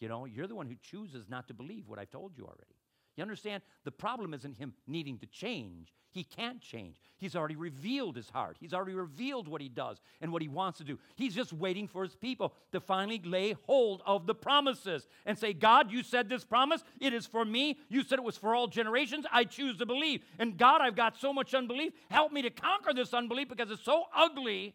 You 0.00 0.08
know, 0.08 0.24
you're 0.24 0.48
the 0.48 0.54
one 0.54 0.66
who 0.66 0.76
chooses 0.82 1.28
not 1.28 1.46
to 1.48 1.54
believe 1.54 1.86
what 1.86 1.98
I've 1.98 2.10
told 2.10 2.32
you 2.36 2.44
already. 2.44 2.74
You 3.16 3.22
understand? 3.22 3.62
The 3.84 3.90
problem 3.90 4.32
isn't 4.32 4.56
him 4.56 4.72
needing 4.86 5.18
to 5.18 5.26
change. 5.26 5.92
He 6.10 6.24
can't 6.24 6.60
change. 6.60 6.96
He's 7.18 7.36
already 7.36 7.56
revealed 7.56 8.16
his 8.16 8.30
heart. 8.30 8.56
He's 8.58 8.72
already 8.72 8.94
revealed 8.94 9.46
what 9.46 9.60
he 9.60 9.68
does 9.68 10.00
and 10.22 10.32
what 10.32 10.40
he 10.40 10.48
wants 10.48 10.78
to 10.78 10.84
do. 10.84 10.98
He's 11.16 11.34
just 11.34 11.52
waiting 11.52 11.86
for 11.86 12.02
his 12.02 12.16
people 12.16 12.54
to 12.72 12.80
finally 12.80 13.20
lay 13.22 13.56
hold 13.66 14.00
of 14.06 14.26
the 14.26 14.34
promises 14.34 15.06
and 15.26 15.38
say, 15.38 15.52
God, 15.52 15.92
you 15.92 16.02
said 16.02 16.30
this 16.30 16.44
promise. 16.44 16.82
It 16.98 17.12
is 17.12 17.26
for 17.26 17.44
me. 17.44 17.78
You 17.90 18.02
said 18.04 18.18
it 18.18 18.24
was 18.24 18.38
for 18.38 18.54
all 18.54 18.68
generations. 18.68 19.26
I 19.30 19.44
choose 19.44 19.76
to 19.78 19.86
believe. 19.86 20.22
And 20.38 20.56
God, 20.56 20.80
I've 20.80 20.96
got 20.96 21.18
so 21.18 21.32
much 21.32 21.52
unbelief. 21.52 21.92
Help 22.08 22.32
me 22.32 22.40
to 22.42 22.50
conquer 22.50 22.94
this 22.94 23.12
unbelief 23.12 23.50
because 23.50 23.70
it's 23.70 23.84
so 23.84 24.04
ugly 24.16 24.74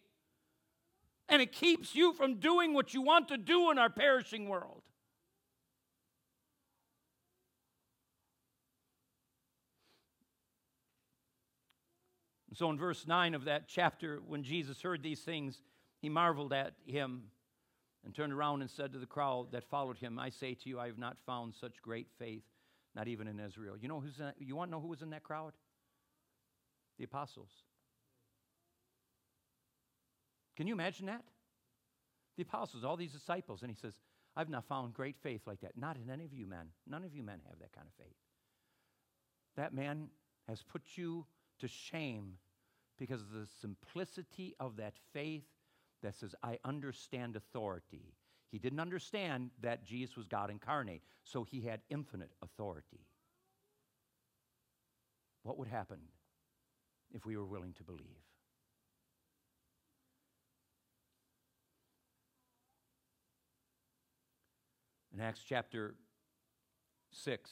and 1.30 1.42
it 1.42 1.52
keeps 1.52 1.96
you 1.96 2.14
from 2.14 2.40
doing 2.40 2.74
what 2.74 2.94
you 2.94 3.02
want 3.02 3.28
to 3.30 3.38
do 3.38 3.72
in 3.72 3.78
our 3.78 3.90
perishing 3.90 4.48
world. 4.48 4.84
So 12.56 12.70
in 12.70 12.78
verse 12.78 13.06
9 13.06 13.34
of 13.34 13.46
that 13.46 13.68
chapter, 13.68 14.22
when 14.26 14.42
Jesus 14.44 14.82
heard 14.82 15.04
these 15.04 15.20
things, 15.20 15.62
he 16.02 16.08
marveled 16.08 16.54
at 16.54 16.74
him 16.86 17.24
and 18.06 18.16
turned 18.16 18.32
around 18.32 18.62
and 18.62 18.70
said 18.70 18.94
to 18.94 19.00
the 19.00 19.06
crowd 19.06 19.52
that 19.52 19.66
followed 19.66 19.98
him, 19.98 20.18
I 20.18 20.30
say 20.30 20.54
to 20.54 20.70
you, 20.70 20.80
I 20.80 20.86
have 20.88 20.98
not 20.98 21.18
found 21.26 21.54
such 21.54 21.82
great 21.82 22.08
faith, 22.18 22.44
not 22.96 23.10
even 23.10 23.28
in 23.28 23.42
Israel. 23.42 23.76
You 23.78 23.90
know 23.90 24.00
who's 24.00 24.20
in, 24.20 24.32
you 24.40 24.56
want 24.56 24.70
to 24.70 24.72
know 24.72 24.80
who 24.80 24.88
was 24.88 25.02
in 25.02 25.10
that 25.10 25.24
crowd? 25.24 25.52
The 26.98 27.04
apostles. 27.04 27.50
Can 30.56 30.68
you 30.68 30.74
imagine 30.74 31.08
that? 31.08 31.24
The 32.38 32.44
apostles, 32.44 32.84
all 32.84 32.98
these 32.98 33.14
disciples, 33.14 33.62
and 33.62 33.72
he 33.72 33.78
says, 33.78 33.94
I've 34.36 34.50
not 34.50 34.66
found 34.66 34.94
great 34.94 35.16
faith 35.24 35.42
like 35.46 35.62
that. 35.62 35.78
Not 35.78 35.98
in 35.98 36.10
any 36.10 36.26
of 36.26 36.34
you 36.34 36.46
men. 36.46 36.68
None 36.88 37.04
of 37.04 37.14
you 37.14 37.24
men 37.24 37.40
have 37.48 37.60
that 37.60 37.72
kind 37.74 37.88
of 37.88 37.94
faith. 38.04 38.16
That 39.56 39.74
man 39.74 40.10
has 40.48 40.62
put 40.62 40.82
you 40.96 41.26
to 41.60 41.68
shame 41.68 42.34
because 42.98 43.22
of 43.22 43.32
the 43.32 43.48
simplicity 43.62 44.56
of 44.60 44.78
that 44.78 44.94
faith 45.14 45.46
that 46.04 46.16
says, 46.16 46.36
I 46.44 46.60
understand 46.66 47.36
authority. 47.36 48.14
He 48.52 48.60
didn't 48.60 48.80
understand 48.80 49.52
that 49.62 49.86
Jesus 49.86 50.16
was 50.16 50.28
God 50.28 50.50
incarnate, 50.50 51.02
so 51.24 51.44
he 51.44 51.62
had 51.62 51.82
infinite 51.90 52.32
authority. 52.42 53.06
What 55.44 55.58
would 55.58 55.68
happen 55.68 56.00
if 57.14 57.26
we 57.26 57.38
were 57.38 57.46
willing 57.46 57.74
to 57.74 57.84
believe? 57.84 58.06
In 65.16 65.22
Acts 65.22 65.40
chapter 65.48 65.96
6, 67.12 67.50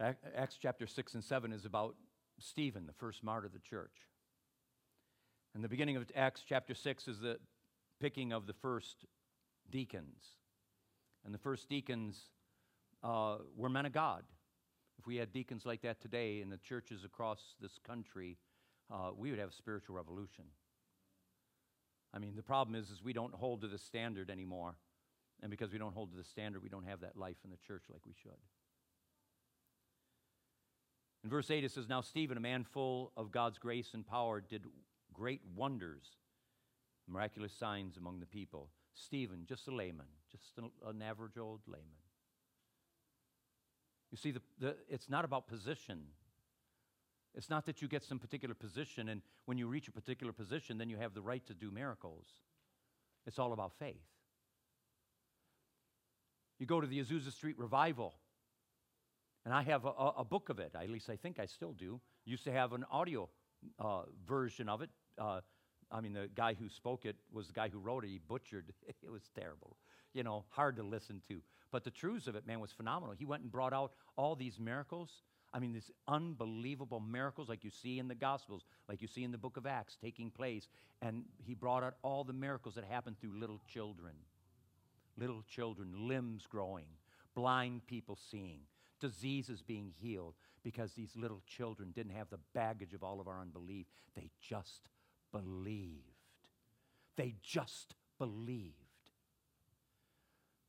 Acts 0.00 0.56
chapter 0.60 0.86
6 0.86 1.14
and 1.14 1.24
7 1.24 1.52
is 1.52 1.64
about 1.64 1.96
Stephen, 2.38 2.86
the 2.86 2.92
first 2.92 3.24
martyr 3.24 3.46
of 3.46 3.52
the 3.52 3.58
church. 3.58 4.06
And 5.56 5.64
the 5.64 5.68
beginning 5.68 5.96
of 5.96 6.08
Acts 6.14 6.44
chapter 6.48 6.74
6 6.74 7.08
is 7.08 7.18
the 7.18 7.38
picking 8.00 8.32
of 8.32 8.46
the 8.46 8.52
first 8.52 9.04
deacons. 9.68 10.22
And 11.24 11.34
the 11.34 11.38
first 11.38 11.68
deacons 11.68 12.30
uh, 13.02 13.38
were 13.56 13.68
men 13.68 13.86
of 13.86 13.92
God. 13.92 14.22
If 15.00 15.08
we 15.08 15.16
had 15.16 15.32
deacons 15.32 15.66
like 15.66 15.82
that 15.82 16.00
today 16.00 16.40
in 16.40 16.50
the 16.50 16.58
churches 16.58 17.02
across 17.04 17.56
this 17.60 17.80
country, 17.84 18.38
uh, 18.92 19.10
we 19.16 19.30
would 19.30 19.40
have 19.40 19.50
a 19.50 19.54
spiritual 19.54 19.96
revolution. 19.96 20.44
I 22.14 22.18
mean, 22.18 22.34
the 22.36 22.42
problem 22.42 22.74
is, 22.74 22.90
is 22.90 23.02
we 23.02 23.12
don't 23.12 23.34
hold 23.34 23.62
to 23.62 23.68
the 23.68 23.78
standard 23.78 24.30
anymore. 24.30 24.74
And 25.40 25.50
because 25.50 25.72
we 25.72 25.78
don't 25.78 25.94
hold 25.94 26.10
to 26.12 26.16
the 26.16 26.24
standard, 26.24 26.62
we 26.62 26.68
don't 26.68 26.86
have 26.86 27.00
that 27.00 27.16
life 27.16 27.36
in 27.44 27.50
the 27.50 27.56
church 27.66 27.84
like 27.90 28.06
we 28.06 28.14
should. 28.22 28.38
In 31.24 31.30
verse 31.30 31.50
8, 31.50 31.64
it 31.64 31.70
says, 31.70 31.88
Now 31.88 32.00
Stephen, 32.00 32.36
a 32.36 32.40
man 32.40 32.64
full 32.64 33.12
of 33.16 33.30
God's 33.30 33.58
grace 33.58 33.90
and 33.94 34.06
power, 34.06 34.40
did 34.40 34.64
great 35.12 35.40
wonders, 35.56 36.04
miraculous 37.08 37.52
signs 37.52 37.96
among 37.96 38.20
the 38.20 38.26
people. 38.26 38.68
Stephen, 38.94 39.44
just 39.48 39.68
a 39.68 39.74
layman, 39.74 40.06
just 40.30 40.58
an, 40.58 41.02
average 41.02 41.38
old 41.38 41.60
layman. 41.66 41.86
You 44.10 44.18
see, 44.18 44.32
the, 44.32 44.42
the, 44.58 44.76
it's 44.88 45.08
not 45.08 45.24
about 45.24 45.46
position. 45.46 46.02
It's 47.34 47.48
not 47.48 47.64
that 47.66 47.80
you 47.80 47.88
get 47.88 48.02
some 48.02 48.18
particular 48.18 48.54
position, 48.54 49.08
and 49.08 49.22
when 49.46 49.56
you 49.56 49.66
reach 49.66 49.88
a 49.88 49.92
particular 49.92 50.32
position, 50.32 50.78
then 50.78 50.90
you 50.90 50.98
have 50.98 51.14
the 51.14 51.22
right 51.22 51.44
to 51.46 51.54
do 51.54 51.70
miracles. 51.70 52.26
It's 53.26 53.38
all 53.38 53.52
about 53.52 53.72
faith. 53.78 54.02
You 56.58 56.66
go 56.66 56.80
to 56.80 56.86
the 56.86 57.00
Azusa 57.00 57.32
Street 57.32 57.58
Revival, 57.58 58.14
and 59.44 59.54
I 59.54 59.62
have 59.62 59.84
a, 59.84 59.88
a, 60.18 60.24
book 60.24 60.48
of 60.48 60.60
it, 60.60 60.72
at 60.74 60.88
least 60.90 61.10
I 61.10 61.16
think 61.16 61.40
I 61.40 61.46
still 61.46 61.72
do. 61.72 62.00
Used 62.24 62.44
to 62.44 62.52
have 62.52 62.72
an 62.72 62.84
audio 62.90 63.28
uh, 63.78 64.02
version 64.26 64.68
of 64.68 64.82
it. 64.82 64.90
Uh, 65.18 65.40
I 65.90 66.00
mean, 66.00 66.12
the 66.12 66.28
guy 66.34 66.54
who 66.54 66.68
spoke 66.68 67.04
it 67.04 67.16
was 67.32 67.48
the 67.48 67.52
guy 67.52 67.68
who 67.68 67.78
wrote 67.78 68.04
it. 68.04 68.08
He 68.08 68.18
butchered. 68.18 68.72
it 69.02 69.10
was 69.10 69.22
terrible, 69.34 69.76
you 70.14 70.22
know, 70.22 70.44
hard 70.50 70.76
to 70.76 70.82
listen 70.82 71.20
to. 71.28 71.42
But 71.70 71.84
the 71.84 71.90
truths 71.90 72.26
of 72.26 72.36
it, 72.36 72.46
man, 72.46 72.60
was 72.60 72.70
phenomenal. 72.70 73.14
He 73.18 73.24
went 73.24 73.42
and 73.42 73.50
brought 73.50 73.72
out 73.72 73.92
all 74.16 74.36
these 74.36 74.60
miracles. 74.60 75.10
I 75.54 75.58
mean, 75.58 75.72
these 75.72 75.90
unbelievable 76.08 77.00
miracles 77.00 77.48
like 77.48 77.62
you 77.62 77.70
see 77.70 77.98
in 77.98 78.08
the 78.08 78.14
Gospels, 78.14 78.64
like 78.88 79.02
you 79.02 79.08
see 79.08 79.22
in 79.22 79.32
the 79.32 79.38
book 79.38 79.56
of 79.56 79.66
Acts 79.66 79.96
taking 80.00 80.30
place. 80.30 80.68
And 81.02 81.24
he 81.44 81.54
brought 81.54 81.82
out 81.82 81.96
all 82.02 82.24
the 82.24 82.32
miracles 82.32 82.74
that 82.76 82.84
happened 82.84 83.20
through 83.20 83.38
little 83.38 83.60
children. 83.66 84.14
Little 85.18 85.42
children, 85.42 86.08
limbs 86.08 86.46
growing, 86.46 86.86
blind 87.34 87.86
people 87.86 88.18
seeing, 88.30 88.60
diseases 88.98 89.60
being 89.60 89.92
healed 90.00 90.34
because 90.62 90.94
these 90.94 91.14
little 91.16 91.42
children 91.46 91.90
didn't 91.94 92.12
have 92.12 92.30
the 92.30 92.38
baggage 92.54 92.94
of 92.94 93.02
all 93.02 93.20
of 93.20 93.28
our 93.28 93.40
unbelief. 93.40 93.86
They 94.16 94.30
just 94.40 94.88
believed. 95.32 96.06
They 97.16 97.34
just 97.42 97.94
believed. 98.18 98.81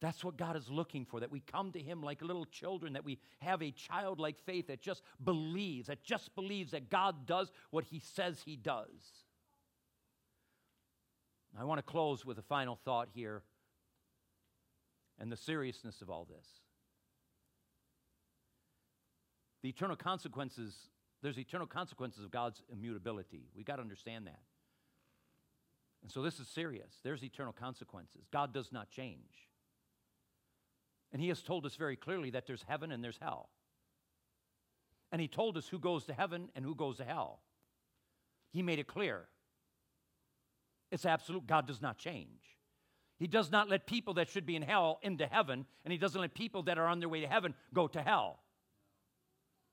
That's 0.04 0.22
what 0.22 0.36
God 0.36 0.58
is 0.58 0.70
looking 0.70 1.06
for, 1.06 1.22
that 1.22 1.32
we 1.32 1.40
come 1.40 1.72
to 1.72 1.80
Him 1.80 2.04
like 2.04 2.22
little 2.22 2.44
children, 2.44 2.92
that 2.92 3.06
we 3.06 3.20
have 3.40 3.64
a 3.64 3.72
childlike 3.72 4.38
faith 4.46 4.68
that 4.68 4.82
just 4.82 5.02
believes, 5.24 5.88
that 5.88 6.04
just 6.04 6.36
believes 6.36 6.72
that 6.72 6.90
God 6.90 7.26
does 7.26 7.54
what 7.70 7.86
He 7.86 8.00
says 8.00 8.42
He 8.46 8.58
does. 8.58 9.24
I 11.58 11.64
want 11.64 11.78
to 11.78 11.84
close 11.84 12.26
with 12.26 12.38
a 12.38 12.42
final 12.42 12.78
thought 12.84 13.08
here 13.14 13.44
and 15.20 15.32
the 15.32 15.38
seriousness 15.38 16.02
of 16.02 16.10
all 16.10 16.28
this 16.30 16.48
the 19.62 19.70
eternal 19.70 19.96
consequences, 19.96 20.76
there's 21.22 21.40
eternal 21.40 21.66
consequences 21.66 22.26
of 22.26 22.32
God's 22.32 22.62
immutability. 22.70 23.46
We've 23.56 23.64
got 23.64 23.78
to 23.78 23.82
understand 23.82 24.28
that. 24.28 24.42
And 26.02 26.12
so 26.12 26.22
this 26.22 26.42
is 26.42 26.50
serious. 26.50 26.92
There's 27.06 27.24
eternal 27.24 27.54
consequences. 27.54 28.26
God 28.34 28.54
does 28.54 28.74
not 28.74 28.90
change. 28.90 29.48
And 31.14 31.22
He 31.22 31.30
has 31.30 31.42
told 31.42 31.66
us 31.66 31.76
very 31.76 31.96
clearly 31.96 32.32
that 32.32 32.48
there's 32.48 32.66
heaven 32.68 32.92
and 32.92 33.04
there's 33.04 33.20
hell. 33.22 33.50
And 35.12 35.22
He 35.22 35.28
told 35.28 35.58
us 35.58 35.68
who 35.68 35.80
goes 35.80 36.06
to 36.06 36.14
heaven 36.14 36.50
and 36.56 36.66
who 36.66 36.76
goes 36.76 36.98
to 36.98 37.06
hell. 37.06 37.40
He 38.52 38.64
made 38.64 38.80
it 38.80 38.88
clear. 38.88 39.26
It's 40.92 41.06
absolute. 41.06 41.48
God 41.48 41.68
does 41.68 41.82
not 41.82 41.98
change. 41.98 42.42
He 43.20 43.28
does 43.28 43.52
not 43.52 43.70
let 43.70 43.86
people 43.86 44.16
that 44.16 44.30
should 44.30 44.46
be 44.46 44.56
in 44.56 44.64
hell 44.64 45.00
into 45.02 45.28
heaven, 45.28 45.66
and 45.86 45.92
He 45.92 45.98
doesn't 45.98 46.20
let 46.20 46.34
people 46.34 46.64
that 46.64 46.78
are 46.80 46.88
on 46.88 47.00
their 47.00 47.10
way 47.10 47.22
to 47.22 47.28
heaven 47.28 47.54
go 47.74 47.88
to 47.88 48.02
hell. 48.02 48.40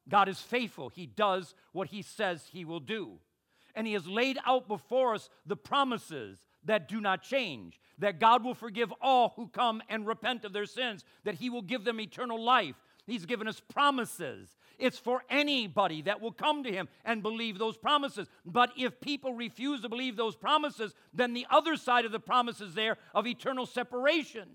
God 0.08 0.28
is 0.28 0.40
faithful. 0.40 0.88
He 0.88 1.06
does 1.06 1.54
what 1.72 1.88
He 1.88 2.02
says 2.02 2.48
He 2.52 2.64
will 2.64 2.80
do. 2.80 3.18
And 3.74 3.86
He 3.86 3.94
has 3.94 4.06
laid 4.06 4.38
out 4.46 4.68
before 4.68 5.14
us 5.14 5.30
the 5.46 5.56
promises 5.56 6.38
that 6.64 6.88
do 6.88 7.00
not 7.00 7.22
change 7.22 7.80
that 8.00 8.18
God 8.18 8.42
will 8.42 8.54
forgive 8.54 8.92
all 9.00 9.34
who 9.36 9.48
come 9.48 9.82
and 9.88 10.06
repent 10.06 10.44
of 10.44 10.52
their 10.52 10.66
sins, 10.66 11.04
that 11.24 11.36
He 11.36 11.48
will 11.48 11.62
give 11.62 11.84
them 11.84 12.00
eternal 12.00 12.42
life. 12.42 12.74
He's 13.06 13.26
given 13.26 13.48
us 13.48 13.60
promises. 13.60 14.56
It's 14.78 14.98
for 14.98 15.22
anybody 15.28 16.02
that 16.02 16.20
will 16.20 16.32
come 16.32 16.64
to 16.64 16.72
Him 16.72 16.88
and 17.04 17.22
believe 17.22 17.58
those 17.58 17.76
promises. 17.76 18.28
But 18.44 18.72
if 18.76 19.00
people 19.00 19.34
refuse 19.34 19.82
to 19.82 19.88
believe 19.88 20.16
those 20.16 20.36
promises, 20.36 20.94
then 21.12 21.34
the 21.34 21.46
other 21.50 21.76
side 21.76 22.04
of 22.04 22.12
the 22.12 22.20
promise 22.20 22.60
is 22.60 22.74
there 22.74 22.96
of 23.14 23.26
eternal 23.26 23.66
separation. 23.66 24.48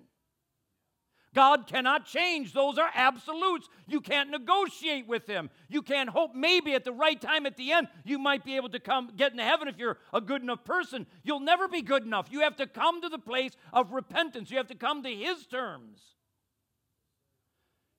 God 1.35 1.67
cannot 1.67 2.05
change. 2.05 2.53
Those 2.53 2.77
are 2.77 2.89
absolutes. 2.95 3.67
You 3.87 3.99
can't 3.99 4.31
negotiate 4.31 5.05
with 5.05 5.27
him. 5.27 5.49
You 5.67 5.81
can't 5.81 6.09
hope 6.09 6.33
maybe 6.33 6.73
at 6.73 6.85
the 6.85 6.93
right 6.93 7.19
time 7.19 7.45
at 7.45 7.57
the 7.57 7.73
end 7.73 7.89
you 8.05 8.17
might 8.17 8.45
be 8.45 8.55
able 8.55 8.69
to 8.69 8.79
come 8.79 9.11
get 9.15 9.33
into 9.33 9.43
heaven 9.43 9.67
if 9.67 9.77
you're 9.77 9.97
a 10.13 10.21
good 10.21 10.41
enough 10.41 10.63
person. 10.63 11.05
You'll 11.23 11.41
never 11.41 11.67
be 11.67 11.81
good 11.81 12.03
enough. 12.03 12.27
You 12.31 12.39
have 12.39 12.55
to 12.55 12.65
come 12.65 13.01
to 13.01 13.09
the 13.09 13.19
place 13.19 13.51
of 13.73 13.91
repentance. 13.91 14.49
You 14.49 14.57
have 14.57 14.67
to 14.67 14.75
come 14.75 15.03
to 15.03 15.09
his 15.09 15.45
terms. 15.45 15.99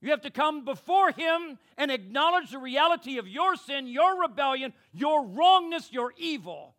You 0.01 0.11
have 0.11 0.22
to 0.22 0.30
come 0.30 0.64
before 0.64 1.11
Him 1.11 1.59
and 1.76 1.91
acknowledge 1.91 2.51
the 2.51 2.59
reality 2.59 3.18
of 3.18 3.26
your 3.26 3.57
sin, 3.57 3.87
your 3.87 4.20
rebellion, 4.20 4.72
your 4.93 5.26
wrongness, 5.26 5.91
your 5.91 6.12
evil. 6.16 6.74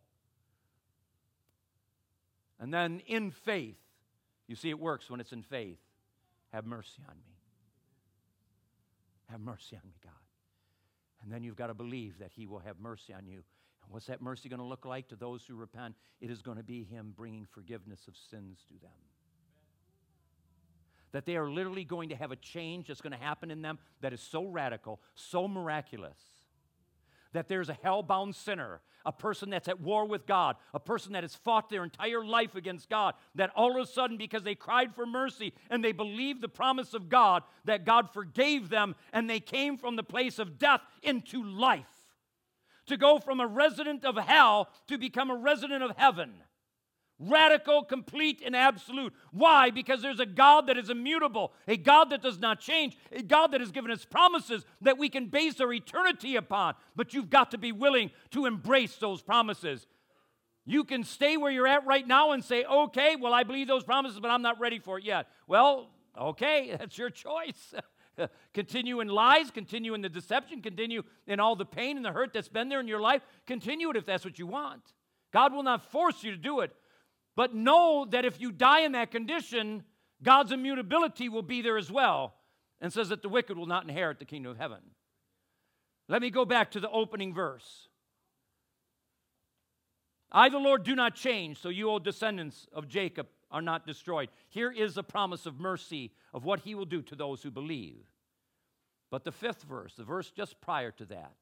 And 2.60 2.72
then 2.72 3.02
in 3.06 3.30
faith, 3.32 3.76
you 4.46 4.56
see, 4.56 4.70
it 4.70 4.78
works 4.78 5.10
when 5.10 5.20
it's 5.20 5.32
in 5.32 5.42
faith. 5.42 5.78
Have 6.52 6.66
mercy 6.66 7.02
on 7.08 7.16
me. 7.16 7.36
Have 9.30 9.40
mercy 9.40 9.76
on 9.76 9.82
me, 9.86 9.94
God. 10.02 10.12
And 11.22 11.32
then 11.32 11.42
you've 11.42 11.56
got 11.56 11.66
to 11.66 11.74
believe 11.74 12.18
that 12.18 12.30
He 12.34 12.46
will 12.46 12.60
have 12.60 12.78
mercy 12.80 13.12
on 13.12 13.26
you. 13.26 13.42
And 13.82 13.90
what's 13.92 14.06
that 14.06 14.22
mercy 14.22 14.48
going 14.48 14.60
to 14.60 14.66
look 14.66 14.84
like 14.84 15.08
to 15.08 15.16
those 15.16 15.44
who 15.46 15.54
repent? 15.54 15.94
It 16.20 16.30
is 16.30 16.42
going 16.42 16.56
to 16.56 16.62
be 16.62 16.84
Him 16.84 17.12
bringing 17.16 17.44
forgiveness 17.44 18.08
of 18.08 18.16
sins 18.16 18.64
to 18.68 18.78
them 18.80 18.90
that 21.12 21.26
they 21.26 21.36
are 21.36 21.50
literally 21.50 21.84
going 21.84 22.10
to 22.10 22.16
have 22.16 22.32
a 22.32 22.36
change 22.36 22.88
that's 22.88 23.00
going 23.00 23.12
to 23.12 23.18
happen 23.18 23.50
in 23.50 23.62
them 23.62 23.78
that 24.00 24.12
is 24.12 24.20
so 24.20 24.46
radical, 24.46 25.00
so 25.14 25.48
miraculous, 25.48 26.18
that 27.32 27.48
there's 27.48 27.68
a 27.68 27.78
hell 27.82 28.02
bound 28.02 28.34
sinner, 28.34 28.80
a 29.04 29.12
person 29.12 29.50
that's 29.50 29.68
at 29.68 29.80
war 29.80 30.06
with 30.06 30.26
God, 30.26 30.56
a 30.74 30.80
person 30.80 31.12
that 31.12 31.24
has 31.24 31.34
fought 31.34 31.68
their 31.68 31.84
entire 31.84 32.24
life 32.24 32.54
against 32.54 32.88
God, 32.88 33.14
that 33.34 33.50
all 33.54 33.76
of 33.76 33.82
a 33.82 33.90
sudden, 33.90 34.16
because 34.16 34.42
they 34.42 34.54
cried 34.54 34.94
for 34.94 35.06
mercy 35.06 35.54
and 35.70 35.84
they 35.84 35.92
believed 35.92 36.40
the 36.40 36.48
promise 36.48 36.94
of 36.94 37.08
God, 37.08 37.42
that 37.64 37.84
God 37.84 38.10
forgave 38.12 38.68
them 38.68 38.94
and 39.12 39.28
they 39.28 39.40
came 39.40 39.76
from 39.76 39.96
the 39.96 40.02
place 40.02 40.38
of 40.38 40.58
death 40.58 40.82
into 41.02 41.42
life. 41.42 41.86
To 42.86 42.96
go 42.96 43.18
from 43.18 43.40
a 43.40 43.46
resident 43.46 44.04
of 44.04 44.16
hell 44.16 44.70
to 44.86 44.96
become 44.96 45.30
a 45.30 45.36
resident 45.36 45.82
of 45.82 45.96
heaven. 45.96 46.32
Radical, 47.20 47.82
complete, 47.82 48.42
and 48.44 48.54
absolute. 48.54 49.12
Why? 49.32 49.70
Because 49.70 50.02
there's 50.02 50.20
a 50.20 50.26
God 50.26 50.68
that 50.68 50.78
is 50.78 50.88
immutable, 50.88 51.52
a 51.66 51.76
God 51.76 52.10
that 52.10 52.22
does 52.22 52.38
not 52.38 52.60
change, 52.60 52.96
a 53.10 53.22
God 53.22 53.48
that 53.48 53.60
has 53.60 53.72
given 53.72 53.90
us 53.90 54.04
promises 54.04 54.64
that 54.82 54.98
we 54.98 55.08
can 55.08 55.26
base 55.26 55.60
our 55.60 55.72
eternity 55.72 56.36
upon. 56.36 56.74
But 56.94 57.14
you've 57.14 57.30
got 57.30 57.50
to 57.50 57.58
be 57.58 57.72
willing 57.72 58.12
to 58.30 58.46
embrace 58.46 58.96
those 58.96 59.20
promises. 59.20 59.88
You 60.64 60.84
can 60.84 61.02
stay 61.02 61.36
where 61.36 61.50
you're 61.50 61.66
at 61.66 61.86
right 61.86 62.06
now 62.06 62.32
and 62.32 62.44
say, 62.44 62.64
okay, 62.64 63.16
well, 63.16 63.34
I 63.34 63.42
believe 63.42 63.66
those 63.66 63.84
promises, 63.84 64.20
but 64.20 64.30
I'm 64.30 64.42
not 64.42 64.60
ready 64.60 64.78
for 64.78 64.98
it 64.98 65.04
yet. 65.04 65.26
Well, 65.48 65.90
okay, 66.16 66.74
that's 66.78 66.98
your 66.98 67.10
choice. 67.10 67.74
continue 68.54 69.00
in 69.00 69.08
lies, 69.08 69.50
continue 69.50 69.94
in 69.94 70.02
the 70.02 70.08
deception, 70.08 70.62
continue 70.62 71.02
in 71.26 71.40
all 71.40 71.56
the 71.56 71.64
pain 71.64 71.96
and 71.96 72.04
the 72.04 72.12
hurt 72.12 72.32
that's 72.32 72.48
been 72.48 72.68
there 72.68 72.80
in 72.80 72.86
your 72.86 73.00
life. 73.00 73.22
Continue 73.46 73.90
it 73.90 73.96
if 73.96 74.06
that's 74.06 74.24
what 74.24 74.38
you 74.38 74.46
want. 74.46 74.82
God 75.32 75.52
will 75.52 75.62
not 75.62 75.90
force 75.90 76.22
you 76.22 76.30
to 76.30 76.36
do 76.36 76.60
it, 76.60 76.74
but 77.38 77.54
know 77.54 78.04
that 78.10 78.24
if 78.24 78.40
you 78.40 78.50
die 78.50 78.80
in 78.80 78.90
that 78.90 79.12
condition, 79.12 79.84
God's 80.24 80.50
immutability 80.50 81.28
will 81.28 81.42
be 81.42 81.62
there 81.62 81.78
as 81.78 81.88
well, 81.88 82.34
and 82.80 82.92
says 82.92 83.10
that 83.10 83.22
the 83.22 83.28
wicked 83.28 83.56
will 83.56 83.64
not 83.66 83.84
inherit 83.84 84.18
the 84.18 84.24
kingdom 84.24 84.50
of 84.50 84.58
heaven. 84.58 84.80
Let 86.08 86.20
me 86.20 86.30
go 86.30 86.44
back 86.44 86.72
to 86.72 86.80
the 86.80 86.90
opening 86.90 87.32
verse. 87.32 87.86
I, 90.32 90.48
the 90.48 90.58
Lord, 90.58 90.82
do 90.82 90.96
not 90.96 91.14
change, 91.14 91.60
so 91.60 91.68
you, 91.68 91.88
O 91.88 92.00
descendants 92.00 92.66
of 92.72 92.88
Jacob, 92.88 93.28
are 93.52 93.62
not 93.62 93.86
destroyed. 93.86 94.30
Here 94.48 94.72
is 94.72 94.98
a 94.98 95.04
promise 95.04 95.46
of 95.46 95.60
mercy 95.60 96.10
of 96.34 96.44
what 96.44 96.58
he 96.58 96.74
will 96.74 96.86
do 96.86 97.02
to 97.02 97.14
those 97.14 97.40
who 97.40 97.52
believe. 97.52 98.04
But 99.12 99.22
the 99.22 99.30
fifth 99.30 99.62
verse, 99.62 99.94
the 99.94 100.02
verse 100.02 100.32
just 100.32 100.60
prior 100.60 100.90
to 100.90 101.04
that, 101.04 101.36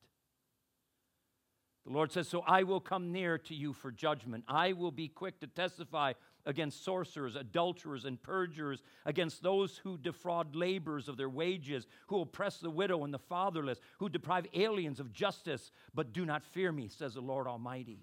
the 1.87 1.93
Lord 1.93 2.11
says, 2.11 2.29
So 2.29 2.41
I 2.41 2.65
will 2.65 2.81
come 2.81 3.13
near 3.13 3.39
to 3.39 3.55
you 3.55 3.73
for 3.73 3.93
judgment. 3.93 4.45
I 4.49 4.73
will 4.73 4.91
be 4.91 5.07
quick 5.07 5.39
to 5.41 5.47
testify 5.47 6.15
against 6.45 6.85
sorcerers, 6.85 7.37
adulterers, 7.37 8.05
and 8.05 8.21
perjurers, 8.21 8.83
against 9.05 9.43
those 9.43 9.79
who 9.79 9.97
defraud 9.97 10.57
laborers 10.57 11.09
of 11.09 11.17
their 11.17 11.29
wages, 11.29 11.87
who 12.09 12.21
oppress 12.21 12.59
the 12.59 12.71
widow 12.71 13.05
and 13.05 13.15
the 13.15 13.19
fatherless, 13.19 13.81
who 13.99 14.09
deprive 14.09 14.47
aliens 14.53 14.99
of 14.99 15.13
justice, 15.13 15.71
but 15.95 16.13
do 16.13 16.25
not 16.25 16.45
fear 16.45 16.73
me, 16.73 16.89
says 16.89 17.15
the 17.15 17.21
Lord 17.21 17.47
Almighty. 17.47 18.01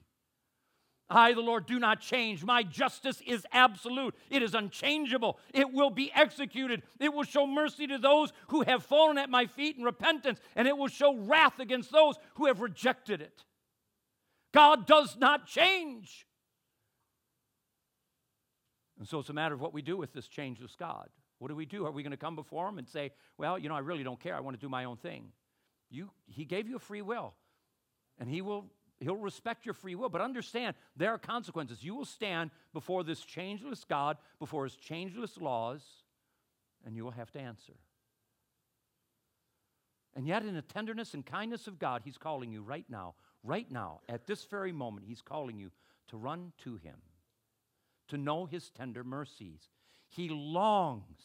I, 1.10 1.34
the 1.34 1.42
Lord, 1.42 1.66
do 1.66 1.78
not 1.78 2.00
change. 2.00 2.44
My 2.44 2.64
justice 2.64 3.22
is 3.28 3.46
absolute. 3.52 4.16
It 4.30 4.42
is 4.42 4.56
unchangeable. 4.56 5.38
It 5.54 5.72
will 5.72 5.90
be 5.90 6.12
executed. 6.16 6.84
It 7.00 7.14
will 7.14 7.24
show 7.24 7.46
mercy 7.46 7.86
to 7.88 7.98
those 7.98 8.32
who 8.48 8.64
have 8.64 8.84
fallen 8.84 9.18
at 9.18 9.30
my 9.30 9.46
feet 9.46 9.78
in 9.78 9.84
repentance, 9.84 10.40
and 10.56 10.68
it 10.68 10.78
will 10.78 10.88
show 10.88 11.16
wrath 11.16 11.60
against 11.60 11.92
those 11.92 12.16
who 12.36 12.48
have 12.48 12.62
rejected 12.62 13.22
it. 13.22 13.44
God 14.54 14.86
does 14.86 15.18
not 15.18 15.47
change. 15.47 16.28
And 18.99 19.08
so 19.08 19.20
it's 19.20 19.30
a 19.30 19.34
matter 19.34 19.54
of 19.54 19.60
what 19.60 19.74
we 19.74 19.82
do 19.82 19.97
with 19.97 20.14
this 20.14 20.28
changeless 20.28 20.76
God. 20.78 21.10
What 21.39 21.49
do 21.49 21.56
we 21.56 21.66
do? 21.66 21.86
Are 21.86 21.91
we 21.91 22.04
going 22.04 22.12
to 22.12 22.18
come 22.18 22.36
before 22.36 22.70
Him 22.70 22.78
and 22.78 22.88
say, 22.88 23.12
well, 23.38 23.60
you 23.60 23.68
know, 23.68 23.76
I 23.76 23.80
really 23.80 24.04
don't 24.04 24.20
care. 24.20 24.36
I 24.36 24.39
want 24.39 24.58
to 24.58 24.62
do 24.66 24.70
my 24.70 24.86
own 24.86 24.97
thing? 24.97 25.26
You, 25.89 26.10
he 26.26 26.45
gave 26.45 26.70
you 26.70 26.78
a 26.78 26.80
free 26.80 27.01
will, 27.01 27.34
and 28.18 28.30
He 28.30 28.41
will 28.41 28.72
He'll 28.99 29.18
respect 29.18 29.66
your 29.66 29.74
free 29.74 29.95
will, 29.95 30.08
but 30.08 30.22
understand 30.22 30.76
there 30.95 31.12
are 31.12 31.18
consequences. 31.18 31.84
You 31.84 31.93
will 31.95 32.06
stand 32.06 32.51
before 32.72 33.04
this 33.04 33.20
changeless 33.20 33.84
God, 33.84 34.18
before 34.39 34.64
His 34.64 34.76
changeless 34.76 35.38
laws, 35.41 35.82
and 36.86 36.95
you 36.95 37.04
will 37.04 37.12
have 37.12 37.30
to 37.32 37.39
answer. 37.39 37.74
And 40.16 40.26
yet, 40.26 40.43
in 40.45 40.54
the 40.54 40.62
tenderness 40.62 41.14
and 41.14 41.26
kindness 41.26 41.68
of 41.68 41.80
God, 41.80 42.04
He's 42.06 42.18
calling 42.18 42.51
you 42.51 42.62
right 42.62 42.86
now 42.88 43.16
Right 43.44 43.70
now, 43.70 44.00
at 44.08 44.26
this 44.26 44.46
very 44.46 44.72
moment, 44.72 45.06
He's 45.08 45.22
calling 45.22 45.58
you 45.58 45.72
to 46.08 46.18
run 46.18 46.54
to 46.64 46.78
Him, 46.78 46.98
to 48.08 48.18
know 48.18 48.46
His 48.46 48.70
tender 48.70 49.04
mercies. 49.04 49.70
He 50.08 50.30
longs 50.30 51.22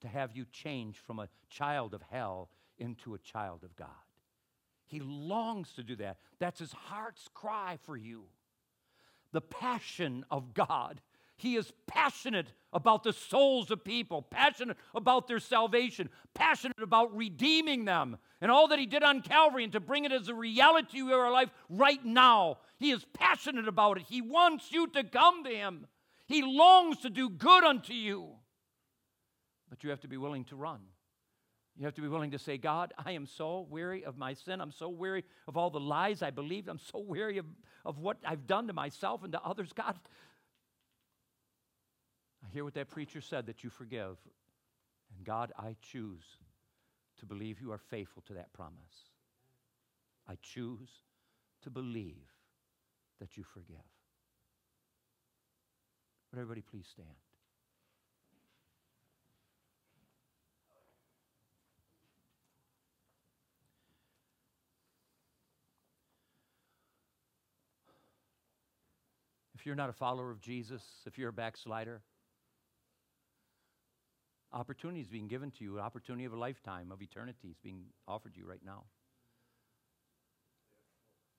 to 0.00 0.08
have 0.08 0.36
you 0.36 0.44
change 0.52 0.98
from 0.98 1.18
a 1.18 1.28
child 1.50 1.94
of 1.94 2.02
hell 2.02 2.50
into 2.78 3.14
a 3.14 3.18
child 3.18 3.64
of 3.64 3.74
God. 3.74 3.88
He 4.86 5.00
longs 5.00 5.72
to 5.72 5.82
do 5.82 5.96
that. 5.96 6.18
That's 6.38 6.60
His 6.60 6.72
heart's 6.72 7.28
cry 7.34 7.78
for 7.82 7.96
you. 7.96 8.24
The 9.32 9.40
passion 9.40 10.24
of 10.30 10.54
God 10.54 11.00
he 11.38 11.54
is 11.54 11.72
passionate 11.86 12.48
about 12.72 13.04
the 13.04 13.12
souls 13.12 13.70
of 13.70 13.84
people, 13.84 14.22
passionate 14.22 14.76
about 14.92 15.28
their 15.28 15.38
salvation, 15.38 16.10
passionate 16.34 16.82
about 16.82 17.16
redeeming 17.16 17.84
them, 17.84 18.18
and 18.40 18.50
all 18.50 18.66
that 18.68 18.78
He 18.80 18.86
did 18.86 19.04
on 19.04 19.22
Calvary, 19.22 19.62
and 19.62 19.72
to 19.72 19.80
bring 19.80 20.04
it 20.04 20.10
as 20.10 20.28
a 20.28 20.34
reality 20.34 21.00
of 21.00 21.08
our 21.08 21.30
life 21.30 21.48
right 21.70 22.04
now. 22.04 22.58
He 22.76 22.90
is 22.90 23.06
passionate 23.14 23.68
about 23.68 23.98
it. 23.98 24.04
He 24.08 24.20
wants 24.20 24.72
you 24.72 24.88
to 24.88 25.04
come 25.04 25.44
to 25.44 25.50
Him. 25.50 25.86
He 26.26 26.42
longs 26.42 26.98
to 26.98 27.10
do 27.10 27.30
good 27.30 27.62
unto 27.62 27.94
you. 27.94 28.30
But 29.70 29.84
you 29.84 29.90
have 29.90 30.00
to 30.00 30.08
be 30.08 30.16
willing 30.16 30.44
to 30.46 30.56
run. 30.56 30.80
You 31.78 31.84
have 31.84 31.94
to 31.94 32.02
be 32.02 32.08
willing 32.08 32.32
to 32.32 32.40
say, 32.40 32.58
God, 32.58 32.92
I 32.98 33.12
am 33.12 33.24
so 33.24 33.64
weary 33.70 34.04
of 34.04 34.18
my 34.18 34.34
sin. 34.34 34.60
I'm 34.60 34.72
so 34.72 34.88
weary 34.88 35.24
of 35.46 35.56
all 35.56 35.70
the 35.70 35.78
lies 35.78 36.22
I 36.22 36.30
believed. 36.30 36.68
I'm 36.68 36.80
so 36.80 36.98
weary 36.98 37.38
of, 37.38 37.46
of 37.84 37.98
what 37.98 38.16
I've 38.26 38.48
done 38.48 38.66
to 38.66 38.72
myself 38.72 39.22
and 39.22 39.32
to 39.32 39.40
others. 39.42 39.72
God, 39.72 39.96
I 42.48 42.50
hear 42.54 42.64
what 42.64 42.74
that 42.74 42.88
preacher 42.88 43.20
said 43.20 43.46
that 43.46 43.62
you 43.62 43.68
forgive. 43.68 44.16
And 45.14 45.24
God, 45.24 45.52
I 45.58 45.76
choose 45.92 46.24
to 47.20 47.26
believe 47.26 47.60
you 47.60 47.72
are 47.72 47.78
faithful 47.90 48.22
to 48.28 48.34
that 48.34 48.52
promise. 48.54 48.78
I 50.26 50.36
choose 50.40 50.88
to 51.62 51.70
believe 51.70 52.16
that 53.20 53.36
you 53.36 53.44
forgive. 53.44 53.76
Would 56.30 56.40
everybody 56.40 56.62
please 56.62 56.86
stand? 56.90 57.08
If 69.54 69.66
you're 69.66 69.74
not 69.74 69.90
a 69.90 69.94
follower 69.94 70.30
of 70.30 70.40
Jesus, 70.40 70.82
if 71.04 71.18
you're 71.18 71.30
a 71.30 71.32
backslider, 71.32 72.00
Opportunity 74.52 75.00
is 75.00 75.08
being 75.08 75.28
given 75.28 75.50
to 75.52 75.64
you, 75.64 75.76
an 75.76 75.84
opportunity 75.84 76.24
of 76.24 76.32
a 76.32 76.38
lifetime, 76.38 76.90
of 76.90 77.02
eternity 77.02 77.48
is 77.48 77.58
being 77.62 77.84
offered 78.06 78.36
you 78.36 78.46
right 78.46 78.64
now. 78.64 78.84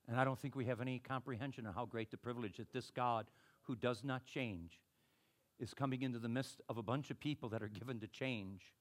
And 0.08 0.20
I 0.20 0.24
don't 0.24 0.40
think 0.40 0.56
we 0.56 0.66
have 0.66 0.82
any 0.82 1.00
comprehension 1.00 1.66
of 1.66 1.76
how 1.76 1.86
great 1.86 2.12
the 2.12 2.18
privilege 2.18 2.58
that 2.58 2.72
this 2.72 2.92
God, 2.92 3.26
who 3.64 3.76
does 3.76 4.04
not 4.04 4.26
change, 4.26 4.80
is 5.60 5.74
coming 5.74 6.04
into 6.04 6.20
the 6.20 6.30
midst 6.30 6.62
of 6.70 6.78
a 6.78 6.84
bunch 6.84 7.12
of 7.12 7.20
people 7.20 7.50
that 7.50 7.62
are 7.62 7.68
given 7.68 8.00
to 8.00 8.08
change 8.08 8.74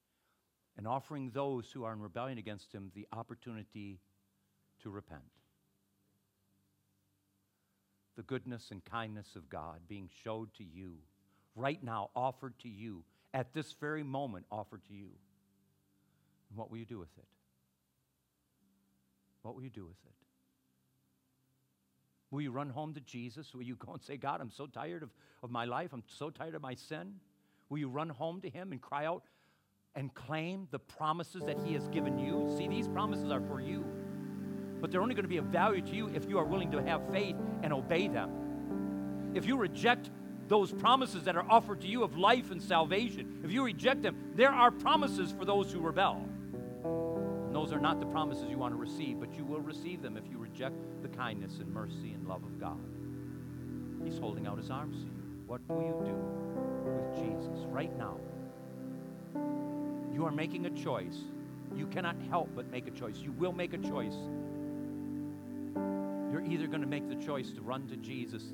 and 0.76 0.86
offering 0.86 1.30
those 1.30 1.70
who 1.72 1.84
are 1.84 1.92
in 1.92 2.00
rebellion 2.00 2.38
against 2.38 2.72
him 2.72 2.90
the 2.94 3.06
opportunity 3.12 3.98
to 4.82 4.90
repent. 4.90 5.22
The 8.16 8.22
goodness 8.22 8.70
and 8.70 8.84
kindness 8.84 9.36
of 9.36 9.48
God 9.48 9.80
being 9.88 10.08
showed 10.22 10.54
to 10.54 10.64
you 10.64 10.98
right 11.56 11.82
now, 11.82 12.10
offered 12.14 12.58
to 12.60 12.68
you 12.68 13.02
at 13.34 13.52
this 13.52 13.74
very 13.80 14.02
moment 14.02 14.46
offered 14.50 14.84
to 14.86 14.94
you. 14.94 15.08
And 16.50 16.58
what 16.58 16.70
will 16.70 16.78
you 16.78 16.86
do 16.86 16.98
with 16.98 17.16
it? 17.18 17.26
What 19.42 19.54
will 19.54 19.62
you 19.62 19.70
do 19.70 19.84
with 19.84 19.96
it? 20.04 20.12
Will 22.30 22.42
you 22.42 22.50
run 22.50 22.68
home 22.68 22.94
to 22.94 23.00
Jesus? 23.00 23.54
Will 23.54 23.62
you 23.62 23.76
go 23.76 23.92
and 23.92 24.02
say, 24.02 24.16
God, 24.16 24.40
I'm 24.40 24.50
so 24.50 24.66
tired 24.66 25.02
of, 25.02 25.10
of 25.42 25.50
my 25.50 25.64
life. 25.64 25.90
I'm 25.92 26.02
so 26.06 26.28
tired 26.30 26.54
of 26.54 26.62
my 26.62 26.74
sin? 26.74 27.14
Will 27.70 27.78
you 27.78 27.88
run 27.88 28.08
home 28.08 28.40
to 28.42 28.50
Him 28.50 28.72
and 28.72 28.80
cry 28.80 29.06
out 29.06 29.22
and 29.94 30.12
claim 30.14 30.68
the 30.70 30.78
promises 30.78 31.42
that 31.46 31.56
He 31.64 31.72
has 31.74 31.88
given 31.88 32.18
you? 32.18 32.52
See, 32.56 32.68
these 32.68 32.88
promises 32.88 33.30
are 33.30 33.40
for 33.40 33.60
you, 33.60 33.84
but 34.80 34.90
they're 34.90 35.00
only 35.00 35.14
going 35.14 35.24
to 35.24 35.28
be 35.28 35.38
of 35.38 35.46
value 35.46 35.82
to 35.82 35.94
you 35.94 36.08
if 36.08 36.28
you 36.28 36.38
are 36.38 36.44
willing 36.44 36.70
to 36.72 36.82
have 36.82 37.10
faith 37.10 37.36
and 37.62 37.72
obey 37.72 38.08
them. 38.08 39.32
If 39.34 39.46
you 39.46 39.56
reject 39.56 40.10
those 40.48 40.72
promises 40.72 41.24
that 41.24 41.36
are 41.36 41.44
offered 41.48 41.80
to 41.82 41.86
you 41.86 42.02
of 42.02 42.16
life 42.16 42.50
and 42.50 42.62
salvation, 42.62 43.40
if 43.44 43.52
you 43.52 43.62
reject 43.62 44.02
them, 44.02 44.16
there 44.34 44.50
are 44.50 44.70
promises 44.70 45.32
for 45.38 45.44
those 45.44 45.70
who 45.70 45.80
rebel. 45.80 46.26
And 46.84 47.54
those 47.54 47.72
are 47.72 47.80
not 47.80 48.00
the 48.00 48.06
promises 48.06 48.44
you 48.48 48.58
want 48.58 48.72
to 48.72 48.78
receive, 48.78 49.20
but 49.20 49.34
you 49.34 49.44
will 49.44 49.60
receive 49.60 50.02
them 50.02 50.16
if 50.16 50.24
you 50.30 50.38
reject 50.38 50.74
the 51.02 51.08
kindness 51.08 51.58
and 51.58 51.72
mercy 51.72 52.12
and 52.14 52.26
love 52.26 52.42
of 52.44 52.58
God. 52.58 52.78
He's 54.04 54.18
holding 54.18 54.46
out 54.46 54.58
his 54.58 54.70
arms 54.70 54.96
to 54.96 55.04
you. 55.04 55.42
What 55.46 55.60
will 55.68 55.82
you 55.82 55.96
do 56.04 56.14
with 56.84 57.14
Jesus 57.16 57.66
right 57.68 57.96
now? 57.98 58.16
You 60.12 60.24
are 60.26 60.32
making 60.32 60.66
a 60.66 60.70
choice. 60.70 61.18
You 61.76 61.86
cannot 61.86 62.16
help 62.30 62.50
but 62.54 62.70
make 62.70 62.86
a 62.86 62.90
choice. 62.90 63.16
You 63.18 63.32
will 63.32 63.52
make 63.52 63.72
a 63.72 63.78
choice. 63.78 64.16
You're 66.30 66.44
either 66.46 66.66
going 66.66 66.80
to 66.80 66.86
make 66.86 67.08
the 67.08 67.14
choice 67.14 67.50
to 67.52 67.60
run 67.60 67.86
to 67.88 67.96
Jesus 67.96 68.52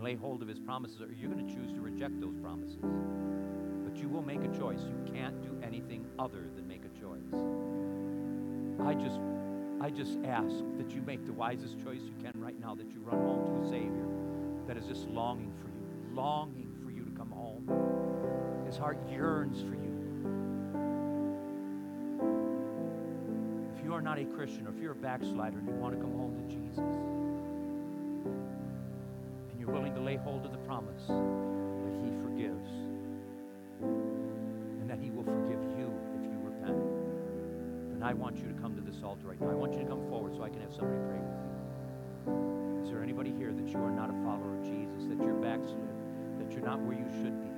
and 0.00 0.04
lay 0.06 0.14
hold 0.14 0.40
of 0.40 0.48
his 0.48 0.58
promises, 0.58 1.02
or 1.02 1.12
you're 1.12 1.30
going 1.30 1.46
to 1.46 1.54
choose 1.54 1.72
to 1.74 1.80
reject 1.80 2.18
those 2.20 2.34
promises. 2.42 2.78
But 2.80 4.00
you 4.00 4.08
will 4.08 4.22
make 4.22 4.42
a 4.42 4.58
choice. 4.58 4.80
You 4.80 5.12
can't 5.12 5.42
do 5.42 5.60
anything 5.62 6.06
other 6.18 6.48
than 6.56 6.66
make 6.66 6.82
a 6.84 6.98
choice. 6.98 7.34
I 8.80 8.94
just 8.94 9.20
I 9.82 9.90
just 9.90 10.18
ask 10.24 10.54
that 10.78 10.90
you 10.94 11.02
make 11.02 11.26
the 11.26 11.32
wisest 11.32 11.82
choice 11.82 12.00
you 12.00 12.14
can 12.22 12.32
right 12.40 12.58
now, 12.58 12.74
that 12.74 12.90
you 12.90 13.00
run 13.00 13.20
home 13.20 13.46
to 13.46 13.66
a 13.66 13.70
Savior 13.70 14.06
that 14.66 14.76
is 14.76 14.86
just 14.86 15.06
longing 15.08 15.52
for 15.60 15.68
you, 15.68 16.14
longing 16.14 16.72
for 16.82 16.90
you 16.90 17.04
to 17.04 17.10
come 17.10 17.30
home. 17.30 17.68
His 18.66 18.76
heart 18.76 18.98
yearns 19.10 19.60
for 19.60 19.74
you. 19.74 19.90
If 23.76 23.84
you 23.84 23.92
are 23.94 24.02
not 24.02 24.18
a 24.18 24.24
Christian, 24.24 24.66
or 24.66 24.70
if 24.70 24.80
you're 24.80 24.92
a 24.92 24.96
backslider 24.96 25.58
and 25.58 25.68
you 25.68 25.74
want 25.74 25.94
to 25.94 26.00
come 26.00 26.12
home 26.12 26.36
to 26.38 26.54
Jesus, 26.54 27.19
willing 29.70 29.94
to 29.94 30.00
lay 30.00 30.16
hold 30.16 30.44
of 30.44 30.52
the 30.52 30.58
promise 30.58 31.06
that 31.06 31.94
He 32.02 32.10
forgives, 32.22 32.70
and 33.80 34.88
that 34.90 34.98
He 34.98 35.10
will 35.10 35.24
forgive 35.24 35.62
you 35.78 35.92
if 36.18 36.22
you 36.26 36.38
repent, 36.42 36.82
then 37.92 38.02
I 38.02 38.12
want 38.12 38.36
you 38.36 38.46
to 38.48 38.54
come 38.60 38.74
to 38.74 38.82
this 38.82 39.02
altar 39.02 39.28
right 39.28 39.40
now. 39.40 39.50
I 39.50 39.54
want 39.54 39.72
you 39.74 39.80
to 39.80 39.86
come 39.86 40.02
forward 40.08 40.34
so 40.34 40.42
I 40.42 40.48
can 40.50 40.60
have 40.60 40.72
somebody 40.74 40.98
pray 41.06 41.18
with 41.18 41.38
you. 41.44 42.82
Is 42.82 42.90
there 42.90 43.02
anybody 43.02 43.32
here 43.32 43.52
that 43.52 43.68
you 43.68 43.78
are 43.78 43.90
not 43.90 44.10
a 44.10 44.16
follower 44.24 44.58
of 44.58 44.64
Jesus, 44.64 45.06
that 45.08 45.18
you're 45.22 45.38
backslid, 45.38 45.94
that 46.38 46.50
you're 46.52 46.64
not 46.64 46.80
where 46.80 46.96
you 46.96 47.08
should 47.22 47.38
be, 47.40 47.49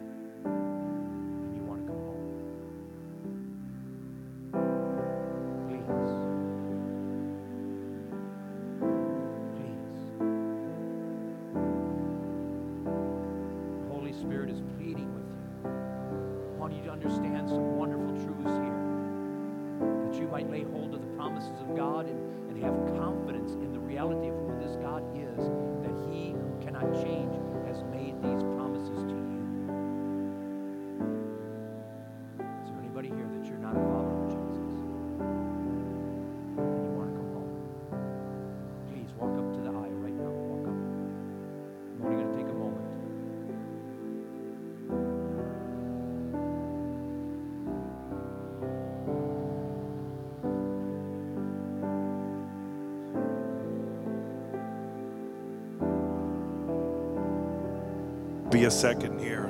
a 58.65 58.71
second 58.71 59.19
here. 59.19 59.47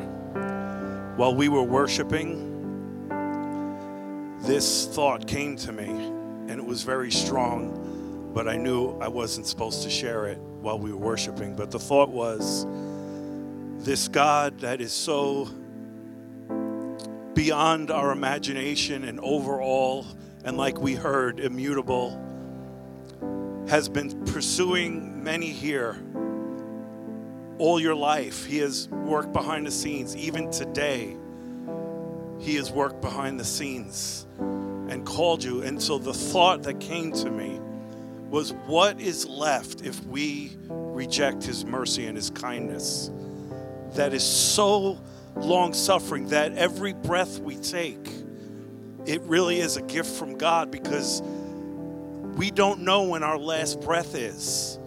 While 1.16 1.34
we 1.34 1.48
were 1.48 1.62
worshiping, 1.62 2.48
this 4.40 4.86
thought 4.86 5.26
came 5.26 5.56
to 5.56 5.72
me, 5.72 5.88
and 5.88 6.52
it 6.52 6.64
was 6.64 6.82
very 6.82 7.10
strong, 7.10 8.30
but 8.34 8.48
I 8.48 8.56
knew 8.56 8.98
I 8.98 9.08
wasn't 9.08 9.46
supposed 9.46 9.82
to 9.82 9.90
share 9.90 10.26
it 10.26 10.38
while 10.38 10.78
we 10.78 10.92
were 10.92 10.98
worshiping. 10.98 11.54
But 11.54 11.70
the 11.70 11.78
thought 11.78 12.08
was 12.08 12.66
this 13.84 14.08
God 14.08 14.60
that 14.60 14.80
is 14.80 14.92
so 14.92 15.48
beyond 17.34 17.90
our 17.90 18.12
imagination 18.12 19.04
and 19.04 19.20
overall, 19.20 20.06
and 20.44 20.56
like 20.56 20.80
we 20.80 20.94
heard, 20.94 21.38
immutable, 21.38 22.18
has 23.68 23.88
been 23.88 24.24
pursuing 24.24 25.22
many 25.22 25.50
here 25.50 26.02
all 27.62 27.78
your 27.78 27.94
life. 27.94 28.44
He 28.44 28.58
has 28.58 28.88
worked 28.88 29.32
behind 29.32 29.68
the 29.68 29.70
scenes. 29.70 30.16
Even 30.16 30.50
today, 30.50 31.16
He 32.40 32.56
has 32.56 32.72
worked 32.72 33.00
behind 33.00 33.38
the 33.38 33.44
scenes 33.44 34.26
and 34.40 35.06
called 35.06 35.44
you. 35.44 35.62
And 35.62 35.80
so 35.80 35.96
the 35.96 36.12
thought 36.12 36.64
that 36.64 36.80
came 36.80 37.12
to 37.12 37.30
me 37.30 37.60
was 38.30 38.52
what 38.66 39.00
is 39.00 39.28
left 39.28 39.82
if 39.82 40.04
we 40.06 40.56
reject 40.68 41.44
His 41.44 41.64
mercy 41.64 42.06
and 42.06 42.16
His 42.16 42.30
kindness 42.30 43.12
that 43.92 44.12
is 44.12 44.24
so 44.24 44.98
long 45.36 45.72
suffering 45.72 46.26
that 46.28 46.54
every 46.54 46.94
breath 46.94 47.38
we 47.38 47.54
take, 47.54 48.10
it 49.06 49.22
really 49.22 49.60
is 49.60 49.76
a 49.76 49.82
gift 49.82 50.10
from 50.16 50.36
God 50.36 50.72
because 50.72 51.22
we 52.36 52.50
don't 52.50 52.80
know 52.80 53.04
when 53.04 53.22
our 53.22 53.38
last 53.38 53.80
breath 53.80 54.16
is. 54.16 54.80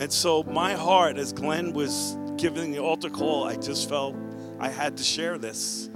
And 0.00 0.10
so, 0.10 0.42
my 0.44 0.72
heart, 0.72 1.18
as 1.18 1.34
Glenn 1.34 1.74
was 1.74 2.16
giving 2.38 2.72
the 2.72 2.78
altar 2.78 3.10
call, 3.10 3.44
I 3.44 3.56
just 3.56 3.86
felt 3.86 4.16
I 4.58 4.70
had 4.70 4.96
to 4.96 5.04
share 5.04 5.36
this. 5.36 5.90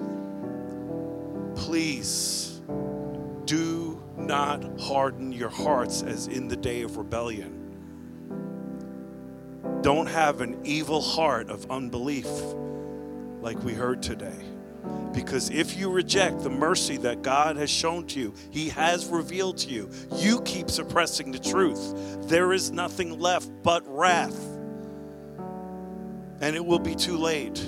Please 1.57 2.61
do 3.47 4.03
not 4.19 4.79
harden 4.79 5.33
your 5.33 5.49
hearts 5.49 6.03
as 6.03 6.27
in 6.27 6.49
the 6.49 6.57
day 6.57 6.83
of 6.83 6.99
rebellion. 6.99 7.63
Don't 9.81 10.07
have 10.07 10.43
an 10.43 10.61
evil 10.65 11.01
heart 11.01 11.49
of 11.49 11.71
unbelief 11.71 12.29
like 13.41 13.59
we 13.65 13.73
heard 13.73 14.03
today. 14.03 14.54
Because 15.15 15.51
if 15.51 15.77
you 15.77 15.91
reject 15.91 16.41
the 16.41 16.51
mercy 16.51 16.97
that 16.99 17.23
God 17.23 17.57
has 17.57 17.71
shown 17.71 18.07
to 18.09 18.21
you, 18.21 18.35
He 18.51 18.69
has 18.71 19.07
revealed 19.07 19.59
to 19.59 19.71
you, 19.71 19.91
you 20.17 20.41
keep 20.43 20.71
suppressing 20.71 21.31
the 21.31 21.39
truth. 21.39 22.29
There 22.29 22.53
is 22.53 22.71
nothing 22.71 23.19
left 23.19 23.51
but 23.62 23.83
wrath. 23.87 24.39
And 26.41 26.57
it 26.57 26.65
will 26.65 26.81
be 26.81 26.95
too 26.95 27.17
late 27.17 27.59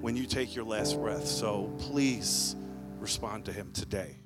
when 0.00 0.16
you 0.16 0.26
take 0.26 0.54
your 0.54 0.64
last 0.64 0.98
breath. 0.98 1.26
So 1.26 1.72
please 1.78 2.56
respond 2.98 3.46
to 3.46 3.52
Him 3.52 3.72
today. 3.72 4.19